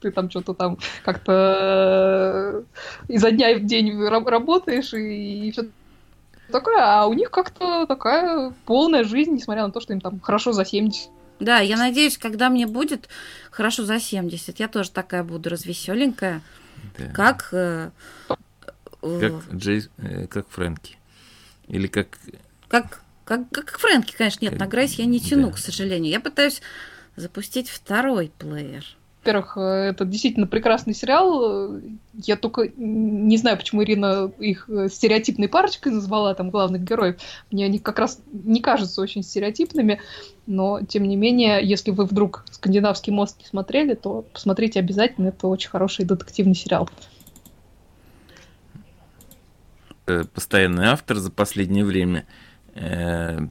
ты 0.00 0.10
там 0.10 0.28
что-то 0.28 0.52
там 0.54 0.78
как-то 1.04 2.62
э, 3.08 3.12
изо 3.12 3.30
дня 3.30 3.56
в 3.56 3.64
день 3.64 3.90
ра- 3.92 4.28
работаешь 4.28 4.92
и, 4.92 5.50
все 5.52 5.66
такое, 6.50 6.78
а 6.80 7.06
у 7.06 7.14
них 7.14 7.30
как-то 7.30 7.86
такая 7.86 8.52
полная 8.66 9.04
жизнь, 9.04 9.32
несмотря 9.32 9.62
на 9.64 9.70
то, 9.72 9.80
что 9.80 9.92
им 9.94 10.00
там 10.00 10.20
хорошо 10.20 10.52
за 10.52 10.64
70. 10.66 11.08
Да, 11.42 11.58
я 11.58 11.76
надеюсь, 11.76 12.18
когда 12.18 12.48
мне 12.50 12.66
будет 12.66 13.08
хорошо 13.50 13.84
за 13.84 13.98
70, 13.98 14.60
я 14.60 14.68
тоже 14.68 14.90
такая 14.92 15.24
буду 15.24 15.50
развеселенькая, 15.50 16.40
Да. 16.96 17.06
как... 17.08 17.48
э, 17.52 17.90
э, 19.02 19.20
Как 19.20 19.52
Джей, 19.54 19.88
э, 19.98 20.26
как 20.28 20.48
Фрэнки. 20.50 20.96
Или 21.66 21.88
как 21.88 22.18
Как, 22.68 23.00
как, 23.24 23.48
как 23.50 23.78
Фрэнки, 23.78 24.14
конечно, 24.16 24.44
нет, 24.44 24.52
Как- 24.52 24.60
на 24.60 24.66
Грейс 24.66 24.94
я 24.94 25.04
не 25.06 25.20
тяну, 25.20 25.48
да. 25.48 25.54
к 25.54 25.58
сожалению. 25.58 26.10
Я 26.12 26.20
пытаюсь 26.20 26.62
запустить 27.16 27.68
второй 27.68 28.32
плеер. 28.38 28.84
Во-первых, 29.22 29.56
э, 29.56 29.60
это 29.90 30.04
действительно 30.04 30.48
прекрасный 30.48 30.94
сериал. 30.94 31.78
Я 32.12 32.36
только 32.36 32.68
не 32.76 33.36
знаю, 33.36 33.56
почему 33.56 33.84
Ирина 33.84 34.32
их 34.40 34.68
э, 34.68 34.88
стереотипной 34.88 35.48
парочкой 35.48 35.92
назвала 35.92 36.34
там 36.34 36.50
главных 36.50 36.82
героев. 36.82 37.20
Мне 37.52 37.66
они 37.66 37.78
как 37.78 38.00
раз 38.00 38.20
не 38.32 38.60
кажутся 38.60 39.00
очень 39.00 39.22
стереотипными, 39.22 40.00
но 40.48 40.80
тем 40.82 41.04
не 41.04 41.14
менее, 41.14 41.60
если 41.62 41.92
вы 41.92 42.04
вдруг 42.06 42.44
«Скандинавский 42.50 43.12
мост» 43.12 43.38
не 43.38 43.46
смотрели, 43.46 43.94
то 43.94 44.24
посмотрите 44.32 44.80
обязательно. 44.80 45.28
Это 45.28 45.46
очень 45.46 45.70
хороший 45.70 46.04
детективный 46.04 46.56
сериал. 46.56 46.90
э, 50.08 50.24
постоянный 50.34 50.86
автор 50.86 51.18
за 51.18 51.30
последнее 51.30 51.84
время 51.84 52.26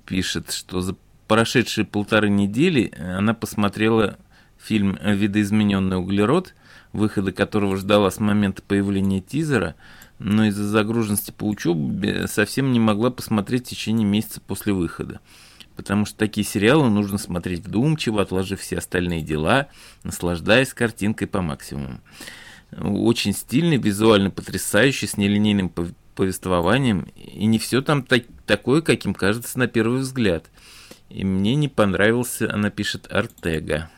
пишет, 0.07 0.51
что 0.51 0.81
за 0.81 0.95
прошедшие 1.27 1.85
полторы 1.85 2.27
недели 2.27 2.91
она 2.97 3.35
посмотрела 3.35 4.17
фильм 4.63 4.97
«Видоизмененный 5.03 5.97
углерод», 5.97 6.53
выхода 6.93 7.31
которого 7.31 7.77
ждала 7.77 8.11
с 8.11 8.19
момента 8.19 8.61
появления 8.61 9.21
тизера, 9.21 9.75
но 10.19 10.45
из-за 10.45 10.67
загруженности 10.67 11.31
по 11.31 11.45
учебе 11.45 12.27
совсем 12.27 12.71
не 12.71 12.79
могла 12.79 13.09
посмотреть 13.09 13.67
в 13.67 13.69
течение 13.69 14.05
месяца 14.05 14.41
после 14.41 14.73
выхода. 14.73 15.19
Потому 15.75 16.05
что 16.05 16.17
такие 16.17 16.45
сериалы 16.45 16.89
нужно 16.89 17.17
смотреть 17.17 17.61
вдумчиво, 17.61 18.21
отложив 18.21 18.59
все 18.59 18.77
остальные 18.77 19.21
дела, 19.21 19.67
наслаждаясь 20.03 20.73
картинкой 20.73 21.27
по 21.27 21.41
максимуму. 21.41 22.01
Очень 22.77 23.33
стильный, 23.33 23.77
визуально 23.77 24.29
потрясающий, 24.29 25.07
с 25.07 25.17
нелинейным 25.17 25.71
пов- 25.73 25.95
повествованием. 26.15 27.07
И 27.15 27.45
не 27.45 27.57
все 27.57 27.81
там 27.81 28.03
так- 28.03 28.25
такое, 28.45 28.81
каким 28.81 29.13
кажется 29.13 29.57
на 29.57 29.67
первый 29.67 30.01
взгляд. 30.01 30.49
И 31.09 31.25
мне 31.25 31.55
не 31.55 31.67
понравился, 31.67 32.53
она 32.53 32.69
пишет, 32.69 33.07
Артега. 33.11 33.89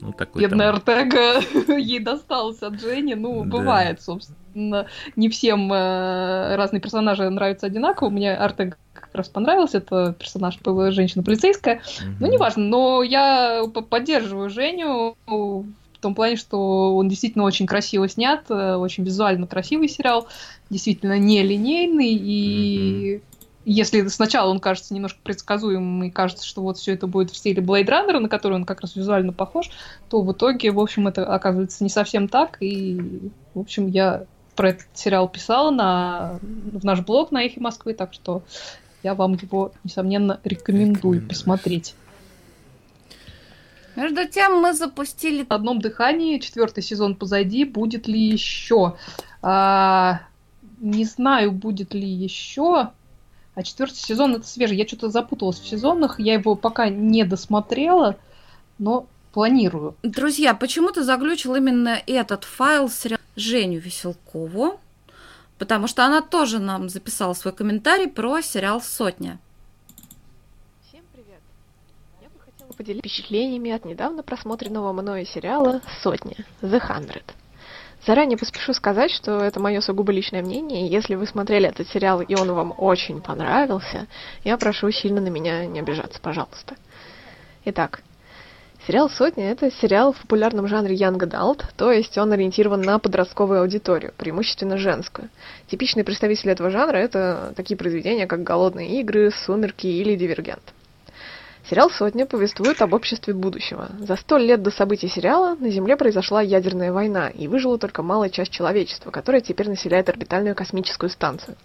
Ну, 0.00 0.12
такой 0.12 0.42
там- 0.42 0.50
Бедная 0.50 0.68
Артега 0.70 1.40
ей 1.78 1.98
досталась 2.00 2.62
от 2.62 2.80
Жени. 2.80 3.14
Ну, 3.14 3.44
Да. 3.44 3.50
бывает, 3.50 4.00
собственно. 4.02 4.86
Не 5.16 5.28
всем 5.28 5.72
э, 5.72 6.56
разные 6.56 6.80
персонажи 6.80 7.28
нравятся 7.28 7.66
одинаково. 7.66 8.08
Мне 8.10 8.34
Артега 8.34 8.76
как 8.94 9.10
раз 9.14 9.28
понравился. 9.28 9.78
Это 9.78 10.14
персонаж 10.18 10.58
п- 10.58 10.90
женщина-полицейская. 10.90 11.82
Ну, 12.18 12.26
Мгм. 12.26 12.30
неважно, 12.30 12.64
но 12.64 13.02
я 13.02 13.64
поддерживаю 13.90 14.48
Женю 14.50 15.16
в 15.26 15.64
том 16.00 16.14
плане, 16.14 16.36
что 16.36 16.96
он 16.96 17.08
действительно 17.08 17.44
очень 17.44 17.66
красиво 17.66 18.08
снят, 18.08 18.42
э, 18.48 18.74
очень 18.76 19.04
визуально 19.04 19.46
красивый 19.46 19.88
сериал, 19.88 20.26
действительно 20.70 21.18
нелинейный, 21.18 22.14
и 22.14 23.20
если 23.72 24.06
сначала 24.08 24.50
он 24.50 24.58
кажется 24.58 24.94
немножко 24.94 25.20
предсказуемым, 25.22 26.04
и 26.04 26.10
кажется, 26.10 26.44
что 26.44 26.62
вот 26.62 26.78
все 26.78 26.94
это 26.94 27.06
будет 27.06 27.30
в 27.30 27.36
стиле 27.36 27.62
Blade 27.62 27.86
Runner, 27.86 28.18
на 28.18 28.28
который 28.28 28.54
он 28.54 28.64
как 28.64 28.80
раз 28.80 28.96
визуально 28.96 29.32
похож, 29.32 29.70
то 30.08 30.22
в 30.22 30.32
итоге, 30.32 30.72
в 30.72 30.80
общем, 30.80 31.08
это 31.08 31.24
оказывается 31.32 31.84
не 31.84 31.90
совсем 31.90 32.28
так, 32.28 32.56
и, 32.60 33.30
в 33.54 33.60
общем, 33.60 33.86
я 33.86 34.24
про 34.56 34.70
этот 34.70 34.86
сериал 34.94 35.28
писала 35.28 35.70
на, 35.70 36.38
в 36.42 36.84
наш 36.84 37.00
блог 37.00 37.30
на 37.30 37.44
Эхе 37.44 37.60
Москвы, 37.60 37.94
так 37.94 38.12
что 38.12 38.42
я 39.02 39.14
вам 39.14 39.34
его, 39.34 39.72
несомненно, 39.84 40.40
рекомендую 40.44 41.20
Рекомендуешь. 41.20 41.28
посмотреть. 41.28 41.94
Между 43.96 44.28
тем 44.28 44.60
мы 44.60 44.72
запустили... 44.72 45.46
На 45.48 45.56
одном 45.56 45.80
дыхании 45.80 46.38
четвертый 46.38 46.82
сезон 46.82 47.16
позади. 47.16 47.64
Будет 47.64 48.06
ли 48.06 48.20
еще? 48.20 48.96
А, 49.42 50.20
не 50.78 51.04
знаю, 51.04 51.52
будет 51.52 51.94
ли 51.94 52.06
еще. 52.06 52.90
А 53.54 53.62
четвертый 53.62 53.96
сезон 53.96 54.34
это 54.34 54.46
свежий. 54.46 54.76
Я 54.76 54.86
что-то 54.86 55.10
запуталась 55.10 55.58
в 55.58 55.66
сезонах. 55.66 56.20
Я 56.20 56.34
его 56.34 56.54
пока 56.54 56.88
не 56.88 57.24
досмотрела. 57.24 58.16
Но 58.78 59.06
планирую. 59.32 59.96
Друзья, 60.02 60.54
почему 60.54 60.90
ты 60.90 61.02
заглючил 61.02 61.54
именно 61.54 62.00
этот 62.06 62.44
файл 62.44 62.88
с 62.88 63.06
Женю 63.36 63.80
Веселкову? 63.80 64.80
Потому 65.58 65.86
что 65.86 66.04
она 66.04 66.22
тоже 66.22 66.58
нам 66.58 66.88
записала 66.88 67.34
свой 67.34 67.52
комментарий 67.52 68.08
про 68.08 68.40
сериал 68.40 68.80
«Сотня». 68.80 69.38
Всем 70.88 71.02
привет! 71.12 71.40
Я 72.22 72.28
бы 72.30 72.40
хотела 72.42 72.72
поделиться 72.72 73.06
впечатлениями 73.06 73.70
от 73.70 73.84
недавно 73.84 74.22
просмотренного 74.22 74.92
мною 74.94 75.26
сериала 75.26 75.82
«Сотня» 76.02 76.36
The 76.62 76.80
Hundred. 76.80 77.24
Заранее 78.06 78.38
поспешу 78.38 78.72
сказать, 78.72 79.10
что 79.10 79.40
это 79.40 79.60
мое 79.60 79.80
сугубо 79.80 80.10
личное 80.12 80.42
мнение, 80.42 80.88
если 80.88 81.14
вы 81.14 81.26
смотрели 81.26 81.68
этот 81.68 81.88
сериал 81.88 82.22
и 82.22 82.34
он 82.34 82.50
вам 82.52 82.74
очень 82.76 83.20
понравился, 83.20 84.06
я 84.42 84.56
прошу 84.56 84.90
сильно 84.90 85.20
на 85.20 85.28
меня 85.28 85.66
не 85.66 85.80
обижаться, 85.80 86.18
пожалуйста. 86.20 86.76
Итак, 87.66 88.02
Сериал 88.86 89.10
«Сотня»— 89.10 89.50
это 89.52 89.70
сериал 89.70 90.14
в 90.14 90.22
популярном 90.22 90.66
жанре 90.66 90.96
Young 90.96 91.18
Adult, 91.18 91.64
то 91.76 91.92
есть 91.92 92.16
он 92.16 92.32
ориентирован 92.32 92.80
на 92.80 92.98
подростковую 92.98 93.60
аудиторию, 93.60 94.14
преимущественно 94.16 94.78
женскую. 94.78 95.28
Типичные 95.66 96.02
представители 96.02 96.52
этого 96.52 96.70
жанра— 96.70 96.96
это 96.98 97.52
такие 97.56 97.76
произведения, 97.76 98.26
как 98.26 98.42
«Голодные 98.42 99.00
игры», 99.00 99.30
«Сумерки» 99.30 99.86
или 99.86 100.16
«Дивергент». 100.16 100.62
Сериал 101.68 101.90
«Сотня» 101.90 102.26
повествует 102.26 102.80
об 102.82 102.94
обществе 102.94 103.34
будущего. 103.34 103.90
За 103.98 104.16
сто 104.16 104.38
лет 104.38 104.62
до 104.62 104.70
событий 104.70 105.08
сериала 105.08 105.54
на 105.54 105.70
Земле 105.70 105.96
произошла 105.96 106.42
ядерная 106.42 106.92
война, 106.92 107.28
и 107.28 107.48
выжила 107.48 107.78
только 107.78 108.02
малая 108.02 108.30
часть 108.30 108.50
человечества, 108.50 109.10
которая 109.10 109.40
теперь 109.40 109.68
населяет 109.68 110.08
орбитальную 110.08 110.54
космическую 110.54 111.10
станцию. 111.10 111.56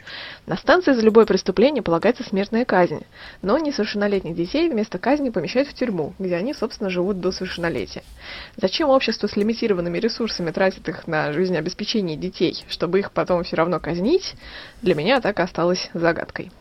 На 0.45 0.57
станции 0.57 0.93
за 0.93 1.01
любое 1.01 1.25
преступление 1.25 1.81
полагается 1.81 2.23
смертная 2.23 2.65
казнь, 2.65 3.05
но 3.41 3.57
несовершеннолетних 3.57 4.35
детей 4.35 4.69
вместо 4.69 4.99
казни 4.99 5.29
помещают 5.29 5.69
в 5.69 5.73
тюрьму, 5.73 6.13
где 6.19 6.35
они, 6.35 6.53
собственно, 6.53 6.89
живут 6.89 7.19
до 7.19 7.31
совершеннолетия. 7.31 8.03
Зачем 8.57 8.89
общество 8.89 9.27
с 9.27 9.35
лимитированными 9.35 9.97
ресурсами 9.97 10.51
тратит 10.51 10.87
их 10.89 11.07
на 11.07 11.31
жизнеобеспечение 11.31 12.17
детей, 12.17 12.63
чтобы 12.67 12.99
их 12.99 13.11
потом 13.11 13.43
все 13.43 13.55
равно 13.55 13.79
казнить, 13.79 14.35
для 14.81 14.93
меня 14.93 15.21
так 15.21 15.39
и 15.39 15.41
осталось 15.41 15.89
загадкой. 15.93 16.51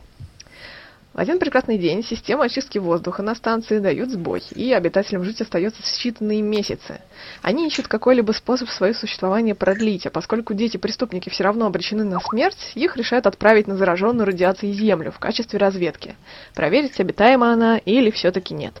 В 1.15 1.17
один 1.17 1.39
прекрасный 1.39 1.77
день 1.77 2.03
система 2.03 2.43
очистки 2.43 2.77
воздуха 2.77 3.23
на 3.23 3.35
станции 3.35 3.79
дают 3.79 4.09
сбой, 4.09 4.43
и 4.53 4.73
обитателям 4.73 5.23
жить 5.23 5.39
остается 5.39 5.81
считанные 5.81 6.41
месяцы. 6.41 6.99
Они 7.41 7.67
ищут 7.67 7.87
какой-либо 7.87 8.33
способ 8.33 8.67
свое 8.67 8.93
существование 8.93 9.55
продлить, 9.55 10.05
а 10.05 10.09
поскольку 10.09 10.53
дети-преступники 10.53 11.29
все 11.29 11.45
равно 11.45 11.67
обречены 11.67 12.03
на 12.03 12.19
смерть, 12.19 12.73
их 12.75 12.97
решают 12.97 13.27
отправить 13.27 13.65
на 13.65 13.77
зараженную 13.77 14.25
радиацией 14.25 14.73
Землю 14.73 15.09
в 15.13 15.19
качестве 15.19 15.57
разведки, 15.57 16.17
проверить, 16.53 16.99
обитаема 16.99 17.53
она 17.53 17.77
или 17.77 18.11
все-таки 18.11 18.53
нет. 18.53 18.73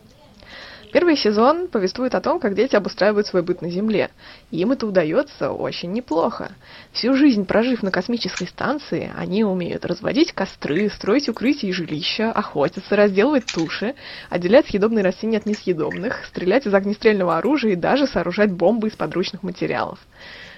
Первый 0.95 1.17
сезон 1.17 1.67
повествует 1.67 2.15
о 2.15 2.21
том, 2.21 2.39
как 2.39 2.55
дети 2.55 2.73
обустраивают 2.73 3.27
свой 3.27 3.41
быт 3.41 3.61
на 3.61 3.69
Земле. 3.69 4.11
Им 4.49 4.71
это 4.71 4.87
удается 4.87 5.51
очень 5.51 5.91
неплохо. 5.91 6.53
Всю 6.93 7.15
жизнь 7.15 7.43
прожив 7.43 7.83
на 7.83 7.91
космической 7.91 8.47
станции, 8.47 9.11
они 9.17 9.43
умеют 9.43 9.85
разводить 9.85 10.31
костры, 10.31 10.89
строить 10.89 11.27
укрытия 11.27 11.69
и 11.69 11.73
жилища, 11.73 12.31
охотиться, 12.31 12.95
разделывать 12.95 13.45
туши, 13.45 13.95
отделять 14.29 14.67
съедобные 14.67 15.03
растения 15.03 15.39
от 15.39 15.45
несъедобных, 15.45 16.23
стрелять 16.29 16.65
из 16.65 16.73
огнестрельного 16.73 17.39
оружия 17.39 17.73
и 17.73 17.75
даже 17.75 18.07
сооружать 18.07 18.53
бомбы 18.53 18.87
из 18.87 18.95
подручных 18.95 19.43
материалов. 19.43 19.99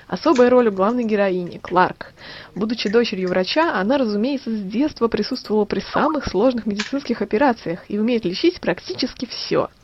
Особая 0.07 0.51
роль 0.51 0.67
у 0.67 0.71
главной 0.71 1.05
героини, 1.05 1.57
Кларк. 1.57 2.13
Будучи 2.53 2.89
дочерью 2.89 3.29
врача, 3.29 3.73
она, 3.73 3.97
разумеется, 3.97 4.55
с 4.55 4.61
детства 4.61 5.07
присутствовала 5.07 5.65
при 5.65 5.79
самых 5.79 6.27
сложных 6.27 6.67
медицинских 6.67 7.23
операциях 7.23 7.85
и 7.87 7.97
умеет 7.97 8.23
лечить 8.23 8.61
практически 8.61 9.25
все– 9.25 9.69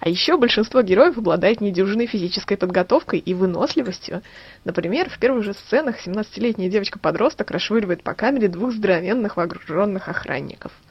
а 0.00 0.08
еще 0.08 0.36
большинство 0.36 0.82
героев 0.82 1.18
обладает 1.18 1.60
недюжинной 1.60 2.06
физической 2.06 2.56
подготовкой 2.56 3.18
и 3.18 3.34
выносливостью. 3.34 4.22
Например, 4.64 5.08
в 5.08 5.18
первых 5.18 5.44
же 5.44 5.52
сценах 5.52 6.04
17-летняя 6.04 6.70
девочка-подросток 6.70 7.50
расшвыривает 7.50 8.02
по 8.02 8.14
камере 8.14 8.48
двух 8.48 8.72
здоровенных 8.72 9.36
вооруженных 9.36 10.08
охранников– 10.08 10.72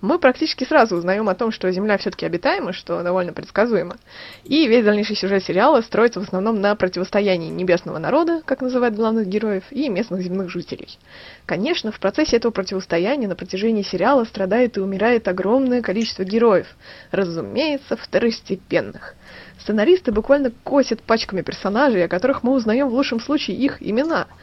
мы 0.00 0.20
практически 0.20 0.64
сразу 0.64 0.96
узнаем 0.96 1.28
о 1.28 1.34
том, 1.34 1.50
что 1.50 1.70
Земля 1.72 1.98
все-таки 1.98 2.24
обитаема, 2.24 2.72
что 2.72 3.02
довольно 3.02 3.32
предсказуемо. 3.32 3.96
И 4.44 4.66
весь 4.68 4.84
дальнейший 4.84 5.16
сюжет 5.16 5.42
сериала 5.44 5.80
строится 5.80 6.20
в 6.20 6.22
основном 6.22 6.60
на 6.60 6.74
противостоянии 6.76 7.50
небесного 7.50 7.98
народа, 7.98 8.42
как 8.44 8.60
называют 8.60 8.94
главных 8.94 9.26
героев, 9.26 9.64
и 9.70 9.88
местных 9.88 10.22
земных 10.22 10.50
жителей. 10.50 10.98
Конечно, 11.46 11.90
в 11.90 11.98
процессе 11.98 12.36
этого 12.36 12.52
противостояния 12.52 13.26
на 13.26 13.34
протяжении 13.34 13.82
сериала 13.82 14.24
страдает 14.24 14.76
и 14.76 14.80
умирает 14.80 15.26
огромное 15.26 15.82
количество 15.82 16.22
героев, 16.22 16.68
разумеется, 17.10 17.96
второстепенных. 17.96 19.14
Сценаристы 19.58 20.12
буквально 20.12 20.52
косят 20.62 21.02
пачками 21.02 21.42
персонажей, 21.42 22.04
о 22.04 22.08
которых 22.08 22.44
мы 22.44 22.52
узнаем 22.52 22.88
в 22.88 22.94
лучшем 22.94 23.20
случае 23.20 23.56
их 23.56 23.82
имена– 23.82 24.28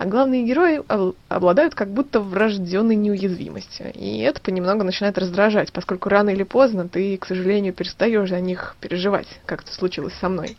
а 0.00 0.06
главные 0.06 0.44
герои 0.44 0.80
обладают 1.28 1.74
как 1.74 1.90
будто 1.90 2.20
врожденной 2.20 2.96
неуязвимостью. 2.96 3.92
И 3.94 4.20
это 4.20 4.40
понемногу 4.40 4.82
начинает 4.82 5.18
раздражать, 5.18 5.74
поскольку 5.74 6.08
рано 6.08 6.30
или 6.30 6.42
поздно 6.42 6.88
ты, 6.88 7.18
к 7.18 7.26
сожалению, 7.26 7.74
перестаешь 7.74 8.32
о 8.32 8.40
них 8.40 8.76
переживать, 8.80 9.26
как 9.44 9.60
это 9.60 9.74
случилось 9.74 10.14
со 10.14 10.30
мной. 10.30 10.56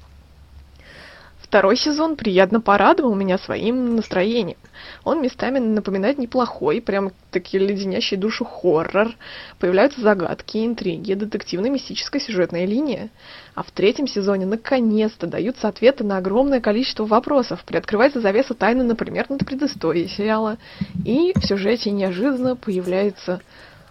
Второй 1.52 1.76
сезон 1.76 2.16
приятно 2.16 2.62
порадовал 2.62 3.14
меня 3.14 3.38
своим 3.38 3.98
настроением. 3.98 4.56
Он 5.04 5.22
местами 5.22 5.60
напоминает 5.60 6.18
неплохой, 6.18 6.80
прям 6.80 7.12
таки 7.30 7.60
леденящий 7.60 8.16
душу 8.16 8.46
хоррор. 8.46 9.12
Появляются 9.60 10.00
загадки, 10.00 10.66
интриги, 10.66 11.14
детективно-мистическая 11.14 12.22
сюжетная 12.22 12.66
линия. 12.66 13.10
А 13.54 13.64
в 13.64 13.72
третьем 13.72 14.08
сезоне 14.08 14.46
наконец-то 14.46 15.28
даются 15.28 15.68
ответы 15.68 16.06
на 16.06 16.20
огромное 16.20 16.62
количество 16.62 17.04
вопросов. 17.04 17.66
Приоткрывается 17.66 18.22
завеса 18.22 18.54
тайны, 18.54 18.86
например, 18.86 19.26
над 19.28 19.46
предысторией 19.46 20.08
сериала. 20.08 20.58
И 21.04 21.34
в 21.36 21.46
сюжете 21.46 21.92
неожиданно 21.92 22.56
появляется 22.56 23.42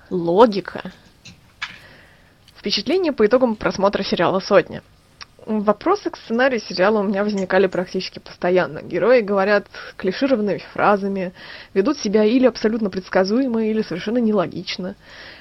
логика. 0.08 0.92
Впечатление 2.56 3.12
по 3.12 3.26
итогам 3.26 3.54
просмотра 3.54 4.02
сериала 4.02 4.40
«Сотня». 4.40 4.82
Вопросы 5.47 6.11
к 6.11 6.16
сценарию 6.16 6.61
сериала 6.61 7.01
у 7.01 7.03
меня 7.03 7.24
возникали 7.24 7.66
практически 7.66 8.18
постоянно. 8.18 8.82
Герои 8.82 9.20
говорят 9.20 9.66
клишированными 9.97 10.62
фразами, 10.72 11.32
ведут 11.72 11.99
себя 11.99 12.24
или 12.24 12.47
абсолютно 12.47 12.91
предсказуемо, 12.91 13.64
или 13.64 13.80
совершенно 13.80 14.18
нелогично. 14.18 14.97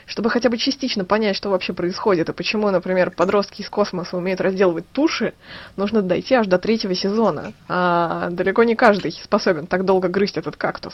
Чтобы 0.05 0.29
хотя 0.29 0.49
бы 0.49 0.57
частично 0.57 1.03
понять, 1.03 1.35
что 1.35 1.49
вообще 1.49 1.73
происходит, 1.73 2.29
и 2.29 2.33
почему, 2.33 2.69
например, 2.71 3.11
подростки 3.11 3.61
из 3.61 3.69
космоса 3.69 4.15
умеют 4.15 4.39
разделывать 4.39 4.89
туши, 4.91 5.33
нужно 5.75 6.01
дойти 6.01 6.33
аж 6.33 6.47
до 6.47 6.59
третьего 6.59 6.95
сезона. 6.95 7.53
А 7.67 8.29
далеко 8.31 8.63
не 8.63 8.75
каждый 8.75 9.11
способен 9.11 9.67
так 9.67 9.83
долго 9.83 10.07
грызть 10.07 10.37
этот 10.37 10.55
кактус. 10.55 10.93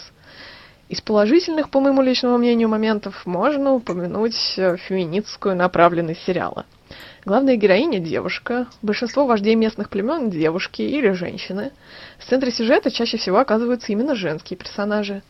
Из 0.89 1.01
положительных, 1.01 1.69
по 1.69 1.79
моему 1.79 2.01
личному 2.01 2.37
мнению, 2.37 2.69
моментов 2.69 3.25
можно 3.25 3.73
упомянуть 3.73 4.35
феминистскую 4.35 5.55
направленность 5.55 6.23
сериала. 6.23 6.65
Главная 7.25 7.55
героиня– 7.55 7.97
девушка, 8.01 8.67
большинство 8.83 9.25
вождей 9.25 9.55
местных 9.55 9.89
племен– 9.89 10.29
девушки 10.31 10.83
или 10.83 11.09
женщины. 11.09 11.71
В 12.19 12.25
центре 12.25 12.51
сюжета 12.51 12.91
чаще 12.91 13.17
всего 13.17 13.39
оказываются 13.39 13.91
именно 13.91 14.13
женские 14.13 14.57
персонажи. 14.57 15.23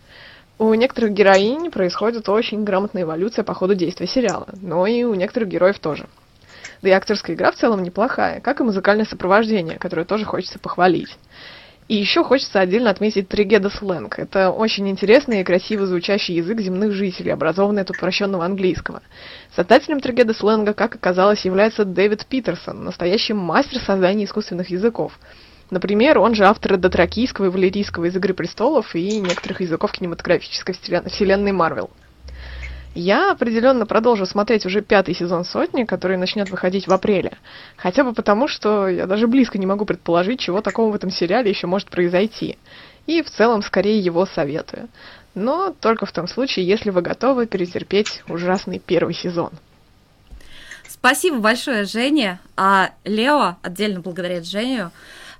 У 0.60 0.74
некоторых 0.74 1.14
героинь 1.14 1.72
происходит 1.72 2.28
очень 2.28 2.66
грамотная 2.66 3.04
эволюция 3.04 3.44
по 3.46 3.54
ходу 3.54 3.76
действия 3.76 4.08
сериала, 4.08 4.50
но 4.62 4.86
и 4.86 5.06
у 5.06 5.14
некоторых 5.14 5.48
героев 5.48 5.80
тоже. 5.80 6.08
Да 6.82 6.90
и 6.90 6.92
актерская 6.92 7.34
игра 7.34 7.54
в 7.54 7.56
целом 7.56 7.82
неплохая, 7.82 8.42
как 8.42 8.60
и 8.60 8.64
музыкальное 8.64 9.06
сопровождение, 9.06 9.78
которое 9.78 10.04
тоже 10.04 10.26
хочется 10.26 10.60
похвалить. 10.60 11.18
И 11.88 11.96
еще 11.96 12.24
хочется 12.24 12.60
отдельно 12.60 12.90
отметить 12.90 13.30
тригеда 13.30 13.70
сленг. 13.70 14.18
Это 14.18 14.50
очень 14.50 14.90
интересный 14.90 15.42
и 15.42 15.44
красиво 15.44 15.86
звучащий 15.86 16.34
язык 16.34 16.60
земных 16.60 16.94
жителей, 16.94 17.32
образованный 17.32 17.84
от 17.84 17.92
упрощенного 17.92 18.44
английского. 18.44 19.04
Создателем 19.56 20.00
тригеда 20.00 20.34
сленга, 20.34 20.74
как 20.74 20.96
оказалось, 20.96 21.46
является 21.46 21.86
Дэвид 21.86 22.26
Питерсон, 22.26 22.84
настоящий 22.84 23.34
мастер 23.34 23.80
создания 23.80 24.26
искусственных 24.26 24.72
языков. 24.72 25.14
Например, 25.70 26.18
он 26.18 26.34
же 26.34 26.46
автор 26.46 26.78
дотракийского 26.78 27.46
и 27.46 27.50
валерийского 27.50 28.06
из 28.06 28.16
«Игры 28.16 28.34
престолов» 28.34 28.96
и 28.96 29.20
некоторых 29.20 29.62
языков 29.62 29.92
кинематографической 29.92 30.74
вселенной 30.74 31.52
Марвел. 31.52 31.92
Я 32.96 33.32
определенно 33.32 33.86
продолжу 33.86 34.26
смотреть 34.26 34.66
уже 34.66 34.82
пятый 34.82 35.14
сезон 35.14 35.44
«Сотни», 35.44 35.84
который 35.84 36.16
начнет 36.16 36.50
выходить 36.50 36.88
в 36.88 36.94
апреле. 36.94 37.38
Хотя 37.76 38.06
бы 38.06 38.14
потому, 38.14 38.48
что 38.48 38.88
я 38.88 39.06
даже 39.06 39.28
близко 39.28 39.58
не 39.58 39.66
могу 39.66 39.84
предположить, 39.84 40.40
чего 40.40 40.62
такого 40.62 40.94
в 40.94 40.96
этом 40.96 41.12
сериале 41.12 41.50
еще 41.50 41.68
может 41.68 41.90
произойти. 41.90 42.58
И 43.06 43.22
в 43.22 43.30
целом 43.30 43.64
скорее 43.64 44.00
его 44.00 44.26
советую. 44.26 44.88
Но 45.34 45.76
только 45.78 46.06
в 46.06 46.14
том 46.14 46.30
случае, 46.30 46.66
если 46.66 46.90
вы 46.90 47.02
готовы 47.02 47.48
перетерпеть 47.48 48.24
ужасный 48.30 48.80
первый 48.80 49.14
сезон. 49.14 49.52
Спасибо 50.88 51.40
большое, 51.40 51.84
Женя. 51.84 52.40
А 52.56 52.92
Лео 53.04 53.58
отдельно 53.62 54.00
благодарит 54.00 54.48
Женю. 54.48 54.92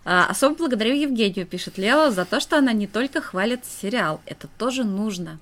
А, 0.04 0.28
особо 0.28 0.56
благодарю 0.56 0.94
Евгению, 0.94 1.48
пишет 1.48 1.78
Лео, 1.78 2.10
за 2.10 2.26
то, 2.26 2.42
что 2.42 2.58
она 2.58 2.74
не 2.74 2.86
только 2.86 3.22
хвалит 3.22 3.62
сериал. 3.64 4.20
Это 4.26 4.50
тоже 4.58 4.84
нужно. 4.84 5.40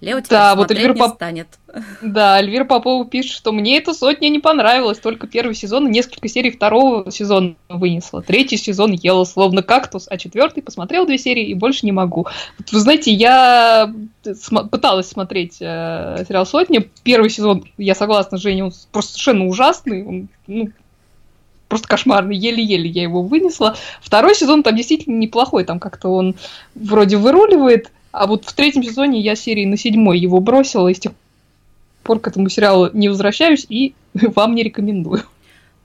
Лео 0.00 0.20
теперь 0.20 0.30
Да, 0.30 0.54
вот 0.54 0.70
Эльвира 0.70 0.92
не 0.94 0.98
Поп- 1.00 1.14
станет. 1.16 1.48
Да, 2.02 2.38
Эльвира 2.38 2.64
Попова 2.64 3.04
пишет, 3.04 3.32
что 3.32 3.50
мне 3.50 3.78
эта 3.78 3.92
сотня 3.92 4.28
не 4.28 4.38
понравилась, 4.38 4.98
только 4.98 5.26
первый 5.26 5.54
сезон 5.54 5.88
и 5.88 5.90
несколько 5.90 6.28
серий 6.28 6.50
второго 6.52 7.10
сезона 7.10 7.56
вынесла. 7.68 8.22
Третий 8.22 8.56
сезон 8.56 8.92
ела 8.92 9.24
словно 9.24 9.62
кактус, 9.62 10.06
а 10.08 10.16
четвертый 10.16 10.62
посмотрел 10.62 11.04
две 11.04 11.18
серии 11.18 11.46
и 11.46 11.54
больше 11.54 11.84
не 11.84 11.92
могу. 11.92 12.26
Вот 12.58 12.70
вы 12.72 12.78
знаете, 12.78 13.10
я 13.12 13.92
см- 14.22 14.68
пыталась 14.68 15.08
смотреть 15.08 15.56
э, 15.60 16.24
сериал 16.28 16.46
«Сотня». 16.46 16.84
Первый 17.02 17.28
сезон, 17.30 17.64
я 17.76 17.94
согласна, 17.96 18.38
Женя, 18.38 18.66
он 18.66 18.72
просто 18.92 19.12
совершенно 19.12 19.46
ужасный, 19.46 20.04
он, 20.06 20.28
ну, 20.46 20.68
просто 21.66 21.88
кошмарный, 21.88 22.36
еле-еле 22.36 22.88
я 22.88 23.02
его 23.02 23.22
вынесла. 23.22 23.76
Второй 24.00 24.34
сезон 24.34 24.62
там 24.62 24.74
действительно 24.76 25.16
неплохой, 25.16 25.64
там 25.64 25.80
как-то 25.80 26.08
он 26.08 26.34
вроде 26.74 27.16
выруливает, 27.16 27.90
а 28.18 28.26
вот 28.26 28.44
в 28.44 28.52
третьем 28.52 28.82
сезоне 28.82 29.20
я 29.20 29.36
серии 29.36 29.64
на 29.64 29.76
седьмой 29.76 30.18
его 30.18 30.40
бросила, 30.40 30.88
и 30.88 30.94
с 30.94 30.98
тех 30.98 31.12
пор 32.02 32.20
к 32.20 32.26
этому 32.26 32.48
сериалу 32.48 32.90
не 32.92 33.08
возвращаюсь 33.08 33.66
и 33.68 33.94
вам 34.14 34.54
не 34.54 34.62
рекомендую. 34.62 35.22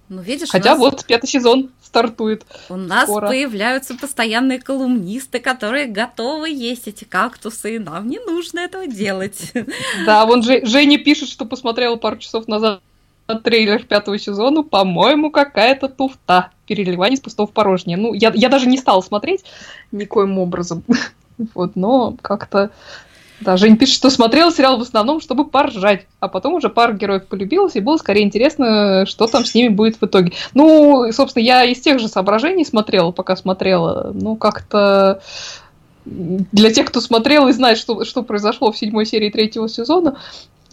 Ну, 0.10 0.22
видишь, 0.22 0.50
Хотя 0.50 0.72
нас, 0.72 0.80
вот 0.80 1.06
пятый 1.06 1.28
сезон 1.28 1.70
стартует. 1.82 2.46
у 2.70 2.76
нас 2.76 3.06
скоро. 3.06 3.28
появляются 3.28 3.96
постоянные 3.96 4.60
колумнисты, 4.60 5.40
которые 5.40 5.86
готовы 5.88 6.50
есть 6.50 6.88
эти 6.88 7.04
кактусы, 7.04 7.76
и 7.76 7.80
нам 7.80 8.08
не 8.10 8.20
нужно 8.20 8.60
этого 8.60 8.88
делать. 8.88 9.54
Да, 10.06 10.26
вон 10.26 10.44
Же- 10.44 10.66
Женя 10.66 10.98
пишет, 10.98 11.30
что 11.30 11.46
посмотрела 11.46 11.96
пару 11.96 12.18
часов 12.18 12.48
назад 12.48 12.82
трейлер 13.44 13.84
пятого 13.84 14.20
сезона. 14.20 14.64
По-моему, 14.64 15.32
какая-то 15.32 15.88
туфта. 15.88 16.52
Переливание 16.66 17.16
из 17.16 17.22
пустого 17.22 17.48
в 17.48 17.52
порожнее. 17.52 17.98
Ну, 17.98 18.14
я, 18.14 18.32
я 18.36 18.50
даже 18.50 18.68
не 18.68 18.78
стала 18.78 19.02
смотреть 19.02 19.44
никоим 19.92 20.38
образом. 20.40 20.84
Вот, 21.54 21.76
но 21.76 22.16
как-то... 22.22 22.72
Да, 23.42 23.58
Жень 23.58 23.78
пишет, 23.78 23.96
что 23.96 24.10
смотрела 24.10 24.52
сериал 24.52 24.78
в 24.78 24.82
основном, 24.82 25.20
чтобы 25.20 25.44
поржать, 25.44 26.06
а 26.22 26.30
потом 26.30 26.54
уже 26.54 26.70
пара 26.70 26.94
героев 26.94 27.28
полюбилась, 27.28 27.76
и 27.76 27.82
было 27.82 27.98
скорее 27.98 28.24
интересно, 28.24 29.06
что 29.06 29.28
там 29.28 29.44
с 29.44 29.54
ними 29.54 29.68
будет 29.68 29.98
в 30.00 30.04
итоге. 30.04 30.32
Ну, 30.54 31.12
собственно, 31.12 31.44
я 31.44 31.66
из 31.66 31.82
тех 31.82 32.00
же 32.00 32.08
соображений 32.08 32.64
смотрела, 32.64 33.12
пока 33.12 33.36
смотрела. 33.36 34.12
Ну, 34.14 34.38
как-то 34.38 35.22
для 36.06 36.72
тех, 36.72 36.88
кто 36.88 37.02
смотрел 37.02 37.48
и 37.48 37.54
знает, 37.54 37.78
что, 37.78 38.06
что 38.06 38.24
произошло 38.24 38.72
в 38.72 38.78
седьмой 38.78 39.06
серии 39.06 39.30
третьего 39.30 39.68
сезона, 39.68 40.18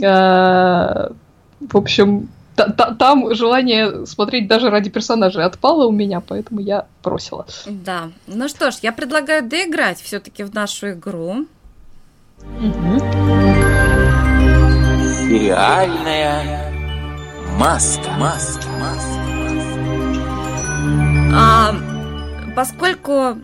э, 0.01 0.05
в 0.05 1.77
общем, 1.77 2.29
там 2.65 3.35
желание 3.35 4.07
смотреть 4.07 4.49
даже 4.49 4.71
ради 4.71 4.91
персонажей 4.91 5.45
отпало 5.45 5.87
у 5.87 5.93
меня, 5.93 6.21
поэтому 6.21 6.61
я 6.61 6.87
бросила. 7.03 7.47
Да. 7.67 8.11
Ну 8.27 8.49
что 8.49 8.71
ж, 8.71 8.77
я 8.83 8.93
предлагаю 8.93 9.43
доиграть 9.43 10.01
все-таки 10.01 10.43
в 10.43 10.55
нашу 10.55 10.93
игру. 10.93 11.47
Сериальная 15.29 16.73
маска. 17.59 18.11
Маска. 18.19 18.69
А, 21.33 21.75
поскольку, 22.57 23.37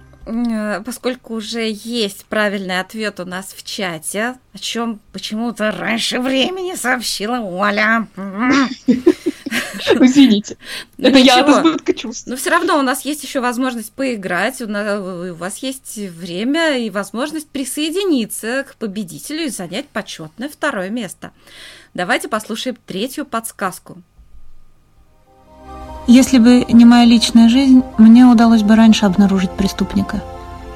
поскольку 0.85 1.35
уже 1.35 1.71
есть 1.71 2.25
правильный 2.27 2.81
ответ 2.81 3.21
у 3.21 3.25
нас 3.25 3.55
в 3.57 3.63
чате, 3.65 4.35
о 4.53 4.59
чем 4.59 4.99
почему-то 5.13 5.71
раньше 5.71 6.19
времени 6.21 6.75
сообщила 6.75 7.39
Оля. 7.41 8.09
Извините, 10.01 10.57
Ну 10.99 11.09
это 11.09 11.19
я 11.19 11.41
от 11.45 11.49
избытка 11.49 11.95
чувств. 11.95 12.27
Но 12.27 12.37
все 12.37 12.51
равно 12.51 12.79
у 12.79 12.83
нас 12.83 13.05
есть 13.05 13.23
еще 13.23 13.41
возможность 13.41 13.93
поиграть, 13.93 14.61
у, 14.61 14.67
на- 14.67 15.01
у 15.31 15.35
вас 15.35 15.59
есть 15.59 15.97
время 15.97 16.79
и 16.79 16.91
возможность 16.91 17.49
присоединиться 17.49 18.65
к 18.69 18.75
победителю 18.77 19.45
и 19.45 19.49
занять 19.49 19.89
почетное 19.89 20.49
второе 20.49 20.91
место. 20.91 21.33
Давайте 21.95 22.29
послушаем 22.29 22.77
третью 22.87 23.25
подсказку. 23.27 24.03
Если 26.07 26.39
бы 26.39 26.65
не 26.69 26.85
моя 26.85 27.05
личная 27.05 27.49
жизнь, 27.49 27.83
мне 27.99 28.27
удалось 28.27 28.63
бы 28.63 28.77
раньше 28.77 29.07
обнаружить 29.07 29.51
преступника. 29.51 30.23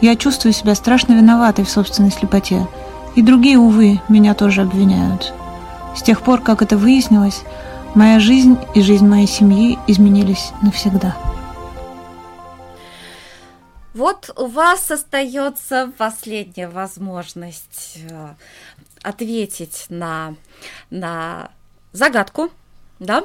Я 0.00 0.16
чувствую 0.16 0.52
себя 0.52 0.74
страшно 0.74 1.12
виноватой 1.12 1.64
в 1.64 1.70
собственной 1.70 2.10
слепоте. 2.10 2.66
И 3.14 3.22
другие, 3.22 3.56
увы, 3.56 4.00
меня 4.08 4.34
тоже 4.34 4.62
обвиняют. 4.62 5.32
С 5.96 6.02
тех 6.02 6.22
пор, 6.22 6.40
как 6.40 6.62
это 6.62 6.76
выяснилось, 6.76 7.42
моя 7.94 8.18
жизнь 8.18 8.58
и 8.74 8.82
жизнь 8.82 9.06
моей 9.06 9.28
семьи 9.28 9.78
изменились 9.86 10.50
навсегда. 10.62 11.16
Вот 13.94 14.30
у 14.36 14.46
вас 14.46 14.90
остается 14.90 15.92
последняя 15.96 16.68
возможность 16.68 17.98
э, 18.08 18.28
ответить 19.02 19.86
на, 19.88 20.34
на 20.90 21.50
загадку, 21.92 22.50
да? 22.98 23.24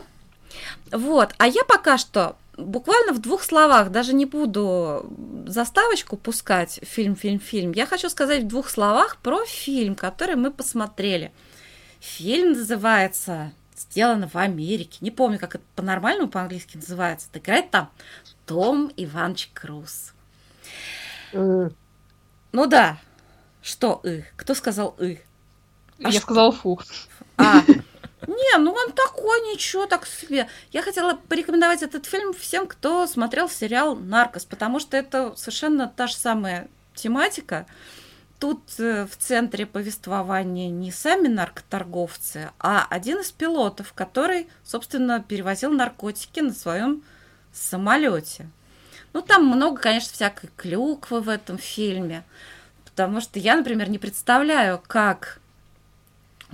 Вот, 0.92 1.34
а 1.38 1.48
я 1.48 1.64
пока 1.64 1.98
что 1.98 2.36
буквально 2.58 3.14
в 3.14 3.20
двух 3.20 3.44
словах, 3.44 3.92
даже 3.92 4.14
не 4.14 4.26
буду 4.26 5.06
заставочку 5.48 6.18
пускать 6.18 6.80
фильм, 6.84 7.16
фильм, 7.16 7.40
фильм. 7.40 7.72
Я 7.72 7.86
хочу 7.86 8.10
сказать 8.10 8.44
в 8.44 8.48
двух 8.48 8.70
словах 8.70 9.18
про 9.18 9.46
фильм, 9.46 9.96
который 9.96 10.36
мы 10.36 10.52
посмотрели. 10.52 11.32
Фильм 12.00 12.54
называется 12.54 13.52
«Сделано 13.76 14.30
в 14.30 14.36
Америке». 14.36 15.00
Не 15.02 15.12
помню, 15.12 15.40
как 15.40 15.56
это 15.56 15.64
по-нормальному 15.76 16.30
по-английски 16.30 16.78
называется. 16.78 17.28
Играет 17.34 17.72
там 17.72 17.90
Том 18.46 18.92
Иванович 18.96 19.50
Круз. 19.54 20.14
Ну 21.34 22.68
да. 22.68 22.98
Что 23.62 24.00
«ы»? 24.04 24.26
Кто 24.36 24.54
сказал 24.54 24.96
«ы»? 25.00 25.20
А 26.04 26.10
я 26.10 26.12
что? 26.12 26.22
сказала 26.22 26.52
фу. 26.52 26.80
А, 27.38 27.64
не, 28.28 28.58
ну 28.58 28.72
он 28.72 28.92
такой, 28.92 29.40
ничего 29.52 29.86
так 29.86 30.06
себе. 30.06 30.48
Я 30.72 30.82
хотела 30.82 31.14
порекомендовать 31.14 31.84
этот 31.84 32.06
фильм 32.06 32.34
всем, 32.34 32.68
кто 32.68 33.08
смотрел 33.08 33.50
сериал 33.50 33.96
«Наркос», 33.96 34.46
потому 34.46 34.80
что 34.80 34.98
это 34.98 35.34
совершенно 35.36 35.88
та 35.88 36.08
же 36.08 36.16
самая 36.16 36.68
тематика. 36.96 37.66
Тут 38.40 38.62
э, 38.80 39.06
в 39.06 39.16
центре 39.18 39.66
повествования 39.66 40.70
не 40.70 40.92
сами 40.92 41.28
наркоторговцы, 41.28 42.52
а 42.60 42.86
один 42.90 43.20
из 43.20 43.32
пилотов, 43.32 43.94
который, 43.94 44.50
собственно, 44.64 45.22
перевозил 45.22 45.72
наркотики 45.72 46.42
на 46.42 46.54
своем 46.54 47.04
самолете. 47.54 48.50
Ну, 49.14 49.22
там 49.22 49.46
много, 49.46 49.80
конечно, 49.82 50.12
всякой 50.12 50.50
клюквы 50.58 51.22
в 51.22 51.30
этом 51.30 51.58
фильме, 51.58 52.24
потому 52.84 53.22
что 53.22 53.40
я, 53.40 53.56
например, 53.56 53.90
не 53.90 53.98
представляю, 53.98 54.82
как 54.86 55.40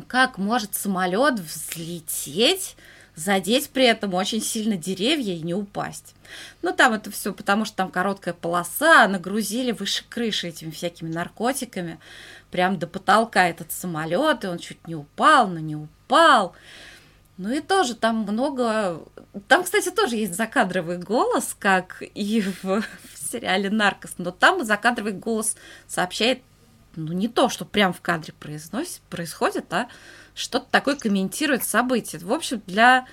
как 0.01 0.37
может 0.37 0.75
самолет 0.75 1.39
взлететь, 1.39 2.75
задеть 3.15 3.69
при 3.69 3.85
этом 3.85 4.13
очень 4.13 4.41
сильно 4.41 4.77
деревья 4.77 5.33
и 5.33 5.41
не 5.41 5.53
упасть. 5.53 6.15
Ну, 6.61 6.73
там 6.73 6.93
это 6.93 7.11
все 7.11 7.33
потому, 7.33 7.65
что 7.65 7.77
там 7.77 7.91
короткая 7.91 8.33
полоса, 8.33 9.07
нагрузили 9.07 9.71
выше 9.71 10.03
крыши 10.07 10.47
этими 10.47 10.71
всякими 10.71 11.11
наркотиками, 11.11 11.99
прям 12.51 12.79
до 12.79 12.87
потолка 12.87 13.47
этот 13.47 13.71
самолет, 13.71 14.43
и 14.43 14.47
он 14.47 14.59
чуть 14.59 14.87
не 14.87 14.95
упал, 14.95 15.47
но 15.47 15.59
не 15.59 15.75
упал. 15.75 16.53
Ну 17.37 17.51
и 17.51 17.59
тоже 17.59 17.95
там 17.95 18.17
много... 18.19 19.01
Там, 19.47 19.63
кстати, 19.63 19.89
тоже 19.89 20.15
есть 20.15 20.35
закадровый 20.35 20.97
голос, 20.97 21.55
как 21.57 22.01
и 22.01 22.41
в, 22.41 22.63
в 22.63 22.85
сериале 23.31 23.69
«Наркос», 23.69 24.15
но 24.17 24.31
там 24.31 24.63
закадровый 24.63 25.13
голос 25.13 25.55
сообщает 25.87 26.41
ну, 26.95 27.13
не 27.13 27.27
то, 27.27 27.49
что 27.49 27.65
прям 27.65 27.93
в 27.93 28.01
кадре 28.01 28.33
произносит, 28.39 29.01
происходит, 29.09 29.71
а 29.73 29.87
что-то 30.33 30.67
такое 30.69 30.95
комментирует 30.95 31.63
события. 31.63 32.17
В 32.19 32.31
общем, 32.31 32.61
для 32.65 33.05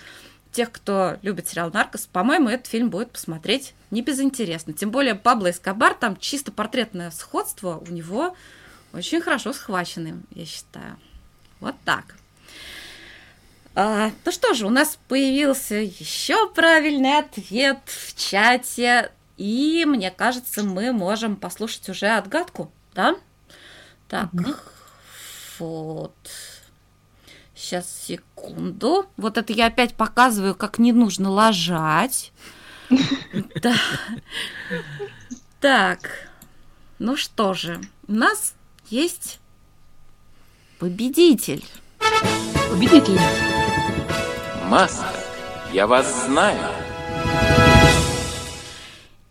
тех, 0.53 0.73
кто 0.73 1.19
любит 1.23 1.49
сериал 1.49 1.71
«Наркос», 1.73 2.07
по-моему, 2.07 2.49
этот 2.49 2.67
фильм 2.67 2.91
будет 2.91 3.13
посмотреть 3.13 3.75
не 3.91 4.03
безинтересно. 4.03 4.73
Тем 4.73 4.91
более 4.91 5.15
Пабло 5.15 5.51
Эскобар, 5.51 5.95
там 5.95 6.17
чисто 6.17 6.53
портретное 6.53 7.11
сходство 7.11 7.83
у 7.87 7.91
него 7.91 8.35
очень 8.93 9.21
хорошо 9.21 9.53
схвачены, 9.53 10.23
я 10.35 10.47
считаю. 10.47 10.99
Вот 11.61 11.75
так. 11.85 12.17
А, 13.75 14.11
ну 14.25 14.33
что 14.33 14.55
же, 14.55 14.67
у 14.67 14.71
нас 14.71 14.99
появился 15.09 15.77
еще 15.77 16.49
правильный 16.51 17.19
ответ 17.19 17.79
в 17.87 18.17
чате, 18.17 19.13
и 19.37 19.85
мне 19.87 20.11
кажется, 20.11 20.65
мы 20.65 20.93
можем 20.93 21.37
послушать 21.37 21.89
уже 21.89 22.09
отгадку, 22.09 22.73
да? 22.95 23.17
Так, 24.09 24.31
вот. 25.59 26.17
Сейчас, 27.55 27.91
секунду. 28.07 29.07
Вот 29.17 29.37
это 29.37 29.53
я 29.53 29.67
опять 29.67 29.95
показываю, 29.95 30.55
как 30.55 30.79
не 30.79 30.93
нужно 30.93 31.31
ложать. 31.31 32.33
Так, 35.61 36.29
ну 37.01 37.17
что 37.17 37.53
же, 37.53 37.81
у 38.07 38.13
нас 38.13 38.55
есть 38.91 39.41
победитель. 40.79 41.65
Победитель. 42.71 43.19
Маска. 44.67 45.13
Я 45.73 45.89
вас 45.89 46.27
знаю. 46.27 46.71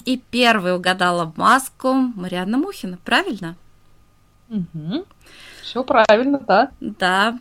И 0.04 0.18
первой 0.18 0.76
угадала 0.76 1.32
маску 1.38 1.94
Марианна 1.94 2.58
Мухина, 2.58 2.98
правильно? 3.06 3.56
Все 5.62 5.84
правильно, 5.84 6.40
да. 6.40 6.72
Да. 6.80 7.40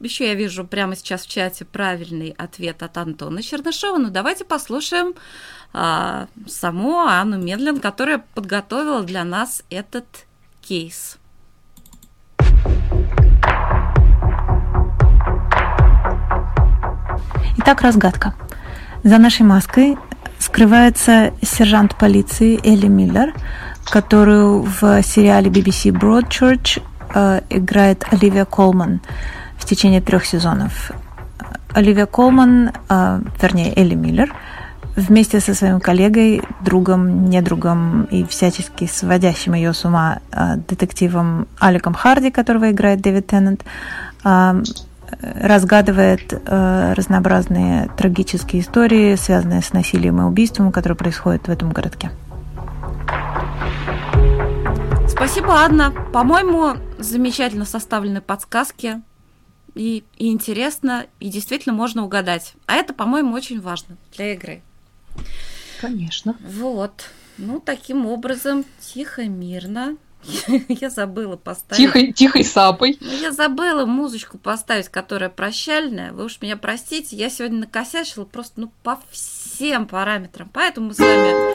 Еще 0.00 0.26
я 0.26 0.34
вижу 0.34 0.64
прямо 0.64 0.96
сейчас 0.96 1.24
в 1.24 1.30
чате 1.30 1.64
правильный 1.64 2.34
ответ 2.36 2.82
от 2.82 2.96
Антона 2.98 3.40
Чернышова. 3.40 3.98
Ну, 3.98 4.10
давайте 4.10 4.44
послушаем 4.44 5.14
а, 5.72 6.26
саму 6.48 6.98
Анну 6.98 7.38
Медлен, 7.38 7.78
которая 7.78 8.24
подготовила 8.34 9.02
для 9.02 9.22
нас 9.22 9.62
этот 9.70 10.06
кейс. 10.60 11.18
Итак, 17.58 17.82
разгадка. 17.82 18.34
За 19.04 19.18
нашей 19.18 19.46
маской 19.46 19.96
скрывается 20.38 21.32
сержант 21.42 21.96
полиции 21.96 22.58
Элли 22.66 22.88
Миллер, 22.88 23.34
которую 23.84 24.62
в 24.62 25.02
сериале 25.02 25.50
BBC 25.50 25.90
Broadchurch 25.90 26.82
э, 27.14 27.40
играет 27.50 28.04
Оливия 28.10 28.44
Колман 28.44 29.00
в 29.58 29.64
течение 29.64 30.00
трех 30.00 30.24
сезонов. 30.24 30.92
Оливия 31.72 32.06
Колман, 32.06 32.72
э, 32.88 33.20
вернее 33.40 33.72
Элли 33.76 33.94
Миллер, 33.94 34.34
вместе 34.96 35.40
со 35.40 35.54
своим 35.54 35.80
коллегой, 35.80 36.42
другом, 36.60 37.28
недругом 37.30 38.04
и 38.04 38.24
всячески 38.24 38.86
сводящим 38.86 39.54
ее 39.54 39.72
с 39.72 39.84
ума 39.84 40.18
э, 40.30 40.56
детективом 40.68 41.46
Аликом 41.58 41.94
Харди, 41.94 42.30
которого 42.30 42.70
играет 42.70 43.00
Дэвид 43.00 43.26
Теннант, 43.26 43.64
разгадывает 45.20 46.32
разнообразные 46.46 47.90
трагические 47.98 48.62
истории, 48.62 49.16
связанные 49.16 49.60
с 49.60 49.72
насилием 49.72 50.20
и 50.20 50.24
убийством, 50.24 50.72
которые 50.72 50.96
происходят 50.96 51.48
в 51.48 51.50
этом 51.50 51.70
городке. 51.72 52.10
Спасибо, 55.24 55.54
Анна. 55.54 55.92
По-моему, 56.12 56.78
замечательно 56.98 57.64
составлены 57.64 58.20
подсказки. 58.20 59.02
И, 59.76 60.02
и 60.16 60.32
интересно, 60.32 61.06
и 61.20 61.28
действительно 61.28 61.72
можно 61.72 62.02
угадать. 62.02 62.54
А 62.66 62.74
это, 62.74 62.92
по-моему, 62.92 63.32
очень 63.32 63.60
важно 63.60 63.96
для 64.16 64.32
игры. 64.32 64.62
Конечно. 65.80 66.34
Вот. 66.40 67.04
Ну, 67.38 67.60
таким 67.60 68.06
образом, 68.06 68.64
тихо, 68.80 69.26
мирно. 69.26 69.96
Я 70.68 70.90
забыла 70.90 71.36
поставить. 71.36 71.80
Тихой, 71.80 72.12
тихой 72.12 72.42
сапой. 72.42 72.98
Ну, 73.00 73.12
я 73.12 73.30
забыла 73.30 73.86
музычку 73.86 74.38
поставить, 74.38 74.88
которая 74.88 75.30
прощальная. 75.30 76.12
Вы 76.12 76.24
уж 76.24 76.40
меня 76.40 76.56
простите, 76.56 77.14
я 77.14 77.30
сегодня 77.30 77.60
накосячила 77.60 78.24
просто 78.24 78.62
ну, 78.62 78.72
по 78.82 78.98
всем 79.12 79.86
параметрам. 79.86 80.50
Поэтому 80.52 80.88
мы 80.88 80.94
с 80.94 80.98
вами 80.98 81.54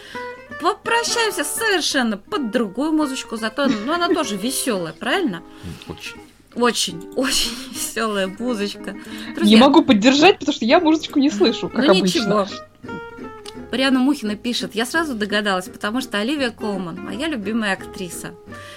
попрощаемся 0.61 1.43
совершенно 1.43 2.17
под 2.17 2.51
другую 2.51 2.91
музычку, 2.91 3.37
зато 3.37 3.67
ну, 3.67 3.93
она 3.93 4.09
тоже 4.09 4.35
веселая, 4.35 4.93
правильно? 4.93 5.43
Очень. 5.87 6.21
Очень, 6.55 7.09
очень 7.15 7.51
веселая 7.71 8.27
музычка. 8.27 8.95
Друзья, 9.35 9.55
Не 9.55 9.61
могу 9.61 9.83
поддержать, 9.83 10.39
потому 10.39 10.55
что 10.55 10.65
я 10.65 10.79
музычку 10.79 11.19
не 11.19 11.29
слышу, 11.29 11.69
как 11.69 11.85
ну 11.85 11.91
обычно. 11.91 12.19
ничего. 12.19 12.47
Приана 13.71 13.99
Мухина 13.99 14.35
пишет, 14.35 14.75
я 14.75 14.85
сразу 14.85 15.13
догадалась, 15.13 15.67
потому 15.67 15.99
что 15.99 16.19
Оливия 16.19 16.51
Колман, 16.51 16.99
моя 17.03 17.27
любимая 17.27 17.73
актриса. 17.73 18.31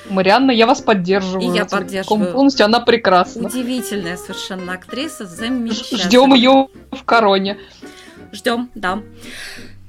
Марианна, 0.09 0.51
я 0.51 0.67
вас 0.67 0.81
поддерживаю. 0.81 1.49
И 1.49 1.57
я 1.57 1.65
поддерживаю. 1.65 2.33
Полностью 2.33 2.67
она 2.67 2.81
прекрасна. 2.81 3.47
Удивительная 3.47 4.17
совершенно 4.17 4.73
актриса, 4.73 5.27
замечательная. 5.27 6.05
Ждем 6.05 6.35
ее 6.35 6.69
в 6.91 7.05
короне. 7.05 7.59
Ждем, 8.33 8.71
да. 8.75 9.01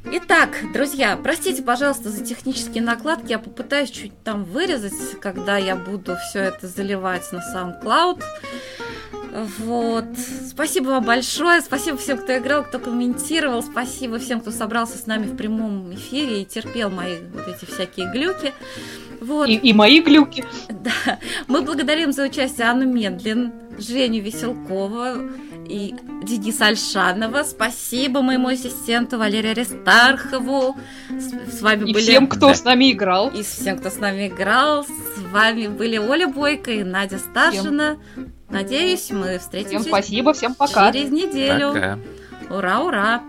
Итак, 0.04 0.58
друзья, 0.74 1.16
простите, 1.16 1.62
пожалуйста, 1.62 2.10
за 2.10 2.26
технические 2.26 2.82
накладки. 2.82 3.30
Я 3.30 3.40
попытаюсь 3.40 3.92
чуть 3.92 4.24
там 4.24 4.44
вырезать, 4.44 5.20
когда 5.22 5.58
я 5.58 5.76
буду 5.76 6.16
все 6.18 6.40
это 6.40 6.68
заливать 6.68 7.32
на 7.32 7.40
SoundCloud. 7.40 8.24
Вот. 9.60 10.06
Спасибо 10.48 10.90
вам 10.90 11.06
большое. 11.06 11.62
Спасибо 11.62 11.98
всем, 11.98 12.18
кто 12.18 12.38
играл, 12.38 12.64
кто 12.64 12.80
комментировал. 12.80 13.64
Спасибо 13.64 14.20
всем, 14.20 14.42
кто 14.42 14.52
собрался 14.52 14.98
с 14.98 15.06
нами 15.08 15.26
в 15.26 15.36
прямом 15.38 15.94
эфире 15.94 16.42
и 16.42 16.46
терпел 16.46 16.90
мои 16.90 17.18
вот 17.34 17.48
эти 17.48 17.66
всякие 17.66 18.12
глюки. 18.12 18.54
Вот. 19.22 19.48
И, 19.48 19.56
и 19.56 19.74
мои 19.74 20.02
глюки. 20.02 20.44
Да. 20.70 21.20
Мы 21.48 21.62
благодарим 21.62 22.12
за 22.12 22.24
участие 22.26 22.68
Анну 22.68 22.86
Медлин, 22.92 23.54
Женю 23.78 24.22
Веселкова 24.22 25.18
и 25.70 25.94
Дениса 26.24 26.68
Альшанова. 26.68 27.44
Спасибо 27.44 28.22
моему 28.24 28.48
ассистенту 28.50 29.18
Валерию 29.20 29.52
Аристархову. 29.52 30.76
С, 31.12 31.58
с 31.58 31.62
вами 31.62 31.90
И 31.90 31.94
были... 31.94 32.04
всем, 32.04 32.28
кто 32.28 32.48
Да. 32.48 32.56
с 32.56 32.64
нами 32.64 32.92
играл. 32.92 33.30
И 33.30 33.44
всем, 33.44 33.78
кто 33.78 33.90
с 33.92 33.98
нами 33.98 34.28
играл. 34.28 34.86
С 34.86 35.22
вами 35.32 35.68
были 35.68 35.98
Оля 35.98 36.28
Бойко 36.28 36.72
и 36.72 36.84
Надя 36.84 37.20
Старшина. 37.20 37.98
Надеюсь, 38.52 39.10
мы 39.12 39.24
Всем 39.28 39.40
встретимся 39.40 39.90
спасибо, 39.90 40.34
всем 40.34 40.56
пока. 40.56 40.92
через 40.92 41.10
неделю. 41.10 41.74
Пока. 41.74 42.00
Ура, 42.50 42.80
ура! 42.82 43.22